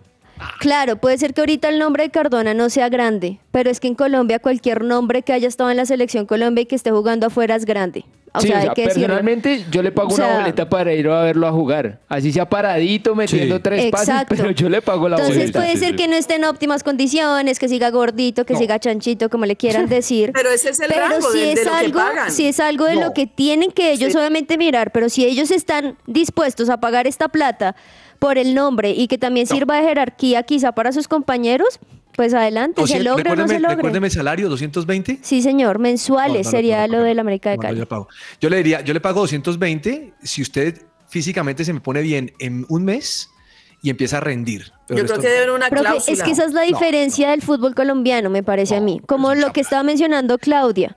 Claro, 0.60 0.96
puede 0.96 1.18
ser 1.18 1.34
que 1.34 1.42
ahorita 1.42 1.68
el 1.70 1.78
nombre 1.80 2.04
de 2.04 2.10
Cardona 2.10 2.54
no 2.54 2.70
sea 2.70 2.88
grande, 2.90 3.40
pero 3.52 3.70
es 3.70 3.80
que 3.82 3.88
en 3.90 3.96
Colombia 3.96 4.40
cualquier 4.40 4.84
nombre 4.86 5.22
que 5.22 5.34
haya 5.34 5.48
estado 5.50 5.70
en 5.70 5.78
la 5.78 5.86
selección 5.86 6.26
Colombia 6.26 6.62
y 6.62 6.66
que 6.66 6.76
esté 6.76 6.92
jugando 6.92 7.28
afuera 7.28 7.56
es 7.56 7.66
grande. 7.66 8.06
O 8.34 8.40
sí, 8.40 8.48
sea, 8.48 8.60
o 8.60 8.62
sea, 8.62 8.74
que 8.74 8.84
decirlo. 8.84 9.08
personalmente 9.08 9.66
yo 9.70 9.82
le 9.84 9.92
pago 9.92 10.08
O 10.08 10.16
sea- 10.16 10.26
una 10.28 10.38
boleta 10.40 10.70
para 10.70 10.94
ir 10.94 11.08
a 11.10 11.22
verlo 11.24 11.48
a 11.48 11.52
jugar. 11.52 12.00
Así 12.08 12.32
sea 12.32 12.48
paradito, 12.48 13.14
metiendo 13.14 13.58
Sí. 13.58 13.62
tres 13.62 13.92
pases, 13.92 14.08
Exacto. 14.10 14.36
pero 14.38 14.52
yo 14.52 14.70
le 14.70 14.82
pago 14.82 15.10
la 15.10 15.18
Entonces 15.18 15.38
boleta. 15.52 15.60
puede 15.60 15.76
ser 15.78 15.96
que 15.98 16.08
no 16.08 16.16
esté 16.16 16.36
en 16.36 16.46
óptimas 16.46 16.84
condiciones, 16.84 17.60
que 17.60 17.68
siga 17.68 17.90
gordito, 17.90 18.46
que 18.46 18.56
siga 18.56 18.80
chanchito, 18.80 19.30
como 19.30 19.46
le 19.46 19.58
quieran 19.58 19.88
decir. 19.90 20.32
Pero 20.34 20.50
ese 20.50 20.70
es 20.70 20.80
el 20.80 20.88
Pero 20.94 21.08
rango 21.10 21.30
si 21.32 21.40
de, 21.40 21.46
de 21.48 21.52
es 21.54 21.66
lo 21.66 21.72
que 21.72 21.78
algo, 21.78 22.00
pagan. 22.00 22.32
si 22.32 22.46
es 22.48 22.60
algo 22.62 22.86
de 22.86 22.96
No. 22.96 23.02
lo 23.02 23.14
que 23.14 23.28
tienen 23.28 23.72
que 23.72 23.92
ellos 23.92 24.14
Sí. 24.14 24.18
obviamente 24.18 24.58
mirar, 24.58 24.92
pero 24.94 25.10
si 25.10 25.26
ellos 25.26 25.52
están 25.52 25.98
dispuestos 26.08 26.70
a 26.70 26.80
pagar 26.80 27.08
esta 27.08 27.28
plata 27.28 27.76
por 28.20 28.38
el 28.38 28.54
nombre 28.56 28.92
y 28.92 29.08
que 29.08 29.18
también 29.18 29.46
sirva 29.48 29.76
de 29.78 29.84
jerarquía 29.88 30.44
quizá 30.44 30.72
para 30.72 30.92
sus 30.94 31.08
compañeros, 31.08 31.80
pues 32.16 32.34
adelante, 32.34 32.76
se 32.88 33.00
200 33.00 33.04
logra 33.06 33.34
o 33.34 33.36
no 33.36 33.48
se 33.48 33.60
logra. 33.60 33.76
recuérdeme 33.76 34.08
el 34.08 34.14
salario, 34.14 34.50
220. 34.50 35.20
Sí, 35.22 35.42
señor, 35.42 35.80
mensuales 35.80 36.34
No, 36.34 36.44
no 36.44 36.44
lo 36.44 36.52
sería 36.52 36.76
puedo 36.78 36.88
lo 36.88 36.94
pagar. 36.94 37.08
del 37.08 37.20
América 37.20 37.50
de 37.52 37.58
Cali. 37.58 37.76
yo, 37.78 37.82
le 37.82 37.86
pago. 37.88 38.08
Yo 38.40 38.50
le 38.50 38.58
diría, 38.58 38.82
yo 38.82 38.94
le 38.94 39.00
pago 39.02 39.22
220 39.22 40.14
si 40.22 40.42
usted 40.42 40.82
físicamente 41.08 41.66
se 41.66 41.74
me 41.74 41.82
pone 41.82 42.02
bien 42.02 42.32
en 42.40 42.66
un 42.70 42.86
mes 42.86 43.30
y 43.82 43.90
empieza 43.90 44.18
a 44.18 44.20
rendir. 44.20 44.72
Pero 44.88 45.02
Yo 45.02 45.06
creo 45.08 45.20
que 45.22 45.28
deben 45.30 45.50
una 45.52 45.70
Profe, 45.70 45.84
cláusula. 45.86 46.14
es 46.18 46.22
que 46.24 46.32
esa 46.32 46.44
es 46.46 46.54
la 46.54 46.62
diferencia 46.64 47.30
del 47.32 47.42
fútbol 47.42 47.74
colombiano, 47.74 48.30
me 48.30 48.44
parece 48.44 48.76
a 48.76 48.82
mí. 48.82 49.02
Como 49.08 49.34
lo 49.36 49.54
que 49.54 49.62
estaba 49.62 49.84
mencionando 49.84 50.38
Claudia. 50.38 50.96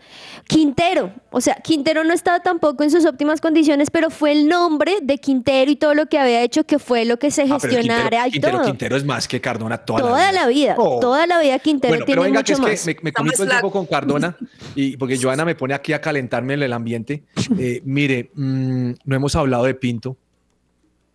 Quintero, 0.49 1.13
o 1.31 1.41
sea, 1.41 1.55
Quintero 1.57 2.05
no 2.05 2.13
estaba 2.13 2.41
tampoco 2.41 2.83
en 2.83 2.91
sus 2.91 3.07
óptimas 3.07 3.41
condiciones, 3.41 3.91
pero 3.91 4.11
fue 4.11 4.33
el 4.33 4.49
nombre 4.49 4.97
de 5.03 5.19
Quintero 5.19 5.71
y 5.71 5.77
todo 5.77 5.95
lo 5.95 6.07
que 6.07 6.19
había 6.19 6.43
hecho 6.43 6.65
que 6.65 6.79
fue 6.79 7.05
lo 7.05 7.19
que 7.19 7.31
se 7.31 7.43
Ah, 7.43 7.57
pero 7.61 7.73
gestionara 7.73 8.03
Quintero, 8.03 8.27
y 8.27 8.31
Quintero, 8.33 8.57
todo. 8.59 8.67
Quintero 8.67 8.97
es 8.97 9.05
más 9.05 9.29
que 9.29 9.41
Cardona 9.41 9.79
toda, 9.79 10.01
toda 10.01 10.33
la 10.33 10.47
vida, 10.49 10.75
Oh. 10.77 10.99
toda 11.01 11.27
la 11.27 11.41
vida 11.41 11.59
Quintero 11.61 11.93
Bueno, 11.93 12.05
pero 12.07 12.23
tiene 12.23 12.33
venga, 12.37 12.43
que 12.43 12.53
mucho 12.53 12.69
es 12.69 12.73
más. 12.73 12.85
que 12.85 12.95
me, 12.95 13.01
me 13.05 13.13
comí 13.13 13.31
todo 13.31 13.45
el 13.45 13.49
tiempo 13.51 13.71
con 13.71 13.87
Cardona 13.87 14.37
y 14.75 14.97
porque 14.97 15.17
Joana 15.17 15.45
me 15.45 15.55
pone 15.55 15.73
aquí 15.73 15.93
a 15.95 16.01
calentarme 16.01 16.55
en 16.55 16.63
el 16.65 16.73
ambiente. 16.73 17.23
Eh, 17.59 17.81
mire, 17.85 18.31
mm, 18.35 18.91
no 19.05 19.17
hemos 19.17 19.37
hablado 19.37 19.65
de 19.65 19.75
Pinto. 19.75 20.17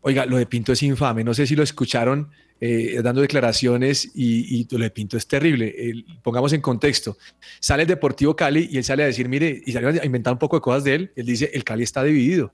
Oiga, 0.02 0.26
lo 0.26 0.38
de 0.38 0.46
Pinto 0.46 0.72
es 0.72 0.82
infame. 0.84 1.24
No 1.24 1.34
sé 1.34 1.46
si 1.46 1.56
lo 1.56 1.64
escucharon 1.64 2.30
eh, 2.62 3.00
dando 3.02 3.22
declaraciones 3.22 4.12
y, 4.14 4.68
lo 4.72 4.84
de 4.84 4.90
Pinto 4.90 5.18
es 5.18 5.28
terrible. 5.28 6.04
Pongamos 6.24 6.54
en 6.54 6.62
contexto. 6.62 7.18
Sale 7.60 7.84
el 7.84 7.88
Deportivo 7.88 8.36
Cali 8.36 8.70
y 8.72 8.78
él 8.78 8.84
sale 8.84 9.04
a 9.04 9.08
decir, 9.08 9.28
mire, 9.30 9.62
y 9.66 9.72
sale 9.72 10.00
a 10.00 10.06
inventar 10.06 10.34
un 10.34 10.40
poco 10.40 10.58
de 10.58 10.62
cosas 10.62 10.84
de 10.84 10.96
él. 10.96 11.12
Él 11.16 11.26
dice, 11.26 11.52
el 11.54 11.64
Cali 11.64 11.84
está 11.84 12.04
dividido. 12.04 12.54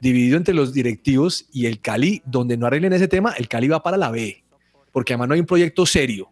Dividido 0.00 0.36
entre 0.36 0.54
los 0.54 0.72
directivos 0.72 1.48
y 1.52 1.66
el 1.66 1.80
Cali, 1.80 2.22
donde 2.26 2.56
no 2.56 2.66
arreglen 2.66 2.92
ese 2.92 3.08
tema, 3.08 3.32
el 3.38 3.48
Cali 3.48 3.68
va 3.68 3.82
para 3.82 3.96
la 3.96 4.10
B. 4.10 4.42
Porque 4.92 5.14
además 5.14 5.28
no 5.28 5.34
hay 5.34 5.40
un 5.40 5.46
proyecto 5.46 5.86
serio. 5.86 6.30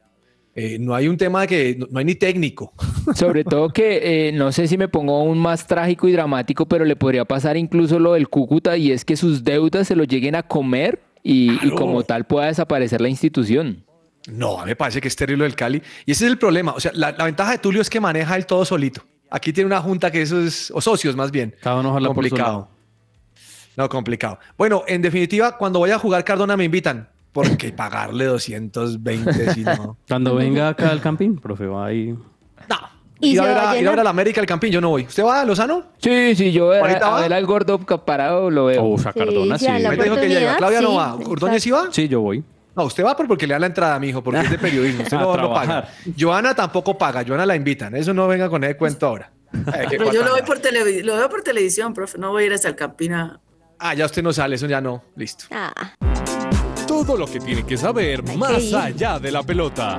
Eh, 0.57 0.79
no 0.79 0.95
hay 0.95 1.09
un 1.09 1.17
tema 1.17 1.47
que 1.47 1.77
no, 1.77 1.87
no 1.91 1.99
hay 1.99 2.05
ni 2.05 2.15
técnico. 2.15 2.73
Sobre 3.15 3.45
todo 3.45 3.71
que 3.71 4.29
eh, 4.29 4.33
no 4.33 4.53
sé 4.53 4.69
si 4.69 4.79
me 4.79 4.89
pongo 4.89 5.17
aún 5.17 5.39
más 5.39 5.67
trágico 5.67 6.09
y 6.09 6.13
dramático, 6.13 6.67
pero 6.67 6.85
le 6.85 6.97
podría 6.97 7.25
pasar 7.25 7.57
incluso 7.57 7.99
lo 7.99 8.13
del 8.13 8.29
Cúcuta 8.29 8.77
y 8.77 8.93
es 8.93 9.05
que 9.05 9.17
sus 9.17 9.43
deudas 9.43 9.89
se 9.89 9.97
lo 9.97 10.05
lleguen 10.05 10.37
a 10.37 10.45
comer 10.45 11.01
y, 11.23 11.71
como 11.71 12.03
tal 12.03 12.25
pueda 12.27 12.47
desaparecer 12.47 13.01
la 13.01 13.09
institución. 13.09 13.85
No, 14.29 14.61
a 14.61 14.65
mí 14.65 14.71
me 14.71 14.77
parece 14.77 15.01
que 15.01 15.09
es 15.09 15.17
terrible 15.17 15.47
el 15.47 15.55
Cali. 15.55 15.83
Y 16.07 16.13
ese 16.13 16.27
es 16.27 16.31
el 16.31 16.39
problema. 16.39 16.73
O 16.73 16.81
sea, 16.81 16.93
la, 16.95 17.13
la 17.13 17.25
ventaja 17.25 17.53
de 17.53 17.59
Tulio 17.59 17.81
es 17.83 17.91
que 17.91 18.01
maneja 18.01 18.37
él 18.37 18.47
todo 18.47 18.65
solito. 18.65 19.03
Aquí 19.31 19.53
tiene 19.53 19.67
una 19.67 19.81
junta 19.81 20.11
que 20.11 20.23
eso 20.23 20.41
es, 20.41 20.71
o 20.71 20.81
socios 20.81 21.17
más 21.17 21.31
bien. 21.31 21.55
Cada 21.61 21.81
uno 21.81 21.93
jala 21.93 22.09
por 22.09 22.25
su 22.25 22.31
complicado. 22.31 22.53
lado. 22.53 22.69
No, 23.77 23.89
complicado. 23.89 24.39
Bueno, 24.57 24.85
en 24.87 25.03
definitiva, 25.03 25.59
cuando 25.59 25.81
vaya 25.81 25.97
a 25.97 25.99
jugar 25.99 26.25
Cardona 26.25 26.57
me 26.57 26.65
invitan. 26.65 27.09
Porque 27.35 27.73
pagarle 27.73 28.25
220 28.25 29.53
si 29.53 29.65
no. 29.65 29.99
Cuando 30.09 30.35
venga 30.37 30.69
acá 30.69 30.89
al 30.91 31.03
camping, 31.03 31.37
profe, 31.37 31.67
va 31.67 31.87
ahí. 31.87 32.17
¿Y 33.21 33.33
ir, 33.35 33.41
a 33.41 33.45
ver 33.45 33.57
a 33.57 33.61
a, 33.61 33.63
ir 33.65 33.69
a 33.69 33.75
llenar? 33.75 33.93
ver 33.93 34.01
a 34.01 34.05
la 34.05 34.11
América 34.11 34.41
el 34.41 34.47
Campín, 34.47 34.71
yo 34.73 34.81
no 34.81 34.91
voy. 34.91 35.03
¿Usted 35.05 35.25
va, 35.25 35.45
Lozano? 35.45 35.85
Sí, 35.99 36.35
sí, 36.35 36.53
yo 36.53 36.69
a, 36.69 36.81
¿Ahorita 36.81 37.07
a 37.07 37.11
va? 37.11 37.21
ver 37.23 37.33
al 37.33 37.47
gordo 37.47 37.79
parado 37.79 38.51
lo 38.51 38.67
veo. 38.67 38.85
O 38.85 38.97
Cardona, 38.97 39.57
Sí, 39.59 39.67
sí. 39.67 39.73
dijo 39.73 40.17
que 40.17 40.29
ya 40.29 40.41
iba. 40.41 40.53
oportunidad, 40.53 40.57
Claudia 40.59 40.81
no 40.81 40.91
sí, 40.91 40.97
va. 40.97 41.15
¿Ordóñez 41.15 41.63
sí 41.63 41.71
va? 41.71 41.89
Sí, 41.91 42.09
yo 42.09 42.21
voy. 42.21 42.45
No, 42.77 42.85
usted 42.85 43.05
va 43.05 43.17
por- 43.17 43.29
porque 43.29 43.47
le 43.47 43.55
dan 43.55 43.61
la 43.63 43.67
entrada, 43.69 43.99
mijo, 43.99 44.23
porque 44.23 44.41
es 44.41 44.51
de 44.51 44.59
periodismo. 44.59 45.05
Usted 45.05 45.17
A 45.17 45.21
no, 45.21 45.37
no 45.37 45.55
paga. 45.55 45.89
Joana 46.19 46.55
tampoco 46.55 46.99
paga. 46.99 47.25
Joana 47.27 47.47
la 47.47 47.57
invitan. 47.57 47.95
Eso 47.97 48.13
no 48.13 48.27
venga 48.29 48.49
con 48.51 48.63
ese 48.65 48.77
cuento 48.77 49.07
ahora. 49.07 49.31
Pero 49.89 50.13
yo 50.13 50.25
lo, 50.25 50.33
voy 50.33 50.43
por 50.43 50.59
lo 50.73 51.15
veo 51.17 51.29
por 51.31 51.43
televisión, 51.43 51.95
profe. 51.95 52.19
No 52.19 52.31
voy 52.33 52.43
a 52.43 52.47
ir 52.47 52.53
hasta 52.53 52.69
el 52.69 52.75
Campina. 52.77 53.41
Ah, 53.79 53.95
ya 53.95 54.05
usted 54.07 54.23
no 54.23 54.33
sale, 54.33 54.57
eso 54.57 54.67
ya 54.67 54.81
no. 54.81 55.03
Listo. 55.17 55.45
Ah, 55.53 55.73
Todo 56.87 57.17
lo 57.17 57.27
que 57.27 57.41
tiene 57.41 57.65
que 57.65 57.77
saber 57.77 58.23
Hay 58.27 58.37
más 58.37 58.73
allá 58.73 59.19
de 59.19 59.31
la 59.31 59.43
pelota. 59.43 59.99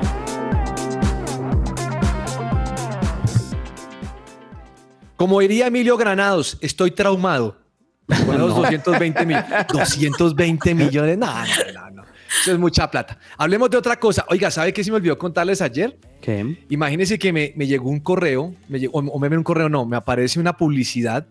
Como 5.15 5.39
diría 5.39 5.67
Emilio 5.67 5.97
Granados, 5.97 6.57
estoy 6.61 6.91
traumado. 6.91 7.57
Con 8.25 8.37
los 8.37 8.55
220 8.55 9.25
mil. 9.25 9.37
220 9.71 10.75
millones. 10.75 11.17
No, 11.17 11.25
no, 11.27 11.45
no, 11.73 11.91
no. 11.91 12.03
Eso 12.41 12.51
es 12.51 12.59
mucha 12.59 12.91
plata. 12.91 13.17
Hablemos 13.37 13.69
de 13.69 13.77
otra 13.77 13.97
cosa. 13.97 14.25
Oiga, 14.29 14.51
¿sabe 14.51 14.73
qué 14.73 14.83
se 14.83 14.91
me 14.91 14.97
olvidó 14.97 15.17
contarles 15.17 15.61
ayer? 15.61 15.97
¿Qué? 16.21 16.65
Imagínense 16.69 17.17
que 17.17 17.33
me, 17.33 17.53
me 17.55 17.65
llegó 17.65 17.89
un 17.89 18.01
correo, 18.01 18.53
me 18.67 18.79
llegó, 18.79 18.99
o 18.99 19.19
me 19.19 19.29
ven 19.29 19.39
un 19.39 19.43
correo, 19.43 19.69
no, 19.69 19.85
me 19.85 19.95
aparece 19.95 20.39
una 20.39 20.55
publicidad 20.57 21.25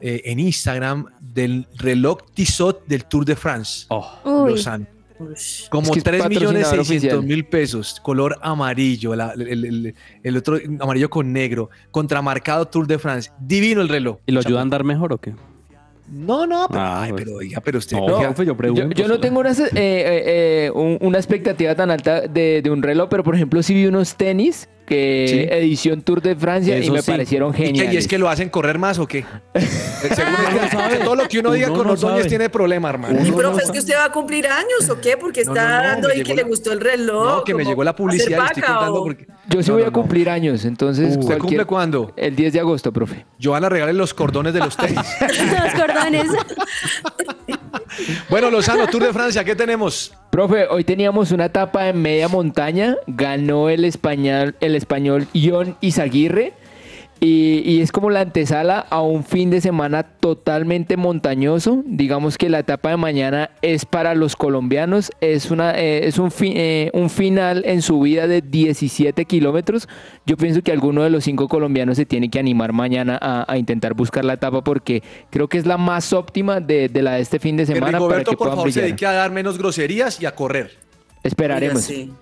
eh, 0.00 0.22
en 0.24 0.38
Instagram 0.40 1.06
del 1.20 1.66
reloj 1.78 2.18
Tissot 2.34 2.86
del 2.86 3.04
Tour 3.04 3.24
de 3.24 3.36
France. 3.36 3.86
Oh. 3.88 4.46
Lausanne. 4.46 4.86
Como 5.70 5.86
Es 5.86 5.90
que 5.92 5.98
es 6.00 6.04
3 6.04 6.28
millones 6.28 6.64
patrocinador 6.64 6.84
600 6.84 7.18
oficial. 7.18 7.22
mil 7.26 7.46
pesos, 7.46 8.00
color 8.02 8.38
amarillo, 8.42 9.16
la- 9.16 9.32
el, 9.32 9.64
el- 9.64 9.94
el 10.22 10.36
otro 10.36 10.58
amarillo 10.80 11.08
con 11.08 11.32
negro, 11.32 11.70
contramarcado 11.90 12.66
Tour 12.68 12.86
de 12.86 12.98
France. 12.98 13.30
Divino 13.40 13.80
el 13.80 13.88
reloj. 13.88 14.18
¿Y 14.26 14.32
lo 14.32 14.40
ayuda 14.40 14.58
a 14.58 14.62
andar 14.62 14.84
mejor 14.84 15.14
o 15.14 15.18
qué? 15.18 15.32
No, 16.08 16.46
no, 16.46 16.66
pero, 16.68 16.80
Ah, 16.80 17.02
ay, 17.02 17.10
pues. 17.12 17.24
pero 17.24 17.36
oiga, 17.38 17.60
pero 17.62 17.78
usted. 17.78 17.96
No, 17.96 18.04
oiga, 18.04 18.28
profe, 18.28 18.46
yo 18.46 18.56
pregunto. 18.56 18.88
Yo, 18.94 19.02
yo 19.04 19.08
no 19.08 19.18
tengo 19.18 19.40
una, 19.40 19.50
eh, 19.52 19.56
eh, 19.74 20.22
eh, 20.66 20.70
un- 20.74 20.98
una 21.00 21.16
expectativa 21.18 21.74
tan 21.74 21.90
alta 21.90 22.20
de, 22.28 22.60
de 22.62 22.70
un 22.70 22.82
reloj, 22.82 23.08
pero 23.08 23.24
por 23.24 23.34
ejemplo 23.34 23.62
sí 23.62 23.72
vi 23.74 23.86
unos 23.86 24.14
tenis 24.16 24.68
que 24.86 25.26
Sí. 25.28 25.54
edición 25.54 26.00
Tour 26.02 26.22
de 26.22 26.36
Francia 26.36 26.78
y 26.78 26.82
Eso 26.82 26.92
me 26.92 27.02
sí. 27.02 27.10
parecieron 27.10 27.52
¿Y, 27.52 27.56
qué? 27.56 27.66
geniales. 27.66 27.94
¿Y 27.94 27.96
es 27.98 28.08
que 28.08 28.18
lo 28.18 28.28
hacen 28.30 28.48
correr 28.48 28.78
más 28.78 28.98
o 28.98 29.06
qué? 29.06 29.24
Seguro 29.54 30.88
que- 30.90 30.96
todo 31.04 31.14
lo 31.16 31.28
que 31.28 31.38
uno 31.40 31.52
diga 31.52 31.66
Uno 31.68 31.76
con 31.78 31.86
no 31.88 31.92
Ordóñez 31.94 32.18
sabe. 32.18 32.28
tiene 32.28 32.48
problema, 32.48 32.88
hermano. 32.90 33.18
Y 33.26 33.32
profe, 33.32 33.56
no 33.56 33.58
es 33.64 33.70
que 33.70 33.78
usted 33.80 33.94
va 33.96 34.04
a 34.04 34.12
cumplir 34.12 34.46
años 34.48 34.88
o 34.88 35.00
qué? 35.00 35.16
Porque 35.16 35.42
No, 35.44 35.52
está 35.52 35.68
no, 35.68 35.76
no, 35.82 35.88
dando 35.88 36.08
ahí 36.08 36.22
que 36.22 36.34
la- 36.34 36.42
le 36.42 36.48
gustó 36.48 36.72
el 36.72 36.80
reloj. 36.80 37.26
No, 37.38 37.44
que 37.44 37.54
me 37.54 37.64
llegó 37.64 37.82
la 37.84 37.94
publicidad, 37.96 38.46
estoy 38.46 38.62
contando 38.62 38.94
o- 38.94 39.04
porque. 39.04 39.26
Yo 39.48 39.62
sí 39.62 39.68
No, 39.68 39.74
voy 39.74 39.82
no, 39.82 39.88
a 39.88 39.90
no. 39.90 40.00
cumplir 40.00 40.28
años, 40.30 40.64
entonces 40.64 41.16
¿Usted 41.16 41.38
cumple 41.38 41.64
cuándo? 41.64 42.12
El 42.16 42.34
10 42.36 42.52
de 42.52 42.60
agosto, 42.60 42.92
profe. 42.92 43.26
Joana 43.42 43.68
regale 43.68 43.92
los 43.92 44.12
cordones 44.14 44.54
de 44.54 44.60
los 44.60 44.76
tenis. 44.76 44.96
los 45.20 45.74
cordones. 45.82 46.26
bueno, 48.30 48.50
Lozano, 48.50 48.86
Tour 48.86 49.04
de 49.04 49.12
Francia, 49.12 49.44
¿qué 49.44 49.54
tenemos? 49.54 50.12
Profe, 50.30 50.66
hoy 50.68 50.84
teníamos 50.84 51.32
una 51.32 51.46
etapa 51.46 51.88
en 51.88 52.02
media 52.02 52.28
montaña, 52.28 52.96
ganó 53.06 53.68
el 53.68 53.84
español, 53.84 54.54
el 54.60 54.74
español 54.74 55.26
Ion 55.32 55.76
Izaguirre 55.80 56.54
y, 57.20 57.62
y 57.64 57.80
es 57.80 57.92
como 57.92 58.10
la 58.10 58.20
antesala 58.20 58.78
a 58.78 59.00
un 59.00 59.24
fin 59.24 59.48
de 59.50 59.60
semana 59.60 60.02
totalmente 60.02 60.96
montañoso. 60.98 61.82
Digamos 61.86 62.36
que 62.36 62.48
la 62.50 62.58
etapa 62.58 62.90
de 62.90 62.96
mañana 62.98 63.50
es 63.62 63.86
para 63.86 64.14
los 64.14 64.36
colombianos, 64.36 65.10
es, 65.20 65.50
una, 65.50 65.72
eh, 65.78 66.06
es 66.06 66.18
un, 66.18 66.30
fi- 66.30 66.52
eh, 66.56 66.90
un 66.92 67.08
final 67.08 67.62
en 67.66 67.80
subida 67.82 68.26
de 68.26 68.42
17 68.42 69.24
kilómetros. 69.24 69.88
Yo 70.26 70.36
pienso 70.36 70.60
que 70.62 70.72
alguno 70.72 71.02
de 71.02 71.10
los 71.10 71.24
cinco 71.24 71.48
colombianos 71.48 71.96
se 71.96 72.04
tiene 72.04 72.28
que 72.28 72.38
animar 72.38 72.72
mañana 72.72 73.18
a, 73.20 73.50
a 73.50 73.56
intentar 73.56 73.94
buscar 73.94 74.24
la 74.24 74.34
etapa 74.34 74.62
porque 74.62 75.02
creo 75.30 75.48
que 75.48 75.56
es 75.58 75.64
la 75.66 75.78
más 75.78 76.12
óptima 76.12 76.60
de, 76.60 76.88
de 76.88 77.02
la 77.02 77.12
de 77.14 77.22
este 77.22 77.38
fin 77.38 77.56
de 77.56 77.64
semana 77.66 77.86
para 77.86 77.98
Rigoberto, 77.98 78.30
que 78.32 78.36
por 78.36 78.44
puedan 78.48 78.56
favor, 78.58 78.72
se 78.72 78.82
dedique 78.82 79.06
a 79.06 79.12
dar 79.12 79.30
menos 79.30 79.56
groserías 79.58 80.20
y 80.20 80.26
a 80.26 80.34
correr. 80.34 80.72
Esperaremos. 81.22 81.82
Sí. 81.82 82.12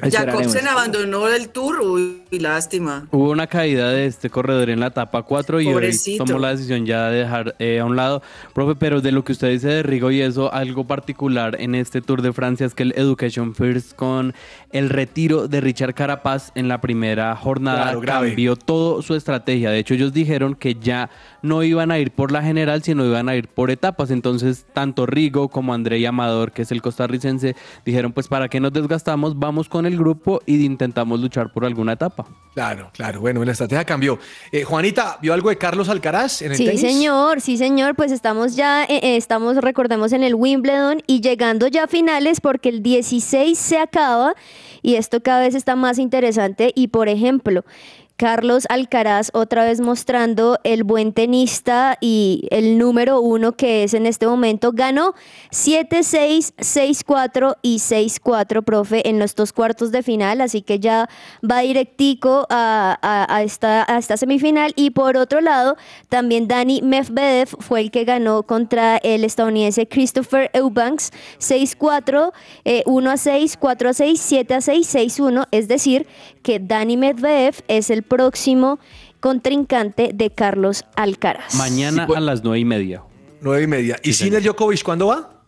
Jacobsen 0.00 0.68
abandonó 0.68 1.28
el 1.28 1.48
tour, 1.48 1.80
uy, 1.80 2.22
lástima. 2.30 3.06
Hubo 3.10 3.30
una 3.30 3.46
caída 3.46 3.90
de 3.90 4.06
este 4.06 4.30
corredor 4.30 4.70
en 4.70 4.80
la 4.80 4.88
etapa 4.88 5.22
4 5.22 5.60
y 5.60 5.68
hoy 5.68 5.96
tomó 6.18 6.38
la 6.38 6.50
decisión 6.50 6.86
ya 6.86 7.08
de 7.10 7.18
dejar 7.18 7.56
eh, 7.58 7.80
a 7.80 7.84
un 7.84 7.96
lado. 7.96 8.22
Profe, 8.54 8.76
pero 8.78 9.00
de 9.00 9.12
lo 9.12 9.24
que 9.24 9.32
usted 9.32 9.50
dice 9.50 9.68
de 9.68 9.82
Rigo 9.82 10.10
y 10.10 10.20
eso, 10.20 10.52
algo 10.52 10.86
particular 10.86 11.60
en 11.60 11.74
este 11.74 12.00
Tour 12.00 12.22
de 12.22 12.32
Francia 12.32 12.66
es 12.66 12.74
que 12.74 12.84
el 12.84 12.92
Education 12.96 13.54
First 13.54 13.94
con 13.94 14.34
el 14.70 14.90
retiro 14.90 15.48
de 15.48 15.60
Richard 15.60 15.94
Carapaz 15.94 16.52
en 16.54 16.68
la 16.68 16.80
primera 16.80 17.34
jornada 17.36 17.84
Claro, 17.84 18.00
grave. 18.00 18.28
cambió 18.28 18.54
todo 18.56 19.00
su 19.02 19.14
estrategia. 19.14 19.70
De 19.70 19.78
hecho, 19.78 19.94
ellos 19.94 20.12
dijeron 20.12 20.54
que 20.54 20.74
ya 20.74 21.08
no 21.42 21.62
iban 21.62 21.90
a 21.90 21.98
ir 21.98 22.10
por 22.10 22.32
la 22.32 22.42
general, 22.42 22.82
sino 22.82 23.04
iban 23.04 23.28
a 23.28 23.36
ir 23.36 23.48
por 23.48 23.70
etapas. 23.70 24.10
Entonces, 24.10 24.66
tanto 24.74 25.06
Rigo 25.06 25.48
como 25.48 25.72
André 25.72 26.06
Amador, 26.06 26.52
que 26.52 26.62
es 26.62 26.72
el 26.72 26.82
costarricense, 26.82 27.56
dijeron, 27.84 28.12
pues 28.12 28.28
para 28.28 28.48
qué 28.48 28.60
nos 28.60 28.72
desgastamos, 28.72 29.38
vamos 29.38 29.68
con 29.68 29.86
el 29.86 29.96
grupo 29.96 30.40
y 30.44 30.64
intentamos 30.64 31.20
luchar 31.20 31.52
por 31.52 31.64
alguna 31.64 31.92
etapa. 31.94 32.26
Claro, 32.54 32.90
claro. 32.92 33.20
Bueno, 33.20 33.44
la 33.44 33.52
estrategia 33.52 33.84
cambió. 33.84 34.18
Eh, 34.52 34.64
Juanita, 34.64 35.18
¿vio 35.22 35.32
algo 35.32 35.48
de 35.48 35.56
Carlos 35.56 35.88
Alcaraz 35.88 36.42
en 36.42 36.50
el 36.52 36.56
Sí, 36.58 36.64
tenis? 36.66 36.80
señor, 36.80 37.40
sí, 37.40 37.56
señor. 37.56 37.94
Pues 37.94 38.10
estamos 38.12 38.56
ya, 38.56 38.84
eh, 38.84 38.98
eh, 39.02 39.16
estamos, 39.16 39.56
recordemos, 39.58 40.12
en 40.12 40.24
el 40.24 40.34
Wimbledon 40.34 41.02
y 41.06 41.20
llegando 41.20 41.68
ya 41.68 41.84
a 41.84 41.86
finales 41.86 42.40
porque 42.40 42.68
el 42.68 42.82
16 42.82 43.56
se 43.56 43.78
acaba 43.78 44.34
y 44.82 44.94
esto 44.94 45.22
cada 45.22 45.40
vez 45.40 45.54
está 45.54 45.76
más 45.76 45.98
interesante. 45.98 46.72
Y 46.74 46.88
por 46.88 47.08
ejemplo, 47.08 47.64
Carlos 48.18 48.66
Alcaraz 48.68 49.30
otra 49.32 49.64
vez 49.64 49.80
mostrando 49.80 50.58
el 50.64 50.82
buen 50.82 51.12
tenista 51.12 51.96
y 52.00 52.48
el 52.50 52.76
número 52.76 53.20
uno 53.20 53.52
que 53.52 53.84
es 53.84 53.94
en 53.94 54.06
este 54.06 54.26
momento. 54.26 54.72
Ganó 54.74 55.14
7-6, 55.52 56.52
6-4 56.56 57.58
y 57.62 57.76
6-4, 57.76 58.64
profe, 58.64 59.08
en 59.08 59.20
los 59.20 59.36
dos 59.36 59.52
cuartos 59.52 59.92
de 59.92 60.02
final. 60.02 60.40
Así 60.40 60.62
que 60.62 60.80
ya 60.80 61.08
va 61.48 61.60
directico 61.60 62.48
a, 62.50 63.40
esta, 63.44 63.86
a 63.88 63.98
esta 63.98 64.16
semifinal. 64.16 64.72
Y 64.74 64.90
por 64.90 65.16
otro 65.16 65.40
lado, 65.40 65.76
también 66.08 66.48
Dani 66.48 66.82
Medvedev 66.82 67.50
fue 67.60 67.82
el 67.82 67.92
que 67.92 68.04
ganó 68.04 68.42
contra 68.42 68.96
el 68.96 69.22
estadounidense 69.22 69.86
Christopher 69.86 70.50
Eubanks 70.54 71.12
6-4, 71.38 72.32
eh, 72.64 72.82
1-6, 72.84 73.56
4-6, 73.56 74.48
7-6, 74.48 75.08
6-1. 75.20 75.46
Es 75.52 75.68
decir, 75.68 76.08
que 76.48 76.58
Dani 76.60 76.96
Medvedev 76.96 77.56
es 77.68 77.90
el 77.90 78.02
próximo 78.04 78.78
contrincante 79.20 80.12
de 80.14 80.30
Carlos 80.30 80.82
Alcaraz. 80.96 81.54
Mañana 81.56 82.06
pues. 82.06 82.16
a 82.16 82.20
las 82.22 82.42
nueve 82.42 82.60
y 82.60 82.64
media. 82.64 83.02
Nueve 83.42 83.64
y 83.64 83.66
media. 83.66 83.96
¿Y 84.02 84.14
Sinner 84.14 84.42
Djokovic 84.42 84.82
cuándo 84.82 85.08
va? 85.08 85.42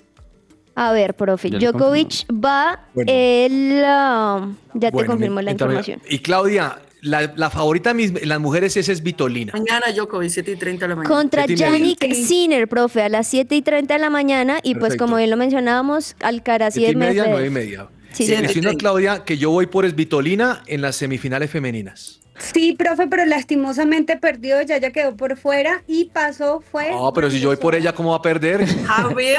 A 0.74 0.92
ver, 0.92 1.14
profe, 1.14 1.48
Djokovic 1.48 2.26
va 2.30 2.86
Bueno. 2.92 3.10
el... 3.10 3.82
ah, 3.86 4.46
ya 4.74 4.90
te 4.90 5.06
confirmo 5.06 5.36
mi- 5.36 5.42
la 5.46 5.52
información. 5.52 6.02
Y 6.06 6.18
Claudia, 6.18 6.80
la, 7.00 7.32
la 7.34 7.48
favorita 7.48 7.90
de 7.90 7.94
mis- 7.94 8.26
las 8.26 8.38
mujeres 8.38 8.76
esa 8.76 8.92
es 8.92 9.02
Vitolina. 9.02 9.54
Mañana 9.54 9.86
Djokovic, 9.96 10.28
7 10.28 10.52
y 10.52 10.56
30 10.56 10.84
de 10.84 10.88
la 10.90 10.96
mañana. 10.96 11.14
Contra. 11.16 11.46
Yannick 11.46 12.12
Sinner, 12.12 12.68
profe, 12.68 13.04
a 13.04 13.08
las 13.08 13.26
7 13.26 13.56
y 13.56 13.62
30 13.62 13.94
de 13.94 14.00
la 14.00 14.10
mañana. 14.10 14.58
Y 14.62 14.74
pues 14.74 14.98
como 14.98 15.16
bien 15.16 15.30
lo 15.30 15.38
mencionábamos, 15.38 16.14
Alcaraz 16.20 16.76
y 16.76 16.84
el 16.84 16.96
media, 16.96 17.22
Medvedev. 17.24 17.30
nueve 17.32 17.46
y 17.46 17.50
media. 17.50 17.88
Sí, 18.12 18.26
diciendo 18.36 18.70
a 18.70 18.74
Claudia 18.74 19.24
que 19.24 19.38
yo 19.38 19.50
voy 19.50 19.66
por 19.66 19.84
Esvitolina 19.84 20.62
en 20.66 20.80
las 20.82 20.96
semifinales 20.96 21.50
femeninas. 21.50 22.16
Sí, 22.54 22.72
profe, 22.72 23.06
pero 23.06 23.26
lastimosamente 23.26 24.16
perdió, 24.16 24.62
ya 24.62 24.78
ya 24.78 24.90
quedó 24.92 25.14
por 25.14 25.36
fuera 25.36 25.82
y 25.86 26.06
pasó 26.06 26.62
fue. 26.62 26.90
No, 26.90 27.12
pero 27.12 27.30
si 27.30 27.38
yo 27.38 27.48
voy 27.48 27.58
por 27.58 27.74
ella, 27.74 27.92
¿cómo 27.94 28.12
va 28.12 28.16
a 28.16 28.22
perder? 28.22 28.64
Javier 28.86 29.38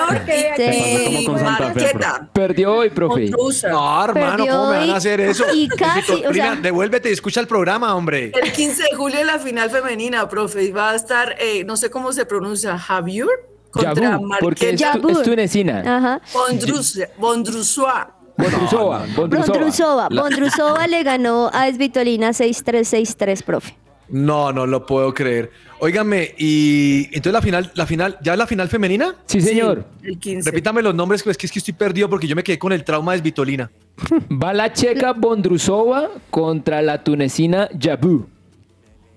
Marqueta. 1.42 2.30
Perdió 2.34 2.74
hoy, 2.76 2.90
profe. 2.92 3.30
No, 3.30 4.04
hermano, 4.06 4.14
Perdió 4.14 4.52
¿cómo 4.54 4.70
me 4.72 4.78
van 4.78 4.90
a 4.92 4.96
hacer 4.98 5.20
eso? 5.22 5.46
y 5.54 5.68
casi, 5.70 6.14
o 6.26 6.34
sea- 6.34 6.56
devuélvete 6.56 7.10
y 7.10 7.14
escucha 7.14 7.40
el 7.40 7.48
programa, 7.48 7.96
hombre. 7.96 8.32
El 8.40 8.52
15 8.52 8.84
de 8.84 8.96
julio 8.96 9.20
en 9.20 9.28
la 9.28 9.40
final 9.40 9.70
femenina, 9.70 10.28
profe, 10.30 10.64
y 10.66 10.72
va 10.72 10.92
a 10.92 10.96
estar, 10.96 11.36
eh, 11.40 11.64
no 11.64 11.78
sé 11.78 11.90
cómo 11.90 12.14
se 12.14 12.26
pronuncia, 12.26 12.78
Javier 12.78 13.26
contra 13.72 13.94
Yabú, 13.94 14.30
porque 14.42 14.70
es, 14.72 14.82
tu- 15.02 15.10
es 15.10 15.22
tunecina. 15.24 15.80
Ajá. 15.80 16.22
Bondrus- 16.34 17.08
Bondrusua. 17.18 18.16
Bondrusova. 18.42 19.06
Bondrusova. 19.16 20.10
Bondrusova. 20.10 20.88
Le 20.88 21.04
ganó 21.04 21.50
a 21.54 21.68
Esvitolina 21.68 22.32
6-3-6-3, 22.32 23.44
profe. 23.44 23.78
No, 24.10 24.52
no 24.52 24.68
lo 24.68 24.86
puedo 24.86 25.14
creer. 25.14 25.52
Óigame, 25.80 26.36
y 26.38 27.06
entonces 27.06 27.34
la 27.34 27.42
final, 27.42 27.72
la 27.76 27.86
final, 27.86 28.18
¿ya 28.22 28.34
es 28.34 28.38
la 28.38 28.46
final 28.46 28.68
femenina? 28.68 29.16
Sí, 29.26 29.39
señor. 29.42 29.86
El 30.04 30.20
15. 30.20 30.52
Repítame 30.52 30.82
los 30.82 30.94
nombres, 30.94 31.24
que 31.24 31.32
es 31.32 31.38
que, 31.38 31.46
es 31.46 31.52
que 31.52 31.60
estoy 31.60 31.74
perdido 31.74 32.10
porque 32.10 32.28
yo 32.28 32.36
me 32.36 32.44
quedé 32.44 32.60
con 32.60 32.74
el 32.74 32.84
trauma 32.84 33.14
de 33.14 33.20
Svitolina. 33.20 33.72
Va 34.32 34.54
la 34.54 34.74
checa 34.74 35.14
Bondrusova 35.14 36.10
contra 36.30 36.82
la 36.82 37.04
tunecina 37.04 37.70
Yabú. 37.74 38.28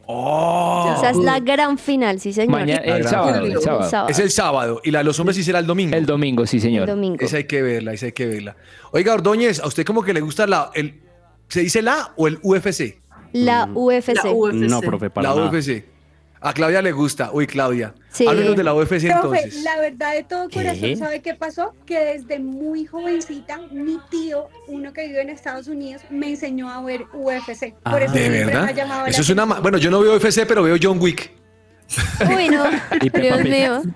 Oh. 0.07 0.95
Esa 0.97 1.11
es 1.11 1.17
la 1.17 1.41
gran 1.41 1.79
final, 1.79 2.21
sí, 2.21 2.33
señor. 2.33 2.51
Mañana, 2.53 2.83
el 2.83 3.05
sábado, 3.05 3.45
el 3.45 3.61
sábado. 3.61 3.91
Sábado. 3.91 4.09
Es 4.11 4.19
el 4.19 4.31
sábado 4.31 4.81
y 4.85 4.91
la 4.91 4.99
de 4.99 5.05
los 5.05 5.19
hombres 5.19 5.37
sí 5.37 5.43
será 5.43 5.59
el 5.59 5.67
domingo. 5.67 5.97
El 5.97 6.07
domingo, 6.07 6.47
sí, 6.47 6.57
El 6.59 6.63
señor. 6.63 6.87
domingo. 6.87 7.19
Esa 7.21 7.39
hay 7.39 7.45
que 7.45 7.63
verla, 7.63 7.93
esa 7.93 8.07
hay 8.07 8.13
que 8.13 8.27
verla. 8.27 8.57
Oiga, 8.93 9.15
Ordóñez, 9.15 9.61
¿a 9.61 9.67
usted 9.67 9.85
como 9.85 10.03
que 10.03 10.13
le 10.13 10.21
gusta 10.21 10.47
la, 10.47 10.71
el, 10.75 11.01
¿se 11.49 11.61
dice 11.61 11.83
la 11.83 12.13
o 12.17 12.29
el 12.29 12.39
UFC? 12.43 12.99
La 13.33 13.69
UFC. 13.75 14.15
La 14.15 14.31
UFC. 14.31 14.55
No, 14.55 14.81
profe, 14.81 15.11
para 15.11 15.31
la 15.31 15.35
nada. 15.37 15.51
UFC. 15.51 15.85
A 16.45 16.53
Claudia 16.53 16.83
le 16.83 16.93
gusta. 16.93 17.31
Uy, 17.33 17.47
Claudia. 17.47 17.95
Sí. 18.11 18.27
Háblenos 18.27 18.55
de 18.55 18.65
la 18.65 18.75
UFC 18.75 18.89
Profe, 18.89 19.09
entonces. 19.09 19.63
la 19.63 19.81
verdad 19.81 20.13
de 20.13 20.25
todo 20.25 20.51
corazón, 20.51 20.81
¿Qué? 20.81 20.97
¿sabe 20.97 21.23
qué 21.23 21.35
pasó? 21.35 21.73
Que 21.87 21.99
desde 21.99 22.39
muy 22.39 22.85
jovencita, 22.85 23.59
mi 23.73 23.99
tío, 24.11 24.49
uno 24.69 24.93
que 24.93 25.07
vive 25.07 25.23
en 25.23 25.31
Estados 25.31 25.69
Unidos, 25.69 26.03
me 26.11 26.29
enseñó 26.29 26.71
a 26.71 26.83
ver 26.83 27.07
UFC. 27.15 27.73
Por 27.83 28.03
eso 28.03 28.13
¿De 28.13 28.21
siempre 28.21 28.45
me 28.45 28.53
ha 28.53 28.67
verdad? 28.67 29.09
Eso 29.09 29.23
es 29.23 29.31
una... 29.31 29.47
ma-. 29.47 29.61
Bueno, 29.61 29.79
yo 29.79 29.91
no 29.91 30.01
veo 30.01 30.17
UFC, 30.17 30.45
pero 30.47 30.63
veo 30.63 30.77
John 30.81 31.01
Wick. 31.01 31.33
Uy, 32.29 32.51
no. 32.51 32.65
Dios 33.21 33.45
mío. 33.45 33.83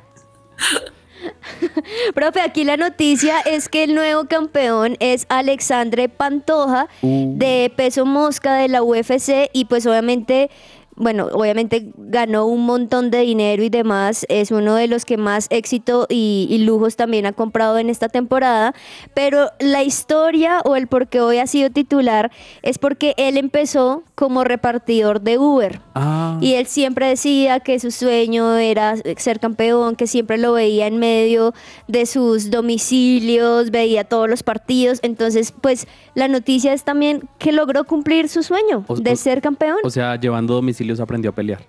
Profe, 2.14 2.40
aquí 2.40 2.64
la 2.64 2.78
noticia 2.78 3.40
es 3.40 3.68
que 3.68 3.84
el 3.84 3.94
nuevo 3.94 4.24
campeón 4.24 4.96
es 5.00 5.26
Alexandre 5.28 6.08
Pantoja 6.08 6.88
de 7.02 7.70
peso 7.76 8.06
mosca 8.06 8.54
de 8.54 8.68
la 8.68 8.82
UFC 8.82 9.50
y 9.52 9.66
pues 9.66 9.86
obviamente, 9.86 10.50
bueno, 10.98 11.28
obviamente 11.32 11.92
ganó 11.96 12.46
un 12.46 12.66
montón 12.66 13.10
de 13.10 13.20
dinero 13.20 13.62
y 13.62 13.68
demás, 13.70 14.26
es 14.28 14.50
uno 14.50 14.74
de 14.74 14.86
los 14.88 15.04
que 15.04 15.16
más 15.16 15.46
éxito 15.50 16.06
y, 16.08 16.46
y 16.50 16.58
lujos 16.58 16.96
también 16.96 17.24
ha 17.26 17.32
comprado 17.32 17.78
en 17.78 17.88
esta 17.88 18.08
temporada, 18.08 18.74
pero 19.14 19.50
la 19.60 19.82
historia 19.84 20.60
o 20.64 20.76
el 20.76 20.86
por 20.88 21.08
qué 21.08 21.20
hoy 21.20 21.38
ha 21.38 21.46
sido 21.46 21.70
titular 21.70 22.30
es 22.62 22.78
porque 22.78 23.14
él 23.16 23.36
empezó 23.36 24.02
como 24.14 24.44
repartidor 24.44 25.20
de 25.20 25.38
Uber. 25.38 25.80
Ah. 25.94 26.38
Y 26.40 26.54
él 26.54 26.66
siempre 26.66 27.06
decía 27.06 27.60
que 27.60 27.78
su 27.78 27.90
sueño 27.90 28.56
era 28.56 28.94
ser 29.16 29.38
campeón, 29.40 29.94
que 29.96 30.06
siempre 30.06 30.38
lo 30.38 30.52
veía 30.52 30.86
en 30.86 30.98
medio 30.98 31.54
de 31.86 32.04
sus 32.06 32.50
domicilios, 32.50 33.70
veía 33.70 34.04
todos 34.04 34.28
los 34.28 34.42
partidos. 34.42 34.98
Entonces, 35.02 35.52
pues 35.60 35.86
la 36.14 36.28
noticia 36.28 36.72
es 36.72 36.84
también 36.84 37.28
que 37.38 37.52
logró 37.52 37.84
cumplir 37.84 38.28
su 38.28 38.42
sueño 38.42 38.84
O- 38.88 38.96
de 38.96 39.12
o- 39.12 39.16
ser 39.16 39.40
campeón. 39.40 39.78
O 39.84 39.90
sea, 39.90 40.16
llevando 40.18 40.60
aprendió 41.00 41.30
a 41.30 41.34
pelear. 41.34 41.60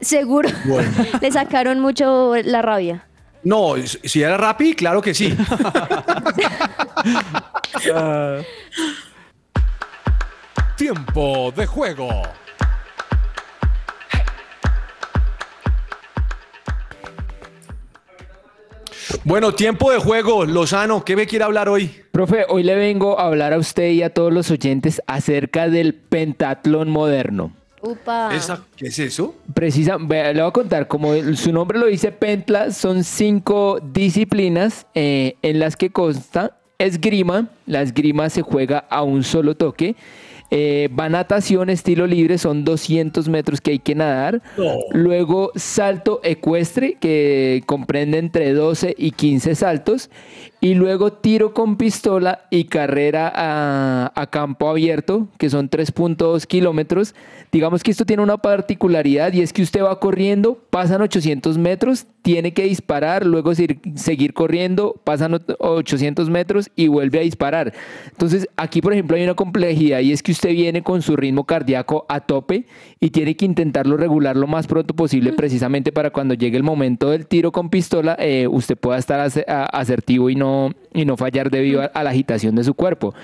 Seguro. 0.00 0.48
Le 1.20 1.32
sacaron 1.32 1.80
mucho 1.80 2.34
la 2.44 2.62
rabia. 2.62 3.04
No, 3.44 3.74
si 3.84 4.22
era 4.22 4.36
Rappi, 4.36 4.74
claro 4.74 5.00
que 5.00 5.14
sí. 5.14 5.36
Tiempo 10.76 11.52
de 11.56 11.66
juego. 11.66 12.22
Bueno, 19.24 19.52
tiempo 19.54 19.90
de 19.90 19.98
juego. 19.98 20.44
Lozano, 20.44 21.04
¿qué 21.04 21.16
me 21.16 21.26
quiere 21.26 21.44
hablar 21.44 21.68
hoy? 21.68 21.90
Profe, 22.12 22.46
hoy 22.48 22.62
le 22.62 22.74
vengo 22.74 23.18
a 23.18 23.26
hablar 23.26 23.52
a 23.52 23.58
usted 23.58 23.90
y 23.90 24.02
a 24.02 24.14
todos 24.14 24.32
los 24.32 24.50
oyentes 24.50 25.02
acerca 25.06 25.68
del 25.68 25.94
pentatlón 25.94 26.90
moderno. 26.90 27.52
Upa. 27.82 28.34
Esa- 28.34 28.64
¿Qué 28.76 28.88
es 28.88 28.98
eso? 28.98 29.34
Precisa, 29.54 29.98
le 29.98 30.32
voy 30.32 30.40
a 30.40 30.50
contar, 30.50 30.88
como 30.88 31.14
su 31.34 31.52
nombre 31.52 31.78
lo 31.78 31.86
dice, 31.86 32.10
Pentla, 32.12 32.70
son 32.72 33.04
cinco 33.04 33.80
disciplinas 33.80 34.86
eh, 34.94 35.36
en 35.42 35.58
las 35.58 35.76
que 35.76 35.90
consta 35.90 36.58
esgrima. 36.78 37.48
La 37.66 37.82
esgrima 37.82 38.30
se 38.30 38.42
juega 38.42 38.78
a 38.78 39.02
un 39.02 39.22
solo 39.24 39.56
toque. 39.56 39.96
Eh, 40.50 40.88
va 40.98 41.10
natación 41.10 41.68
estilo 41.68 42.06
libre, 42.06 42.38
son 42.38 42.64
200 42.64 43.28
metros 43.28 43.60
que 43.60 43.72
hay 43.72 43.78
que 43.80 43.94
nadar. 43.94 44.40
Luego 44.92 45.52
salto 45.56 46.20
ecuestre, 46.24 46.96
que 46.98 47.62
comprende 47.66 48.16
entre 48.16 48.54
12 48.54 48.94
y 48.96 49.10
15 49.10 49.54
saltos. 49.54 50.08
Y 50.60 50.74
luego 50.74 51.12
tiro 51.12 51.54
con 51.54 51.76
pistola 51.76 52.40
y 52.50 52.64
carrera 52.64 53.32
a, 53.32 54.12
a 54.20 54.26
campo 54.26 54.68
abierto, 54.68 55.28
que 55.38 55.50
son 55.50 55.70
3.2 55.70 56.46
kilómetros. 56.46 57.14
Digamos 57.52 57.84
que 57.84 57.92
esto 57.92 58.04
tiene 58.04 58.24
una 58.24 58.38
particularidad 58.38 59.32
y 59.32 59.40
es 59.42 59.52
que 59.52 59.62
usted 59.62 59.82
va 59.84 60.00
corriendo, 60.00 60.58
pasan 60.70 61.00
800 61.00 61.56
metros, 61.58 62.06
tiene 62.22 62.52
que 62.52 62.64
disparar, 62.64 63.24
luego 63.24 63.54
seguir, 63.54 64.34
corriendo, 64.34 65.00
pasan 65.04 65.32
ot- 65.32 65.56
800 65.60 66.28
metros 66.28 66.70
y 66.74 66.88
vuelve 66.88 67.20
a 67.20 67.22
disparar. 67.22 67.72
Entonces, 68.10 68.48
aquí, 68.56 68.82
por 68.82 68.92
ejemplo, 68.92 69.16
hay 69.16 69.22
una 69.22 69.34
complejidad 69.34 70.00
y 70.00 70.12
es 70.12 70.22
que 70.24 70.32
usted 70.32 70.50
viene 70.50 70.82
con 70.82 71.02
su 71.02 71.14
ritmo 71.16 71.44
cardíaco 71.44 72.04
a 72.08 72.20
tope 72.20 72.66
y 73.00 73.10
tiene 73.10 73.36
que 73.36 73.44
intentarlo 73.46 73.96
regular 73.96 74.36
lo 74.36 74.48
más 74.48 74.66
pronto 74.66 74.92
posible, 74.94 75.32
precisamente 75.32 75.92
para 75.92 76.10
cuando 76.10 76.34
llegue 76.34 76.56
el 76.56 76.64
momento 76.64 77.10
del 77.10 77.26
tiro 77.28 77.52
con 77.52 77.70
pistola, 77.70 78.16
eh, 78.18 78.46
usted 78.50 78.76
pueda 78.76 78.98
estar 78.98 79.20
asertivo 79.72 80.28
y 80.28 80.34
no, 80.34 80.47
y 80.94 81.04
no 81.04 81.16
fallar 81.16 81.50
debido 81.50 81.82
a, 81.82 81.86
a 81.86 82.02
la 82.04 82.10
agitación 82.10 82.54
de 82.54 82.64
su 82.64 82.74
cuerpo. 82.74 83.14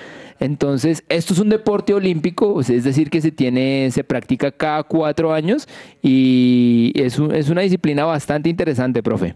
Entonces, 0.40 1.04
esto 1.08 1.32
es 1.32 1.38
un 1.38 1.48
deporte 1.48 1.94
olímpico, 1.94 2.60
es 2.60 2.84
decir, 2.84 3.08
que 3.10 3.20
se 3.20 3.30
tiene, 3.30 3.88
se 3.92 4.02
practica 4.04 4.50
cada 4.50 4.82
cuatro 4.82 5.32
años 5.32 5.68
y 6.02 6.92
es, 6.96 7.18
un- 7.18 7.34
es 7.34 7.48
una 7.48 7.62
disciplina 7.62 8.04
bastante 8.04 8.48
interesante, 8.48 9.02
profe. 9.02 9.34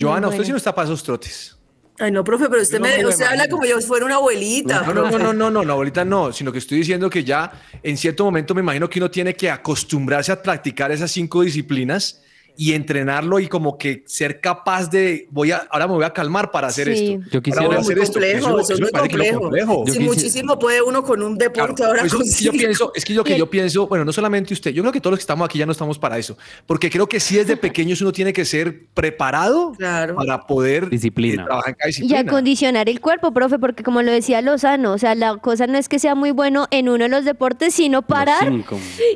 Joana, 0.00 0.28
usted 0.28 0.44
sí 0.44 0.50
no 0.50 0.56
está 0.56 0.74
para 0.74 0.86
esos 0.86 1.02
trotes. 1.02 1.56
Ay, 1.98 2.10
no, 2.10 2.24
profe, 2.24 2.48
pero 2.48 2.62
usted, 2.62 2.78
No, 2.80 2.86
me, 2.86 3.02
no, 3.02 3.10
usted 3.10 3.24
habla 3.26 3.46
como 3.48 3.64
yo 3.66 3.78
fuera 3.80 4.06
una 4.06 4.16
abuelita. 4.16 4.82
No, 4.86 4.94
no, 4.94 5.10
no, 5.10 5.18
no, 5.18 5.32
no, 5.34 5.50
no, 5.50 5.62
no, 5.64 5.72
ahorita 5.74 6.04
no, 6.04 6.32
sino 6.32 6.50
que 6.50 6.58
estoy 6.58 6.78
diciendo 6.78 7.08
que 7.10 7.22
ya 7.22 7.52
en 7.82 7.96
cierto 7.96 8.24
momento 8.24 8.54
me 8.54 8.62
imagino 8.62 8.88
que 8.88 8.98
uno 8.98 9.10
tiene 9.10 9.34
que 9.34 9.50
acostumbrarse 9.50 10.32
a 10.32 10.42
practicar 10.42 10.90
esas 10.90 11.10
cinco 11.12 11.42
disciplinas 11.42 12.22
y 12.56 12.72
entrenarlo 12.74 13.38
y 13.40 13.48
como 13.48 13.78
que 13.78 14.02
ser 14.06 14.40
capaz 14.40 14.90
de, 14.90 15.26
voy 15.30 15.52
a, 15.52 15.66
ahora 15.70 15.86
me 15.86 15.94
voy 15.94 16.04
a 16.04 16.12
calmar 16.12 16.50
para 16.50 16.68
hacer 16.68 16.94
Sí. 16.96 17.14
esto. 17.20 17.30
Yo 17.30 17.42
quisiera- 17.42 17.78
hacer 17.78 17.98
esto. 17.98 18.12
complejo, 18.14 18.38
Eso- 18.38 18.60
eso 18.60 18.60
eso 18.60 18.72
es 18.74 18.80
lo 18.80 18.90
complejo. 19.00 19.40
complejo. 19.40 19.84
Si 19.88 19.98
muchísimo 20.00 20.58
puede 20.58 20.82
uno 20.82 21.02
con 21.02 21.22
un 21.22 21.38
deporte 21.38 21.74
Claro, 21.76 21.92
ahora 21.92 22.06
eso 22.06 22.18
con 22.18 22.26
es 22.26 22.36
que 22.36 22.44
yo 22.44 22.52
pienso, 22.52 22.92
es 22.94 23.04
que 23.04 23.14
yo 23.14 23.24
que 23.24 23.38
yo 23.38 23.48
pienso, 23.48 23.86
bueno, 23.88 24.04
no 24.04 24.12
solamente 24.12 24.52
usted, 24.52 24.70
yo 24.72 24.82
creo 24.82 24.92
que 24.92 25.00
todos 25.00 25.12
los 25.12 25.18
que 25.18 25.22
estamos 25.22 25.44
aquí 25.46 25.58
ya 25.58 25.66
no 25.66 25.72
estamos 25.72 25.98
para 25.98 26.18
eso, 26.18 26.36
porque 26.66 26.90
creo 26.90 27.08
que 27.08 27.20
sí 27.20 27.36
desde 27.36 27.56
pequeños 27.56 28.00
uno 28.02 28.12
tiene 28.12 28.32
que 28.32 28.44
ser 28.44 28.84
preparado 28.94 29.72
Claro. 29.78 30.16
para 30.16 30.46
poder 30.46 30.88
Disciplina. 30.90 31.42
eh, 31.42 31.46
trabajar 31.46 31.68
en 31.70 31.74
cada 31.76 31.88
Y 31.88 31.92
disciplina. 31.92 32.20
acondicionar 32.20 32.88
el 32.88 33.00
cuerpo, 33.00 33.32
profe, 33.32 33.58
porque 33.58 33.82
como 33.82 34.02
lo 34.02 34.10
decía 34.12 34.40
Lozano, 34.42 34.92
o 34.92 34.98
sea, 34.98 35.14
la 35.14 35.36
cosa 35.38 35.66
no 35.66 35.78
es 35.78 35.88
que 35.88 35.98
sea 35.98 36.14
muy 36.14 36.30
bueno 36.32 36.66
en 36.70 36.88
uno 36.88 37.04
de 37.04 37.08
los 37.08 37.24
deportes, 37.24 37.74
sino 37.74 38.02
parar 38.02 38.52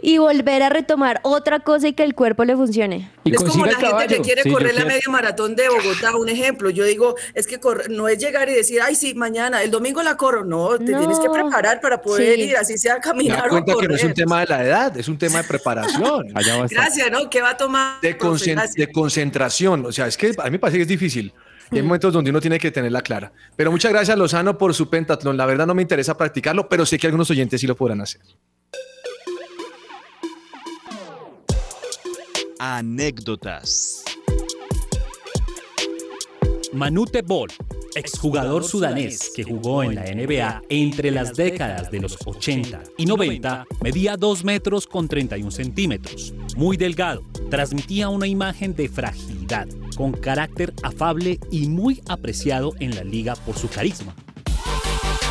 y 0.03 0.19
volver 0.19 0.63
a 0.63 0.69
retomar 0.69 1.21
otra 1.23 1.61
cosa 1.61 1.89
y 1.89 1.93
que 1.93 2.03
el 2.03 2.15
cuerpo 2.15 2.45
le 2.45 2.57
funcione. 2.57 3.11
Y 3.27 3.35
es 3.35 3.43
como 3.43 3.67
la 3.67 3.75
gente 3.75 4.07
que 4.07 4.21
quiere 4.23 4.43
Sí, 4.43 4.51
correr 4.51 4.69
la 4.75 4.83
quiero- 4.83 4.89
media 4.89 5.03
maratón 5.11 5.57
de 5.57 5.69
Bogotá, 5.69 6.17
un 6.17 6.29
ejemplo. 6.29 6.71
Yo 6.71 6.85
digo, 6.85 7.15
es 7.35 7.47
que 7.47 7.59
corre- 7.61 7.89
no 7.89 8.09
es 8.09 8.19
llegar 8.19 8.49
y 8.49 8.55
decir, 8.55 8.81
ay, 8.81 8.95
sí, 8.95 9.15
mañana, 9.15 9.63
el 9.63 9.71
domingo 9.71 10.03
la 10.03 10.17
corro. 10.17 10.45
No, 10.45 10.79
te 10.79 10.93
No. 10.93 10.99
tienes 11.01 11.19
que 11.19 11.29
preparar 11.29 11.81
para 11.81 12.01
poder 12.01 12.37
Sí. 12.37 12.43
ir, 12.43 12.57
así 12.57 12.79
sea 12.79 13.01
caminar 13.01 13.47
o 13.49 13.51
cuenta 13.51 13.75
que 13.79 13.89
no 13.89 13.95
es 13.95 14.03
un 14.03 14.09
correr. 14.11 14.15
tema 14.15 14.41
de 14.41 14.47
la 14.47 14.65
edad, 14.65 14.97
es 14.97 15.09
un 15.09 15.19
tema 15.19 15.43
de 15.43 15.49
preparación, 15.49 16.27
Allá 16.35 16.57
va 16.57 16.63
a 16.63 16.67
estar. 16.67 16.85
Gracias, 16.85 17.11
¿no? 17.11 17.29
¿Qué 17.29 17.43
va 17.43 17.51
a 17.51 17.57
tomar? 17.57 18.01
de, 18.01 18.17
de 18.77 18.93
concentración. 18.93 19.85
O 19.87 19.93
sea, 19.93 20.07
es 20.07 20.17
que 20.17 20.33
a 20.39 20.45
mí 20.45 20.51
me 20.53 20.59
parece 20.59 20.79
que 20.79 20.83
es 20.83 20.89
difícil. 20.89 21.33
Y 21.73 21.77
hay 21.79 21.83
momentos 21.83 22.13
donde 22.13 22.31
uno 22.31 22.41
tiene 22.41 22.61
que 22.61 22.71
tenerla 22.71 23.03
clara. 23.03 23.33
Pero 23.57 23.73
muchas 23.73 23.91
gracias, 23.93 24.17
Lozano, 24.17 24.57
por 24.57 24.73
su 24.73 24.89
pentatlón. 24.89 25.37
La 25.37 25.47
verdad 25.47 25.67
no 25.67 25.75
me 25.75 25.83
interesa 25.83 26.17
practicarlo, 26.17 26.69
pero 26.69 26.87
sé 26.87 26.97
que 26.97 27.07
algunos 27.09 27.29
oyentes 27.31 27.61
sí 27.61 27.67
lo 27.67 27.75
podrán 27.75 28.01
hacer. 28.01 28.21
Anécdotas. 32.59 34.03
Manute 36.73 37.21
Ball. 37.21 37.49
exjugador 37.95 38.65
sudanés 38.65 39.31
que 39.35 39.45
jugó 39.45 39.83
en 39.83 39.95
la 39.95 40.05
NBA 40.05 40.63
entre 40.71 41.11
las 41.11 41.35
décadas 41.35 41.91
de 41.91 42.01
los 42.01 42.17
80 42.25 42.83
y 42.97 43.07
90, 43.07 43.67
medía 43.83 44.17
2 44.17 44.45
metros 44.45 44.87
con 44.87 45.07
31 45.07 45.51
centímetros. 45.51 46.35
Muy 46.57 46.77
delgado, 46.77 47.23
transmitía 47.51 48.09
una 48.09 48.27
imagen 48.27 48.75
de 48.75 48.89
fragilidad, 48.89 49.67
con 49.97 50.13
carácter 50.13 50.73
afable 50.83 51.39
y 51.51 51.69
muy 51.69 52.03
apreciado 52.09 52.73
en 52.81 52.95
la 52.95 53.05
liga 53.05 53.35
por 53.35 53.57
su 53.57 53.69
carisma. 53.69 54.15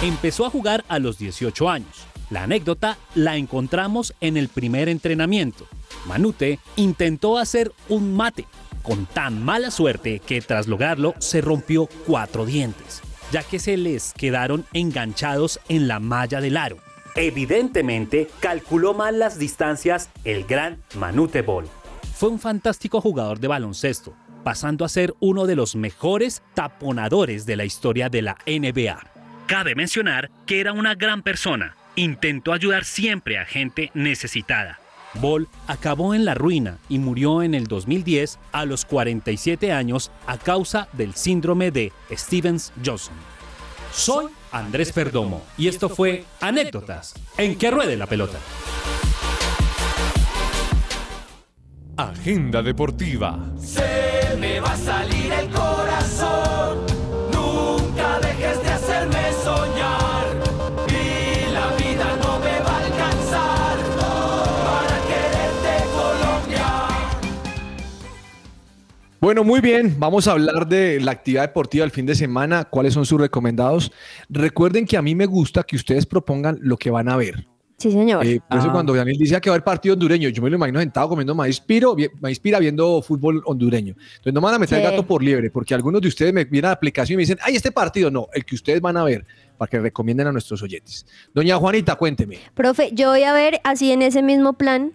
Empezó 0.04 0.46
a 0.46 0.52
jugar 0.52 0.86
a 0.88 1.00
los 1.00 1.18
18 1.18 1.70
años. 1.70 2.06
La 2.30 2.44
anécdota 2.44 2.98
la 3.14 3.38
encontramos 3.38 4.14
en 4.22 4.38
el 4.38 4.48
primer 4.48 4.90
entrenamiento. 4.90 5.68
Manute 6.06 6.60
intentó 6.76 7.38
hacer 7.38 7.72
un 7.90 8.16
mate, 8.16 8.46
con 8.84 9.06
tan 9.06 9.44
mala 9.44 9.72
suerte 9.72 10.20
que 10.20 10.42
tras 10.42 10.68
lograrlo 10.68 11.16
se 11.20 11.42
rompió 11.42 11.88
cuatro 12.06 12.46
dientes, 12.46 13.02
ya 13.32 13.44
que 13.44 13.60
se 13.60 13.78
les 13.78 14.14
quedaron 14.14 14.66
enganchados 14.74 15.60
en 15.68 15.88
la 15.88 16.00
malla 16.00 16.42
del 16.42 16.58
aro. 16.58 16.78
Evidentemente, 17.16 18.28
calculó 18.40 18.94
mal 18.94 19.20
las 19.20 19.40
distancias 19.40 20.10
el 20.24 20.44
gran 20.44 20.84
Manute 20.96 21.42
Ball. 21.42 21.68
Fue 22.14 22.30
un 22.30 22.40
fantástico 22.40 23.02
jugador 23.02 23.40
de 23.40 23.48
baloncesto, 23.48 24.14
pasando 24.44 24.86
a 24.86 24.90
ser 24.90 25.16
uno 25.20 25.48
de 25.48 25.56
los 25.56 25.76
mejores 25.76 26.44
taponadores 26.54 27.46
de 27.46 27.56
la 27.56 27.66
historia 27.66 28.10
de 28.10 28.22
la 28.22 28.38
NBA. 28.46 29.00
Cabe 29.48 29.76
mencionar 29.76 30.30
que 30.46 30.60
era 30.60 30.74
una 30.74 30.96
gran 30.96 31.24
persona, 31.24 31.76
intentó 31.96 32.54
ayudar 32.54 32.84
siempre 32.84 33.38
a 33.38 33.46
gente 33.46 33.92
necesitada. 33.94 34.80
Ball 35.20 35.48
acabó 35.68 36.14
en 36.14 36.26
la 36.26 36.34
ruina 36.34 36.80
y 36.90 37.00
murió 37.00 37.42
en 37.42 37.56
el 37.56 37.68
2010 37.68 38.40
a 38.52 38.66
los 38.66 38.86
47 38.86 39.72
años 39.72 40.12
a 40.28 40.38
causa 40.38 40.88
del 40.94 41.14
síndrome 41.14 41.72
de 41.72 41.92
Stevens-Johnson. 42.12 43.16
Soy 43.92 44.26
Andrés 44.52 44.92
Perdomo 44.92 45.44
y 45.58 45.68
esto 45.68 45.90
fue 45.90 46.26
Anécdotas 46.42 47.14
en 47.38 47.58
que 47.58 47.72
ruede 47.72 47.96
la 47.96 48.08
pelota. 48.08 48.38
Agenda 51.98 52.62
deportiva. 52.62 53.40
Se 53.58 54.36
me 54.38 54.60
va 54.60 54.74
a 54.74 54.78
salir 54.78 55.32
el 55.32 55.50
Bueno, 69.22 69.44
muy 69.44 69.62
bien. 69.62 69.96
Vamos 69.98 70.28
a 70.28 70.34
hablar 70.34 70.68
de 70.68 71.00
la 71.00 71.12
actividad 71.12 71.42
deportiva 71.44 71.84
del 71.84 71.92
fin 71.92 72.06
de 72.06 72.16
semana. 72.16 72.66
¿Cuáles 72.66 72.94
son 72.94 73.06
sus 73.06 73.20
recomendados? 73.20 73.92
Recuerden 74.30 74.86
que 74.86 74.98
a 74.98 75.02
mí 75.02 75.16
me 75.16 75.26
gusta 75.26 75.64
que 75.64 75.76
ustedes 75.76 76.06
propongan 76.06 76.58
lo 76.62 76.78
que 76.78 76.92
van 76.92 77.10
a 77.10 77.16
ver. 77.18 77.48
Sí, 77.78 77.92
señor. 77.92 78.26
Eh, 78.26 78.40
por 78.48 78.60
eso 78.60 78.70
Ah. 78.70 78.72
cuando 78.72 78.94
Daniel 78.94 79.18
dice 79.18 79.40
que 79.42 79.50
va 79.50 79.56
a 79.56 79.58
haber 79.58 79.64
partido 79.66 79.94
hondureño, 79.94 80.30
yo 80.30 80.42
me 80.42 80.50
lo 80.50 80.56
imagino 80.56 80.80
sentado 80.80 81.10
comiendo 81.10 81.36
maíz 81.36 81.60
piro, 81.60 81.96
maíz 82.22 82.40
pira 82.40 82.58
viendo 82.60 83.02
fútbol 83.02 83.42
hondureño. 83.46 83.96
Entonces 83.98 84.34
no 84.34 84.40
me 84.42 84.46
van 84.46 84.56
a 84.56 84.60
meter 84.60 84.78
Sí. 84.78 84.84
gato 84.84 85.06
por 85.06 85.22
liebre, 85.22 85.50
porque 85.50 85.74
algunos 85.74 86.02
de 86.02 86.08
ustedes 86.08 86.32
me 86.34 86.46
vienen 86.46 86.66
a 86.66 86.70
la 86.70 86.74
aplicación 86.76 87.16
y 87.16 87.18
me 87.18 87.22
dicen, 87.24 87.38
ay, 87.42 87.56
este 87.56 87.72
partido 87.72 88.10
no, 88.10 88.28
el 88.34 88.46
que 88.46 88.56
ustedes 88.56 88.80
van 88.80 88.96
a 88.96 89.04
ver, 89.04 89.26
para 89.58 89.70
que 89.70 89.80
recomienden 89.80 90.28
a 90.28 90.32
nuestros 90.32 90.62
oyentes. 90.64 91.06
Doña 91.34 91.58
Juanita, 91.58 91.96
cuénteme. 91.96 92.40
Profe, 92.54 92.92
yo 92.94 93.10
voy 93.10 93.24
a 93.24 93.34
ver 93.34 93.60
así 93.66 93.92
en 93.92 94.04
ese 94.04 94.22
mismo 94.22 94.54
plan 94.54 94.94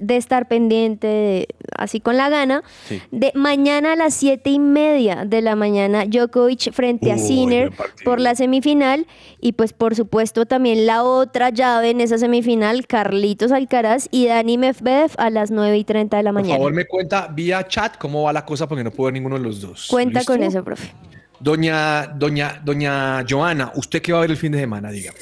de 0.00 0.16
estar 0.16 0.48
pendiente, 0.48 1.06
de- 1.06 1.48
así 1.76 2.00
con 2.00 2.16
la 2.16 2.28
gana, 2.28 2.62
Sí. 2.88 3.00
de 3.10 3.30
mañana 3.34 3.92
a 3.92 3.96
las 3.96 4.14
siete 4.14 4.50
y 4.50 4.58
media 4.58 5.24
de 5.26 5.42
la 5.42 5.54
mañana, 5.56 6.04
Djokovic 6.06 6.72
frente 6.72 7.12
a 7.12 7.18
Sinner 7.18 7.70
por 8.04 8.20
la 8.20 8.34
semifinal 8.34 9.06
y 9.40 9.52
pues 9.52 9.72
por 9.72 9.94
supuesto 9.94 10.46
también 10.46 10.86
la 10.86 11.02
otra 11.04 11.50
llave 11.50 11.90
en 11.90 12.00
esa 12.00 12.18
semifinal, 12.18 12.86
Carlitos 12.86 13.52
Alcaraz 13.52 14.08
y 14.10 14.26
Dani 14.26 14.58
Medvedev 14.58 15.10
a 15.18 15.30
las 15.30 15.50
9 15.50 15.76
y 15.78 15.84
30 15.84 16.16
de 16.16 16.22
la 16.22 16.30
Por 16.30 16.40
mañana. 16.42 16.56
favor, 16.58 16.72
me 16.72 16.86
cuenta 16.86 17.28
vía 17.28 17.66
chat 17.68 17.96
cómo 17.98 18.22
va 18.22 18.32
la 18.32 18.44
cosa, 18.44 18.66
porque 18.68 18.82
no 18.84 18.90
puedo 18.90 19.06
ver 19.06 19.14
ninguno 19.14 19.36
de 19.38 19.42
los 19.44 19.60
dos. 19.60 19.86
Cuenta 19.90 20.20
¿Listo? 20.20 20.32
con 20.32 20.42
eso, 20.42 20.64
profe. 20.64 20.92
Doña, 21.40 22.06
doña, 22.06 22.60
doña 22.64 23.24
Joana, 23.28 23.72
¿usted 23.74 24.00
qué 24.00 24.12
va 24.12 24.18
a 24.18 24.20
ver 24.22 24.30
el 24.30 24.36
fin 24.36 24.52
de 24.52 24.60
semana? 24.60 24.90
Diga. 24.90 25.12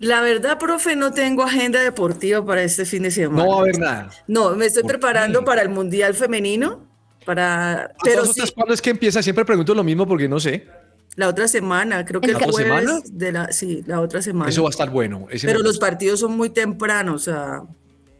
La 0.00 0.20
verdad, 0.20 0.58
profe, 0.58 0.96
no 0.96 1.12
tengo 1.12 1.42
agenda 1.44 1.80
deportiva 1.80 2.44
para 2.44 2.62
este 2.62 2.84
fin 2.84 3.04
de 3.04 3.10
semana. 3.10 3.44
No 3.44 3.50
va 3.50 3.56
a 3.56 3.60
haber 3.60 3.78
nada. 3.78 4.10
No, 4.26 4.54
me 4.56 4.66
estoy 4.66 4.82
¿Por 4.82 4.92
preparando 4.92 5.40
qué? 5.40 5.46
para 5.46 5.62
el 5.62 5.68
Mundial 5.68 6.14
Femenino, 6.14 6.84
para... 7.24 7.92
Pero 8.02 8.22
Pero 8.22 8.32
sí, 8.32 8.52
¿Cuándo 8.54 8.74
es 8.74 8.82
que 8.82 8.90
empieza? 8.90 9.22
Siempre 9.22 9.44
pregunto 9.44 9.74
lo 9.74 9.84
mismo 9.84 10.06
porque 10.06 10.28
no 10.28 10.40
sé. 10.40 10.66
la 11.16 11.28
otra 11.28 11.46
semana, 11.48 12.04
creo 12.04 12.20
que 12.20 12.26
¿La 12.28 12.32
el 12.32 12.36
otra 12.36 12.52
jueves 12.52 12.80
semana? 12.80 13.00
de 13.10 13.32
la... 13.32 13.52
Sí, 13.52 13.82
la 13.86 14.00
otra 14.00 14.20
semana. 14.20 14.50
Eso 14.50 14.62
va 14.62 14.68
a 14.68 14.70
estar 14.70 14.90
bueno. 14.90 15.26
Pero 15.42 15.60
los 15.60 15.78
partidos 15.78 16.20
son 16.20 16.36
muy 16.36 16.50
tempranos, 16.50 17.22
o 17.22 17.24
sea, 17.32 17.62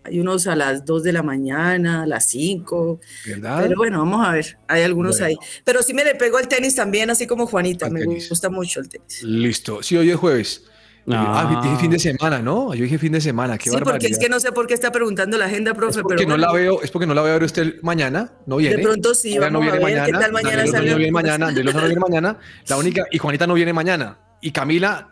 hay 0.05 0.20
unos 0.20 0.47
a 0.47 0.55
las 0.55 0.85
2 0.85 1.03
de 1.03 1.12
la 1.12 1.22
mañana, 1.22 2.03
a 2.03 2.07
las 2.07 2.29
5. 2.29 3.01
¿Verdad? 3.27 3.62
Pero 3.62 3.77
bueno, 3.77 3.99
vamos 3.99 4.27
a 4.27 4.33
ver, 4.33 4.59
hay 4.68 4.83
algunos 4.85 5.18
Bueno. 5.18 5.27
ahí. 5.27 5.37
Pero 5.64 5.83
sí 5.83 5.93
me 5.93 6.05
le 6.05 6.14
pego 6.14 6.37
al 6.39 6.47
tenis 6.47 6.75
también, 6.77 7.11
así 7.11 7.27
como 7.27 7.47
Juanita, 7.47 7.87
Al 7.87 7.93
me 7.93 8.01
tenis. 8.01 8.29
gusta 8.29 8.49
mucho 8.49 8.81
el 8.81 8.89
tenis. 8.89 9.22
Listo. 9.25 9.83
Sí, 9.83 9.97
hoy 9.97 10.11
es 10.11 10.16
jueves. 10.16 10.64
Ah, 11.11 11.50
Ah. 11.50 11.61
dije 11.62 11.76
fin 11.76 11.90
de 11.90 11.98
semana, 11.98 12.38
¿no? 12.40 12.74
Yo 12.74 12.84
dije 12.84 12.98
fin 12.98 13.12
de 13.12 13.20
semana. 13.20 13.59
Qué 13.59 13.68
Sí, 13.68 13.76
porque 13.82 14.07
es 14.07 14.18
que 14.18 14.28
no 14.28 14.40
sé 14.40 14.52
por 14.52 14.66
qué 14.66 14.74
está 14.74 14.90
preguntando 14.90 15.36
la 15.36 15.44
agenda, 15.46 15.74
profe, 15.74 15.98
Es 15.98 16.02
porque 16.02 16.24
pero 16.24 16.30
no 16.30 16.36
la 16.38 16.50
veo, 16.52 16.80
es 16.82 16.90
porque 16.90 17.07
no 17.07 17.12
la 17.14 17.22
veo 17.22 17.32
a 17.32 17.34
ver 17.34 17.44
usted 17.44 17.74
mañana, 17.82 18.32
no 18.46 18.57
viene. 18.57 18.76
De 18.76 18.82
pronto 18.82 19.14
sí, 19.14 19.32
Ella 19.36 19.50
no 19.50 19.59
vamos 19.59 19.74
a 19.74 19.76
viene 19.78 19.94
ver 19.94 20.05
qué 20.07 20.12
tal 20.12 20.32
mañana 20.32 20.57
Daniel 20.57 20.68
Osorio 20.68 20.72
sale 20.72 20.90
no 20.90 20.96
viene 20.96 21.12
mañana, 21.12 21.46
Andrés 21.48 21.64
Lozano 21.66 21.82
no 21.82 21.86
viene 21.88 22.00
mañana, 22.00 22.38
la 22.68 22.76
única, 22.78 23.05
y 23.11 23.18
Juanita 23.18 23.46
no 23.46 23.55
viene 23.55 23.72
mañana, 23.72 24.18
y 24.40 24.50
Camila 24.50 25.09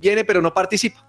viene 0.00 0.24
pero 0.24 0.42
no 0.42 0.52
participa. 0.52 1.06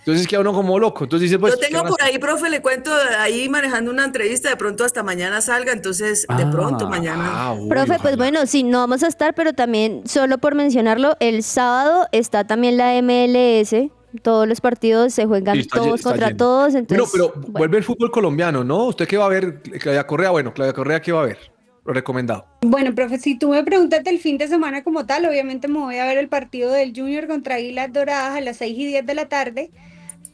Entonces 0.00 0.26
queda 0.26 0.40
uno 0.40 0.52
como 0.52 0.78
loco. 0.78 1.04
Entonces 1.04 1.28
dice, 1.30 1.38
pues. 1.38 1.54
Yo 1.54 1.60
¿qué 1.60 1.66
tengo 1.68 1.84
por 1.84 2.02
ahí, 2.02 2.18
profe, 2.18 2.48
le 2.50 2.60
cuento 2.62 2.90
ahí 3.18 3.48
manejando 3.48 3.90
una 3.90 4.04
entrevista, 4.04 4.48
de 4.48 4.56
pronto 4.56 4.84
hasta 4.84 5.02
mañana 5.02 5.40
salga, 5.40 5.72
entonces 5.72 6.26
de 6.36 6.42
Ah. 6.44 6.50
pronto 6.50 6.88
mañana. 6.88 7.30
Ah, 7.32 7.52
uy, 7.52 7.68
Profe, 7.68 7.86
pues 7.86 8.00
ojalá. 8.00 8.16
bueno, 8.16 8.46
sí, 8.46 8.62
no 8.62 8.78
vamos 8.78 9.02
a 9.02 9.08
estar, 9.08 9.34
pero 9.34 9.52
también, 9.52 10.02
solo 10.06 10.38
por 10.38 10.54
mencionarlo, 10.54 11.16
el 11.20 11.42
sábado 11.42 12.06
está 12.12 12.44
también 12.46 12.76
la 12.76 12.94
MLS. 13.02 13.90
Todos 14.22 14.48
los 14.48 14.60
partidos 14.60 15.12
se 15.14 15.26
juegan 15.26 15.56
Sí, 15.62 15.68
todos 15.68 15.96
está 16.00 16.10
contra 16.10 16.26
lleno. 16.28 16.36
todos. 16.38 16.74
Entonces, 16.74 17.10
Bueno, 17.12 17.30
pero 17.32 17.42
bueno. 17.42 17.58
vuelve 17.58 17.78
el 17.78 17.84
fútbol 17.84 18.10
colombiano, 18.10 18.64
¿no? 18.64 18.86
¿Usted 18.86 19.06
qué 19.06 19.16
va 19.18 19.26
a 19.26 19.28
ver? 19.28 19.60
Claudia 19.62 20.04
Correa, 20.06 20.30
bueno, 20.30 20.52
Claudia 20.52 20.72
Correa, 20.72 21.00
¿qué 21.00 21.12
va 21.12 21.22
a 21.22 21.26
ver? 21.26 21.38
Lo 21.84 21.92
recomendado. 21.92 22.44
Bueno, 22.62 22.94
profe, 22.94 23.18
si 23.18 23.38
tú 23.38 23.50
me 23.50 23.62
preguntas 23.64 24.02
del 24.02 24.18
fin 24.18 24.36
de 24.36 24.48
semana 24.48 24.82
como 24.82 25.06
tal, 25.06 25.26
obviamente 25.26 25.68
me 25.68 25.78
voy 25.78 25.96
a 25.98 26.04
ver 26.06 26.18
el 26.18 26.28
partido 26.28 26.72
del 26.72 26.92
Junior 26.94 27.26
contra 27.26 27.54
Águilas 27.56 27.92
Doradas 27.92 28.36
a 28.36 28.40
las 28.40 28.56
6 28.56 28.76
y 28.78 28.86
10 28.86 29.06
de 29.06 29.14
la 29.14 29.28
tarde. 29.28 29.70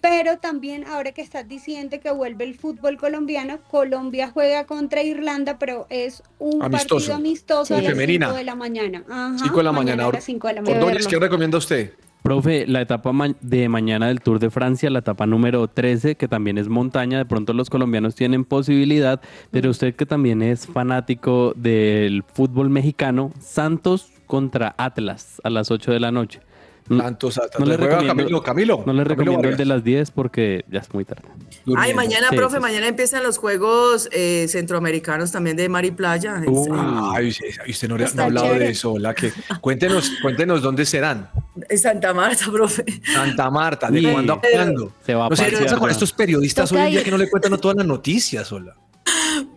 Pero 0.01 0.39
también 0.39 0.85
ahora 0.85 1.13
que 1.13 1.23
estás 1.23 1.49
diciendo 1.49 1.99
que 2.01 2.11
vuelve 2.11 2.45
el 2.45 2.55
fútbol 2.55 2.97
colombiano, 2.97 3.59
Colombia 3.71 4.31
juega 4.33 4.65
contra 4.65 5.03
Irlanda, 5.03 5.59
pero 5.59 5.87
es 5.91 6.23
un 6.39 6.63
Amistoso. 6.63 6.95
partido 6.97 7.15
amistoso 7.17 7.75
a 7.75 7.79
Sí. 7.79 7.85
las 7.85 7.93
Femenina. 7.93 8.27
5 8.27 8.39
de 8.39 8.45
la 8.45 8.55
mañana. 8.55 9.05
Ajá, 9.09 9.37
5 9.43 9.57
de 9.59 9.63
la 9.65 9.73
mañana. 9.73 10.07
a 10.07 10.13
las 10.13 10.25
5 10.25 10.49
de 10.49 10.55
la 10.55 10.61
Qué 10.61 10.65
mañana. 10.71 10.85
Ordóñez, 10.87 11.07
¿qué 11.07 11.19
recomienda 11.19 11.59
usted? 11.59 11.93
Profe, 12.23 12.67
la 12.67 12.81
etapa 12.81 13.13
ma- 13.13 13.37
de 13.41 13.69
mañana 13.69 14.09
del 14.09 14.21
Tour 14.21 14.41
de 14.41 14.51
Francia, 14.51 14.91
la 14.91 14.99
etapa 14.99 15.27
número 15.27 15.69
13, 15.69 16.17
que 16.17 16.27
también 16.27 16.59
es 16.59 16.69
montaña, 16.69 17.19
de 17.19 17.25
pronto 17.25 17.53
los 17.53 17.71
colombianos 17.71 18.17
tienen 18.17 18.45
posibilidad, 18.45 19.21
pero 19.53 19.71
usted 19.71 19.95
que 19.95 20.07
también 20.07 20.43
es 20.43 20.67
fanático 20.67 21.53
del 21.55 22.25
fútbol 22.35 22.69
mexicano, 22.69 23.33
Santos 23.41 24.11
contra 24.27 24.75
Atlas 24.77 25.41
a 25.45 25.51
las 25.51 25.71
8 25.71 25.93
de 25.93 26.01
la 26.01 26.11
noche. 26.11 26.41
Santos, 26.89 27.39
Atlas. 27.39 27.59
No 27.61 27.67
le 27.67 27.77
recomiendo- 27.77 28.15
Camilo, 28.15 28.43
Camilo. 28.43 28.77
No 28.87 28.93
le 28.93 29.03
Camilo 29.03 29.05
recomiendo 29.05 29.49
el 29.49 29.57
de 29.57 29.65
las 29.65 29.83
10 29.85 30.11
porque 30.11 30.65
ya 30.71 30.81
es 30.81 30.93
muy 30.95 31.05
tarde. 31.05 31.29
Ay, 31.77 31.95
mañana, 31.95 32.29
Sí, 32.31 32.37
profe, 32.37 32.57
sí, 32.57 32.63
mañana 32.63 32.87
empiezan 32.89 33.23
los 33.23 33.39
Juegos 33.39 34.09
eh, 34.13 34.47
Centroamericanos 34.49 35.33
también 35.33 35.57
de 35.57 35.69
Mar 35.69 35.85
y 35.85 35.91
Playa. 35.91 36.41
Uh. 36.47 37.11
Ay, 37.15 37.35
usted 37.69 37.89
no, 37.89 37.97
ha 37.97 38.25
hablado 38.25 38.47
chévere. 38.47 38.65
de 38.67 38.71
eso, 38.71 38.99
la 38.99 39.15
que 39.15 39.33
cuéntenos, 39.61 40.11
cuéntenos 40.23 40.63
dónde 40.63 40.85
serán. 40.87 41.31
en 41.69 41.79
Santa 41.79 42.13
Marta, 42.15 42.45
profe. 42.53 42.85
Santa 43.13 43.51
Marta, 43.51 43.91
¿de 43.91 44.01
Sí. 44.01 44.07
cuándo 44.13 44.35
a 44.35 44.41
cuándo? 44.41 44.93
Se 45.05 45.15
va 45.15 45.27
a 45.27 45.29
No 45.31 45.37
sé 45.37 45.45
qué 45.45 45.51
pasear, 45.53 45.65
pasa 45.71 45.79
con 45.81 45.91
estos 45.91 46.13
periodistas 46.13 46.69
Toca 46.69 46.81
hoy 46.83 46.87
en 46.87 46.91
día 46.93 47.01
ir. 47.01 47.05
que 47.05 47.11
no 47.11 47.19
le 47.19 47.29
cuentan 47.31 47.53
a 47.55 47.59
todas 47.59 47.77
las 47.79 47.87
noticias, 47.87 48.47
sola. 48.47 48.75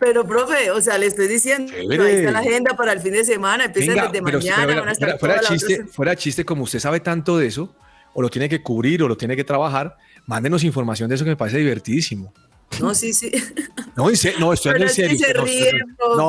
Pero, 0.00 0.26
profe, 0.26 0.70
o 0.70 0.80
sea, 0.80 0.98
le 0.98 1.06
estoy 1.06 1.28
diciendo, 1.28 1.72
Chévere. 1.72 2.02
ahí 2.02 2.16
está 2.16 2.30
la 2.30 2.38
agenda 2.38 2.74
para 2.74 2.92
el 2.92 3.00
fin 3.00 3.12
de 3.12 3.24
semana, 3.24 3.66
empiezan 3.66 3.94
Venga, 3.94 4.08
desde 4.08 4.24
pero, 4.24 4.38
mañana, 4.38 4.66
pero, 4.66 4.80
van 4.80 4.88
a 4.88 4.92
estar 4.92 5.18
fuera, 5.18 5.18
fuera 5.18 5.34
otra 5.36 5.56
chiste, 5.56 5.84
fuera 5.84 6.10
de 6.12 6.16
chiste, 6.16 6.44
como 6.44 6.64
usted 6.64 6.78
sabe 6.78 7.00
tanto 7.00 7.36
de 7.36 7.46
eso, 7.46 7.74
o 8.14 8.22
lo 8.22 8.30
tiene 8.30 8.48
que 8.48 8.62
cubrir 8.62 9.02
o 9.02 9.08
lo 9.08 9.16
tiene 9.16 9.36
que 9.36 9.44
trabajar, 9.44 9.96
mándenos 10.26 10.64
información 10.64 11.08
de 11.08 11.16
eso 11.16 11.24
que 11.24 11.30
me 11.30 11.36
parece 11.36 11.58
divertidísimo. 11.58 12.32
No, 12.78 12.94
sí, 12.94 13.12
sí. 13.12 13.30
No, 13.96 14.08
en 14.08 14.16
serio, 14.16 14.38
no, 14.38 14.52
estoy 14.52 14.72
Pero 14.72 14.84
hablando 14.84 15.02
en 15.02 15.10
serio. 15.10 15.26
se 15.26 15.34
no, 15.34 15.44
ríe, 15.44 15.72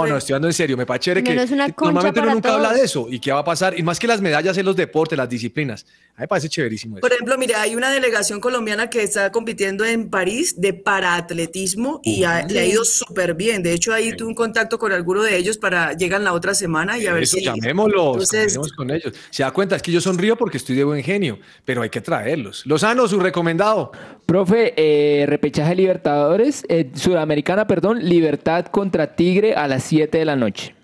no, 0.10 0.18
estoy 0.18 0.34
hablando 0.34 0.48
en 0.48 0.54
serio. 0.54 0.76
Me 0.76 0.86
parece 0.86 1.04
chévere 1.04 1.24
que, 1.24 1.36
normalmente 1.36 2.20
uno 2.20 2.34
nunca 2.34 2.54
habla 2.54 2.74
de 2.74 2.84
eso. 2.84 3.08
¿Y 3.10 3.20
qué 3.20 3.32
va 3.32 3.40
a 3.40 3.44
pasar? 3.46 3.80
Y 3.80 3.84
más 3.84 4.00
que 4.00 4.08
las 4.08 4.20
medallas 4.20 4.58
en 4.58 4.66
los 4.66 4.76
deportes, 4.76 5.18
las 5.18 5.30
disciplinas. 5.30 5.86
A 6.16 6.22
mí 6.22 6.24
me 6.24 6.28
parece 6.28 6.50
chéverísimo 6.50 6.98
eso. 6.98 7.02
Por 7.02 7.12
ejemplo, 7.14 7.38
mira, 7.38 7.62
hay 7.62 7.76
una 7.76 7.90
delegación 7.90 8.40
colombiana 8.40 8.90
que 8.90 9.02
está 9.02 9.32
compitiendo 9.32 9.84
en 9.86 10.10
París 10.10 10.60
de 10.60 10.74
paraatletismo 10.74 12.00
y 12.04 12.24
ha- 12.24 12.46
le 12.48 12.60
ha 12.60 12.66
ido 12.66 12.84
súper 12.86 13.34
bien. 13.34 13.64
De 13.64 13.74
hecho, 13.74 13.94
ahí 13.94 14.12
tuve 14.16 14.28
un 14.28 14.36
contacto 14.36 14.78
con 14.78 14.92
alguno 14.92 15.24
de 15.24 15.36
ellos 15.38 15.58
para 15.58 15.94
llegan 15.94 16.24
la 16.24 16.34
otra 16.34 16.54
semana 16.54 16.98
y 17.00 17.08
a 17.08 17.14
ver 17.14 17.24
Eso, 17.24 17.38
si 17.38 17.44
llamémoslos, 17.46 18.34
Entonces- 18.34 18.74
con 18.74 18.92
ellos. 18.92 19.14
Se 19.30 19.44
da 19.44 19.52
cuenta, 19.52 19.76
es 19.76 19.82
que 19.82 19.92
yo 19.92 20.02
sonrío 20.02 20.36
porque 20.36 20.58
estoy 20.58 20.76
de 20.76 20.84
buen 20.84 21.02
genio, 21.04 21.40
pero 21.66 21.82
hay 21.82 21.90
que 21.90 22.02
traerlos. 22.02 22.66
Lozano, 22.66 23.08
su 23.08 23.20
recomendado. 23.20 23.92
Profe, 24.26 24.74
eh, 24.78 25.26
repechaje 25.28 25.76
Libertadores, 25.76 26.64
eh, 26.70 26.92
Sudamericana, 26.94 27.68
perdón, 27.68 28.00
Libertad 28.08 28.66
contra 28.68 29.16
Tigre 29.16 29.56
a 29.56 29.68
las 29.68 29.84
7 29.84 30.18
de 30.20 30.26
la 30.26 30.36
noche. 30.36 30.76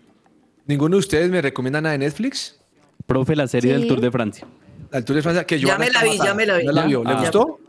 ¿Ninguno 0.65 0.95
de 0.95 0.99
ustedes 0.99 1.29
me 1.29 1.41
recomienda 1.41 1.79
nada 1.81 1.93
de 1.93 1.99
Netflix? 1.99 2.59
Profe, 3.05 3.35
la 3.35 3.47
serie 3.47 3.73
Sí. 3.73 3.79
del 3.79 3.87
Tour 3.87 4.01
de 4.01 4.11
Francia. 4.11 4.47
Al 4.91 5.03
Tour 5.05 5.15
de 5.17 5.21
Francia, 5.21 5.45
que 5.45 5.59
Ya 5.59 5.67
Joana 5.67 5.85
me 5.85 5.91
la 5.91 6.03
vi, 6.03 6.17
ya 6.17 6.33
me 6.33 6.45
la 6.45 6.57
vi. 6.57 6.65
¿Ya 6.65 6.71
la 6.71 6.85
vio? 6.85 7.03
¿Le 7.03 7.11
Ah. 7.11 7.19
gustó? 7.21 7.59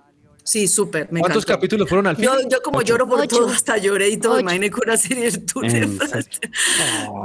Sí, 0.44 0.66
súper, 0.66 1.08
¿Cuántos 1.08 1.30
encantó. 1.44 1.46
capítulos 1.46 1.88
fueron 1.88 2.06
al 2.06 2.16
fin? 2.16 2.24
Yo, 2.24 2.32
yo 2.48 2.62
como 2.62 2.80
lloro 2.80 3.06
por 3.06 3.20
Ocho. 3.20 3.36
todo, 3.40 3.48
hasta 3.50 3.76
lloré 3.76 4.08
y 4.08 4.16
todo, 4.16 4.32
Ocho. 4.34 4.40
imagínate 4.40 4.70
con 4.70 4.82
una 4.88 4.96
serie 4.96 5.24
del 5.30 5.44
Tour 5.44 5.70
de 5.70 5.86
Francia. 5.88 6.40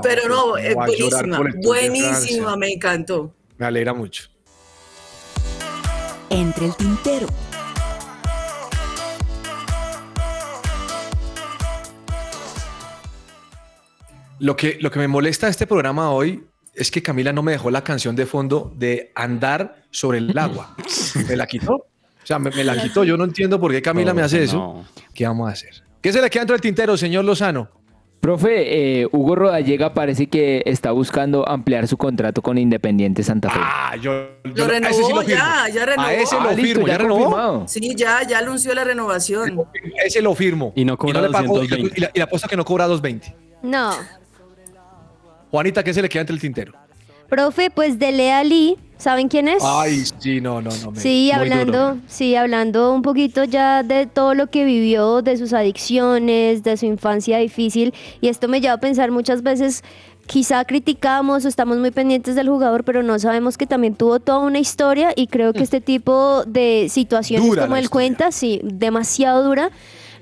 Pero 0.04 0.28
no, 0.28 0.42
¿cómo 0.42 0.58
es 0.58 0.76
llorar 1.00 1.26
buenísima, 1.30 1.40
buenísima, 1.64 2.58
me 2.58 2.72
encantó. 2.74 3.34
Me 3.58 3.66
alegra 3.66 3.94
mucho. 3.94 4.26
Entre 6.30 6.66
el 6.66 6.76
tintero. 6.76 7.28
Lo 14.40 14.56
que, 14.56 14.78
lo 14.82 14.92
que 14.92 15.00
me 15.00 15.08
molesta 15.08 15.48
de 15.48 15.52
este 15.52 15.68
programa 15.68 16.12
hoy 16.12 16.44
es 16.74 16.90
que 16.92 17.02
Camila 17.02 17.32
no 17.34 17.44
me 17.44 17.52
dejó 17.54 17.70
la 17.72 17.84
canción 17.84 18.16
de 18.16 18.26
fondo 18.26 18.72
de 18.76 19.12
andar 19.16 19.84
sobre 19.92 20.18
el 20.20 20.38
agua. 20.38 20.76
Me 21.28 21.36
la 21.36 21.46
quitó. 21.48 21.74
O 21.76 22.26
sea, 22.26 22.40
me, 22.40 22.50
me 22.52 22.64
la 22.64 22.82
quitó. 22.82 23.04
Yo 23.04 23.18
no 23.18 23.26
entiendo 23.26 23.60
por 23.60 23.72
qué 23.72 23.82
Camila 23.82 24.14
me 24.14 24.22
hace 24.22 24.44
eso. 24.44 24.56
no. 24.58 24.86
¿Qué 25.14 25.28
vamos 25.28 25.50
a 25.50 25.52
hacer? 25.52 25.84
¿Qué 26.02 26.12
se 26.14 26.22
le 26.22 26.30
queda 26.30 26.42
dentro 26.42 26.54
del 26.54 26.62
tintero, 26.62 26.96
señor 26.96 27.26
Lozano? 27.26 27.70
Profe, 28.22 29.02
eh, 29.02 29.08
Hugo 29.12 29.36
Rodallega 29.36 29.94
parece 29.94 30.28
que 30.28 30.64
está 30.66 30.92
buscando 30.92 31.46
ampliar 31.48 31.86
su 31.90 31.98
contrato 31.98 32.42
con 32.42 32.58
Independiente 32.58 33.22
Santa 33.24 33.50
Fe. 33.50 33.60
Ah, 33.62 33.98
yo, 34.02 34.12
Lo 34.46 34.64
a 34.64 34.68
ese 34.78 34.94
sí 34.94 35.02
renovó 35.04 35.10
lo 35.16 35.22
firmo. 35.22 35.22
ya, 35.28 35.68
ya 35.74 35.86
renovó. 35.86 36.08
A 36.08 36.14
ese 36.14 36.36
Ah, 36.40 36.44
lo 36.46 36.50
listo, 36.52 36.64
firmo. 36.64 36.88
ya 36.88 36.94
¿Ya 36.94 36.98
renovó? 37.00 37.20
confirmado. 37.26 37.68
Sí, 37.68 37.94
ya, 37.98 38.26
ya 38.26 38.40
anunció 38.40 38.74
la 38.74 38.86
renovación. 38.86 39.62
Ese 40.06 40.22
lo 40.22 40.34
firmo. 40.34 40.72
Y 40.78 40.86
no 40.86 40.98
cobra 40.98 41.22
le 41.22 41.30
pago- 41.30 41.56
220. 41.60 41.98
y 41.98 42.02
la, 42.02 42.12
y 42.14 42.18
la 42.20 42.24
apuesta 42.24 42.48
que 42.48 42.56
no 42.56 42.64
cobra 42.64 42.88
220. 42.88 43.36
No. 43.64 43.92
Juanita, 45.54 45.84
¿qué 45.84 45.94
se 45.94 46.02
le 46.02 46.10
queda 46.10 46.22
entre 46.22 46.34
el 46.34 46.42
tintero? 46.42 46.74
Profe, 47.30 47.70
pues 47.70 48.00
de 48.00 48.32
Ali, 48.32 48.76
¿saben 48.98 49.28
quién 49.28 49.48
es? 49.48 49.62
Ay, 49.64 50.02
sí, 50.18 50.42
no, 50.42 50.64
no, 50.64 50.72
no. 50.84 50.90
me- 50.90 51.00
Sí, 51.00 51.32
hablando, 51.32 52.00
sí, 52.08 52.36
hablando 52.36 52.92
un 52.92 53.04
poquito 53.04 53.44
ya 53.44 53.84
de 53.84 54.08
todo 54.08 54.34
lo 54.34 54.48
que 54.48 54.66
vivió, 54.66 55.22
de 55.22 55.38
sus 55.38 55.54
adicciones, 55.54 56.64
de 56.64 56.76
su 56.76 56.88
infancia 56.88 57.38
difícil, 57.38 57.94
y 58.20 58.30
esto 58.30 58.48
me 58.48 58.62
lleva 58.62 58.74
a 58.74 58.80
pensar 58.80 59.12
muchas 59.12 59.44
veces, 59.44 59.84
quizá 60.26 60.66
criticamos 60.66 61.46
o 61.46 61.48
estamos 61.48 61.78
muy 61.78 61.92
pendientes 61.92 62.34
del 62.34 62.50
jugador, 62.50 62.84
pero 62.84 63.04
no 63.04 63.20
sabemos 63.20 63.56
que 63.56 63.68
también 63.68 63.94
tuvo 63.94 64.20
toda 64.20 64.40
una 64.40 64.58
historia 64.58 65.14
y 65.16 65.28
creo 65.28 65.54
que 65.54 65.62
este 65.62 65.82
tipo 65.82 66.46
de 66.48 66.88
situaciones 66.90 67.48
Dura 67.48 67.62
como 67.62 67.76
él 67.76 67.84
historia. 67.84 68.08
cuenta, 68.08 68.32
sí, 68.32 68.60
demasiado 68.64 69.44
dura, 69.44 69.70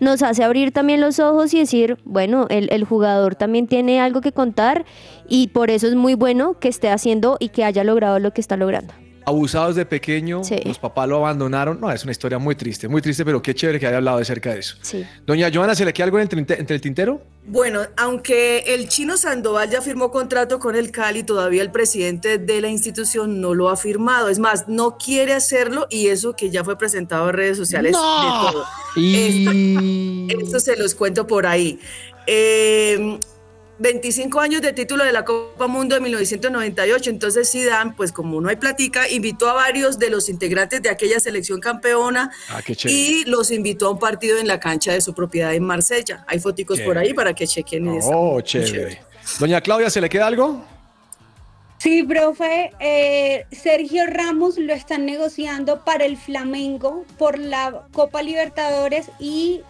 nos 0.01 0.23
hace 0.23 0.43
abrir 0.43 0.71
también 0.71 0.99
los 0.99 1.19
ojos 1.19 1.53
y 1.53 1.59
decir, 1.59 1.97
bueno, 2.03 2.47
el, 2.49 2.67
el 2.71 2.83
jugador 2.83 3.35
también 3.35 3.67
tiene 3.67 4.01
algo 4.01 4.19
que 4.19 4.33
contar 4.33 4.83
y 5.29 5.47
por 5.47 5.69
eso 5.69 5.87
es 5.87 5.95
muy 5.95 6.15
bueno 6.15 6.59
que 6.59 6.67
esté 6.67 6.89
haciendo 6.89 7.37
y 7.39 7.49
que 7.49 7.63
haya 7.63 7.83
logrado 7.85 8.19
lo 8.19 8.33
que 8.33 8.41
está 8.41 8.57
logrando. 8.57 8.93
Abusados 9.25 9.75
de 9.75 9.85
pequeño, 9.85 10.43
Sí. 10.43 10.57
los 10.65 10.79
papás 10.79 11.07
lo 11.07 11.17
abandonaron. 11.17 11.79
No, 11.79 11.91
es 11.91 12.03
una 12.03 12.11
historia 12.11 12.39
muy 12.39 12.55
triste, 12.55 12.87
muy 12.87 13.01
triste, 13.01 13.23
pero 13.23 13.41
qué 13.41 13.53
chévere 13.53 13.79
que 13.79 13.87
haya 13.87 13.97
hablado 13.97 14.17
de 14.19 14.25
cerca 14.25 14.53
de 14.53 14.59
eso. 14.59 14.75
Sí. 14.81 15.05
Doña 15.25 15.49
Joana, 15.53 15.75
¿se 15.75 15.85
le 15.85 15.93
queda 15.93 16.05
algo 16.05 16.17
en 16.17 16.23
el 16.23 16.29
trinte- 16.29 16.59
entre 16.59 16.75
el 16.75 16.81
tintero? 16.81 17.21
Bueno, 17.45 17.81
aunque 17.97 18.59
el 18.73 18.87
chino 18.87 19.17
Sandoval 19.17 19.69
ya 19.69 19.81
firmó 19.81 20.11
contrato 20.11 20.59
con 20.59 20.75
el 20.75 20.91
Cali, 20.91 21.23
todavía 21.23 21.61
el 21.61 21.71
presidente 21.71 22.37
de 22.37 22.61
la 22.61 22.69
institución 22.69 23.41
no 23.41 23.53
lo 23.53 23.69
ha 23.69 23.77
firmado. 23.77 24.29
Es 24.29 24.39
más, 24.39 24.67
no 24.67 24.97
quiere 24.97 25.33
hacerlo 25.33 25.87
y 25.89 26.07
eso 26.07 26.35
que 26.35 26.49
ya 26.49 26.63
fue 26.63 26.77
presentado 26.77 27.29
en 27.29 27.35
redes 27.35 27.57
sociales 27.57 27.93
de 27.93 27.97
todo. 27.97 28.65
Y... 28.95 30.27
Esto 30.31 30.59
se 30.59 30.75
los 30.77 30.95
cuento 30.95 31.25
por 31.27 31.45
ahí. 31.47 31.79
Eh, 32.27 33.17
25 33.81 34.39
años 34.39 34.61
de 34.61 34.73
título 34.73 35.03
de 35.03 35.11
la 35.11 35.25
Copa 35.25 35.65
Mundo 35.65 35.95
de 35.95 36.01
1998, 36.01 37.09
entonces 37.09 37.49
Zidane, 37.51 37.93
pues 37.97 38.11
como 38.11 38.39
no 38.39 38.47
hay 38.49 38.55
platica, 38.55 39.09
invitó 39.09 39.49
a 39.49 39.53
varios 39.53 39.97
de 39.97 40.11
los 40.11 40.29
integrantes 40.29 40.83
de 40.83 40.89
aquella 40.89 41.19
selección 41.19 41.59
campeona 41.59 42.29
Ah, 42.49 42.61
chévere. 42.61 42.91
y 42.93 43.23
los 43.25 43.49
invitó 43.49 43.87
a 43.87 43.91
un 43.91 43.99
partido 43.99 44.37
en 44.37 44.47
la 44.47 44.59
cancha 44.59 44.93
de 44.93 45.01
su 45.01 45.15
propiedad 45.15 45.53
en 45.55 45.63
Marsella. 45.63 46.23
Hay 46.27 46.39
foticos 46.39 46.77
por 46.79 46.89
Chévere. 46.93 47.07
ahí 47.07 47.13
para 47.15 47.33
que 47.33 47.47
chequen 47.47 47.87
eso. 47.95 48.09
Oh, 48.11 48.33
Muy 48.33 48.43
chévere. 48.43 49.01
Doña 49.39 49.59
Claudia, 49.61 49.89
¿se 49.89 49.99
le 49.99 50.09
queda 50.09 50.27
algo? 50.27 50.63
Sí, 51.79 52.03
profe, 52.03 52.71
eh, 52.79 53.45
Sergio 53.51 54.05
Ramos 54.05 54.59
lo 54.59 54.71
están 54.71 55.03
negociando 55.07 55.83
para 55.83 56.05
el 56.05 56.15
Flamengo 56.15 57.05
por 57.17 57.39
la 57.39 57.87
Copa 57.91 58.21
Libertadores 58.21 59.07
y 59.19 59.61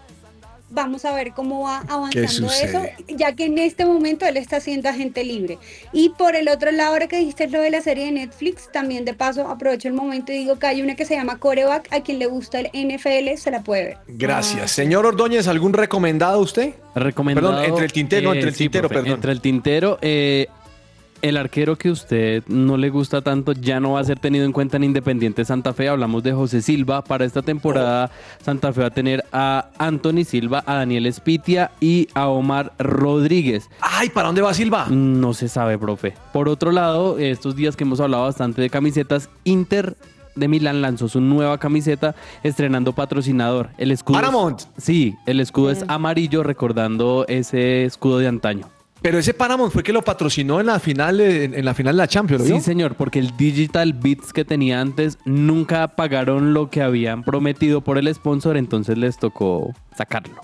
vamos 0.72 1.06
a 1.06 1.14
ver 1.14 1.34
cómo 1.34 1.64
va 1.64 1.84
avanzando 1.88 2.48
eso, 2.52 2.84
ya 3.08 3.34
que 3.34 3.46
en 3.46 3.58
este 3.60 3.86
momento 3.86 4.26
él 4.26 4.38
está 4.38 4.60
siendo 4.60 4.90
agente 4.90 5.24
libre. 5.24 5.58
Y 5.94 6.10
por 6.10 6.36
el 6.36 6.48
otro 6.48 6.72
lado, 6.72 6.94
ahora 6.94 7.08
que 7.08 7.18
dijiste 7.18 7.48
lo 7.48 7.62
de 7.62 7.70
la 7.70 7.82
serie 7.82 8.06
de 8.06 8.12
Netflix, 8.14 8.72
también 8.72 9.06
de 9.06 9.14
paso 9.14 9.48
aprovecho 9.48 9.88
el 9.88 9.94
momento 9.94 10.32
y 10.32 10.40
digo 10.40 10.58
que 10.58 10.68
hay 10.68 10.82
una 10.82 10.96
que 10.96 11.06
se 11.06 11.16
llama 11.16 11.38
Coreback, 11.38 11.88
a 11.92 12.02
quien 12.02 12.20
le 12.20 12.26
gusta 12.26 12.60
el 12.60 12.70
NFL 12.74 13.38
se 13.38 13.52
la 13.52 13.62
puede 13.62 13.84
ver. 13.84 13.98
Gracias. 14.08 14.72
Señor 14.72 15.06
Ordóñez, 15.06 15.48
¿algún 15.48 15.74
recomendado 15.74 16.40
a 16.40 16.42
usted? 16.42 16.74
Recomendado. 16.96 17.50
Perdón, 17.50 17.66
entre 17.66 17.86
el 17.86 17.92
tintero, 17.92 18.30
no, 18.30 18.34
entre 18.34 18.50
el 18.50 18.56
sí, 18.56 18.64
tintero, 18.66 18.88
profe, 18.88 19.04
perdón. 19.04 19.16
Entre 19.16 19.32
el 19.32 19.42
tintero, 19.42 20.00
eh, 20.02 20.48
el 21.22 21.38
arquero 21.38 21.78
que 21.78 21.92
usted 21.92 22.44
no 22.48 22.78
le 22.78 22.90
gusta 22.90 23.22
tanto 23.22 23.52
ya 23.54 23.80
no 23.80 23.92
va 23.94 24.00
a 24.00 24.04
ser 24.04 24.20
tenido 24.20 24.46
en 24.46 24.52
cuenta 24.52 24.78
en 24.78 24.84
Independiente 24.84 25.46
Santa 25.46 25.74
Fe. 25.74 25.88
Hablamos 25.90 26.24
de 26.24 26.34
José 26.34 26.62
Silva. 26.62 27.04
Para 27.04 27.26
esta 27.26 27.42
temporada, 27.42 28.10
Santa 28.44 28.74
Fe 28.74 28.82
va 28.82 28.88
a 28.88 28.92
tener 28.92 29.24
a 29.32 29.70
Anthony 29.78 30.24
Silva, 30.26 30.64
a 30.66 30.76
Daniel 30.76 31.06
Espitia 31.06 31.72
y 31.80 32.08
a 32.14 32.28
Omar 32.28 32.74
Rodríguez. 32.80 33.70
Ay, 33.82 34.10
¿para 34.10 34.28
dónde 34.28 34.42
va 34.42 34.54
Silva? 34.54 34.88
No 34.90 35.34
se 35.34 35.48
sabe, 35.48 35.78
profe. 35.78 36.14
Por 36.34 36.50
otro 36.50 36.72
lado, 36.72 37.18
estos 37.20 37.56
días 37.56 37.76
que 37.76 37.84
hemos 37.84 38.00
hablado 38.00 38.24
bastante 38.24 38.62
de 38.62 38.70
camisetas, 38.70 39.30
Inter 39.44 39.96
de 40.36 40.48
Milán 40.48 40.82
lanzó 40.82 41.08
su 41.10 41.20
nueva 41.20 41.58
camiseta 41.58 42.16
estrenando 42.42 42.94
patrocinador. 42.94 43.70
El 43.78 43.92
escudo. 43.92 44.18
es- 44.18 44.22
Paramount. 44.24 44.62
sí, 44.78 45.14
el 45.26 45.40
escudo 45.42 45.72
es 45.72 45.84
amarillo, 45.90 46.42
recordando 46.44 47.26
ese 47.28 47.84
escudo 47.86 48.18
de 48.20 48.28
antaño. 48.28 48.68
Pero 49.02 49.18
ese 49.18 49.34
Paramount 49.34 49.74
fue 49.74 49.82
que 49.82 49.92
lo 49.94 50.04
patrocinó 50.04 50.60
en 50.60 50.68
la 50.68 50.80
final, 50.80 51.18
de- 51.18 51.46
en, 51.46 51.66
la 51.66 51.74
final 51.74 51.96
de 51.96 51.98
la 51.98 52.08
Champions, 52.08 52.42
¿lo 52.42 52.46
Sí, 52.48 52.54
vio? 52.54 52.62
señor, 52.62 52.96
porque 52.96 53.18
el 53.18 53.36
Digital 53.36 53.94
Beats 53.94 54.32
que 54.32 54.46
tenía 54.46 54.80
antes 54.80 55.18
nunca 55.26 55.88
pagaron 55.96 56.54
lo 56.54 56.70
que 56.70 56.84
habían 56.84 57.24
prometido 57.24 57.82
por 57.82 57.98
el 57.98 58.14
sponsor, 58.14 58.58
entonces 58.58 58.98
les 59.00 59.18
tocó 59.18 59.74
sacarlo. 59.98 60.36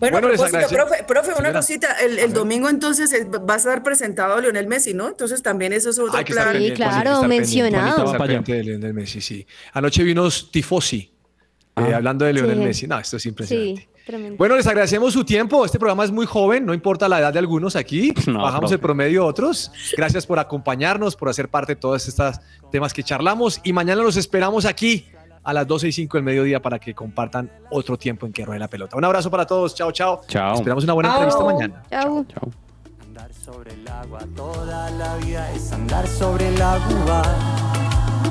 Bueno, 0.00 0.20
Bueno, 0.20 0.28
profe, 0.38 1.02
profe, 1.08 1.28
una 1.30 1.36
Señora. 1.38 1.52
cosita, 1.54 1.88
el, 2.04 2.18
el 2.20 2.32
domingo 2.32 2.68
entonces 2.68 3.12
es- 3.12 3.26
va 3.26 3.54
a 3.54 3.56
estar 3.56 3.82
presentado 3.82 4.38
Lionel 4.40 4.68
Messi, 4.68 4.94
¿no? 4.94 5.08
Entonces 5.08 5.42
también 5.42 5.72
eso 5.72 5.90
es 5.90 5.98
otro 5.98 6.12
plan. 6.24 6.56
Sí, 6.56 6.70
claro, 6.72 7.22
mencionado. 7.24 7.70
Juanita 7.72 7.80
va 7.88 7.96
Vamos 7.96 8.10
para 8.12 8.18
para 8.18 8.32
allá. 8.38 8.42
de 8.54 8.64
Lionel 8.64 8.94
Messi, 8.94 9.20
sí. 9.20 9.44
Anoche 9.72 10.04
vino 10.04 10.28
Tifosi, 10.52 10.98
eh, 10.98 11.10
Ah. 11.74 11.96
hablando 11.96 12.26
de 12.26 12.32
Lionel 12.34 12.58
Sí. 12.58 12.64
Messi. 12.64 12.86
No, 12.86 12.98
esto 12.98 13.16
es 13.16 13.26
impresionante. 13.26 13.80
Sí, 13.80 13.88
tremendo. 14.08 14.36
Bueno, 14.36 14.56
les 14.56 14.66
agradecemos 14.66 15.12
su 15.12 15.24
tiempo. 15.24 15.64
Este 15.64 15.78
programa 15.78 16.02
es 16.04 16.10
muy 16.10 16.26
joven, 16.26 16.66
no 16.66 16.74
importa 16.74 17.08
la 17.08 17.20
edad 17.20 17.32
de 17.32 17.38
algunos 17.38 17.76
aquí. 17.76 18.12
No, 18.26 18.42
Bajamos 18.42 18.60
profe. 18.70 18.74
el 18.74 18.80
promedio 18.80 19.22
de 19.22 19.28
otros. 19.28 19.70
Gracias 19.96 20.26
por 20.26 20.38
acompañarnos, 20.40 21.14
por 21.14 21.28
hacer 21.28 21.48
parte 21.48 21.74
de 21.74 21.80
todos 21.80 22.08
estos 22.08 22.40
temas 22.72 22.92
que 22.92 23.02
charlamos. 23.04 23.60
Y 23.62 23.72
mañana 23.72 24.02
los 24.02 24.16
esperamos 24.16 24.64
aquí 24.64 25.06
a 25.44 25.52
las 25.54 25.66
12 25.66 25.88
y 25.88 25.92
5 25.92 26.16
del 26.18 26.24
mediodía 26.24 26.60
para 26.60 26.78
que 26.78 26.94
compartan 26.94 27.50
otro 27.70 27.96
tiempo 27.96 28.26
en 28.26 28.32
que 28.32 28.44
ruede 28.44 28.58
la 28.60 28.68
pelota. 28.68 28.96
Un 28.96 29.04
abrazo 29.04 29.30
para 29.30 29.46
todos. 29.46 29.74
Chao, 29.74 29.92
chao. 29.92 30.20
Chao. 30.26 30.54
Esperamos 30.56 30.84
una 30.84 30.92
buena 30.94 31.10
Chao. 31.10 31.16
entrevista 31.22 31.44
mañana. 31.44 31.82
Chau. 31.90 32.24
Chao. 32.26 32.50
Andar 33.06 33.32
sobre 33.32 33.72
el 33.72 33.88
agua 33.88 34.20
toda 34.36 34.90
la 34.90 35.16
vida 35.16 35.50
es 35.52 35.72
andar 35.72 36.06
sobre 36.06 36.48
el 36.48 36.60
agua. 36.60 37.22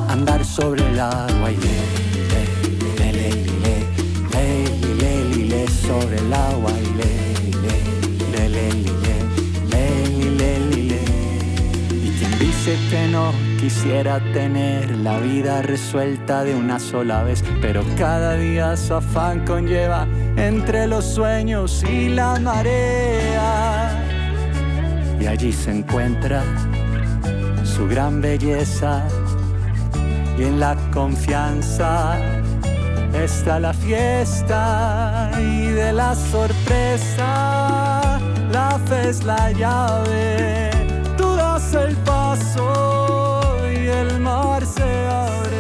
Andar 0.09 0.43
sobre 0.45 0.87
el 0.89 0.99
agua 0.99 1.51
y 1.51 2.06
sobre 5.65 6.17
el 6.17 6.33
agua 6.33 6.71
y 6.79 6.93
le, 6.97 7.05
le, 8.31 8.49
le, 8.49 8.49
le, 8.49 8.69
le, 10.69 11.01
Y 11.91 12.09
quien 12.19 12.39
dice 12.39 12.77
que 12.89 13.07
no 13.07 13.31
quisiera 13.59 14.19
tener 14.33 14.91
la 14.97 15.19
vida 15.19 15.61
resuelta 15.61 16.43
de 16.43 16.53
una 16.53 16.79
sola 16.79 17.23
vez, 17.23 17.41
pero 17.61 17.83
cada 17.97 18.35
día 18.35 18.75
su 18.77 18.93
afán 18.93 19.45
conlleva 19.45 20.05
entre 20.35 20.85
los 20.85 21.05
sueños 21.05 21.83
y 21.89 22.09
la 22.09 22.37
marea. 22.39 24.03
Y 25.19 25.25
allí 25.25 25.51
se 25.51 25.71
encuentra 25.71 26.43
su 27.63 27.87
gran 27.87 28.21
belleza 28.21 29.07
y 30.37 30.43
en 30.43 30.59
la 30.59 30.75
confianza 30.93 32.19
está 33.23 33.59
la 33.59 33.73
fiesta 33.73 35.31
y 35.39 35.67
de 35.67 35.93
la 35.93 36.15
sorpresa 36.15 37.97
la 38.51 38.79
fe 38.87 39.09
es 39.09 39.23
la 39.23 39.51
llave. 39.51 40.71
Tú 41.17 41.35
das 41.35 41.73
el 41.73 41.95
paso 41.97 43.55
y 43.71 43.87
el 43.87 44.19
mar 44.19 44.65
se 44.65 45.07
abre. 45.07 45.56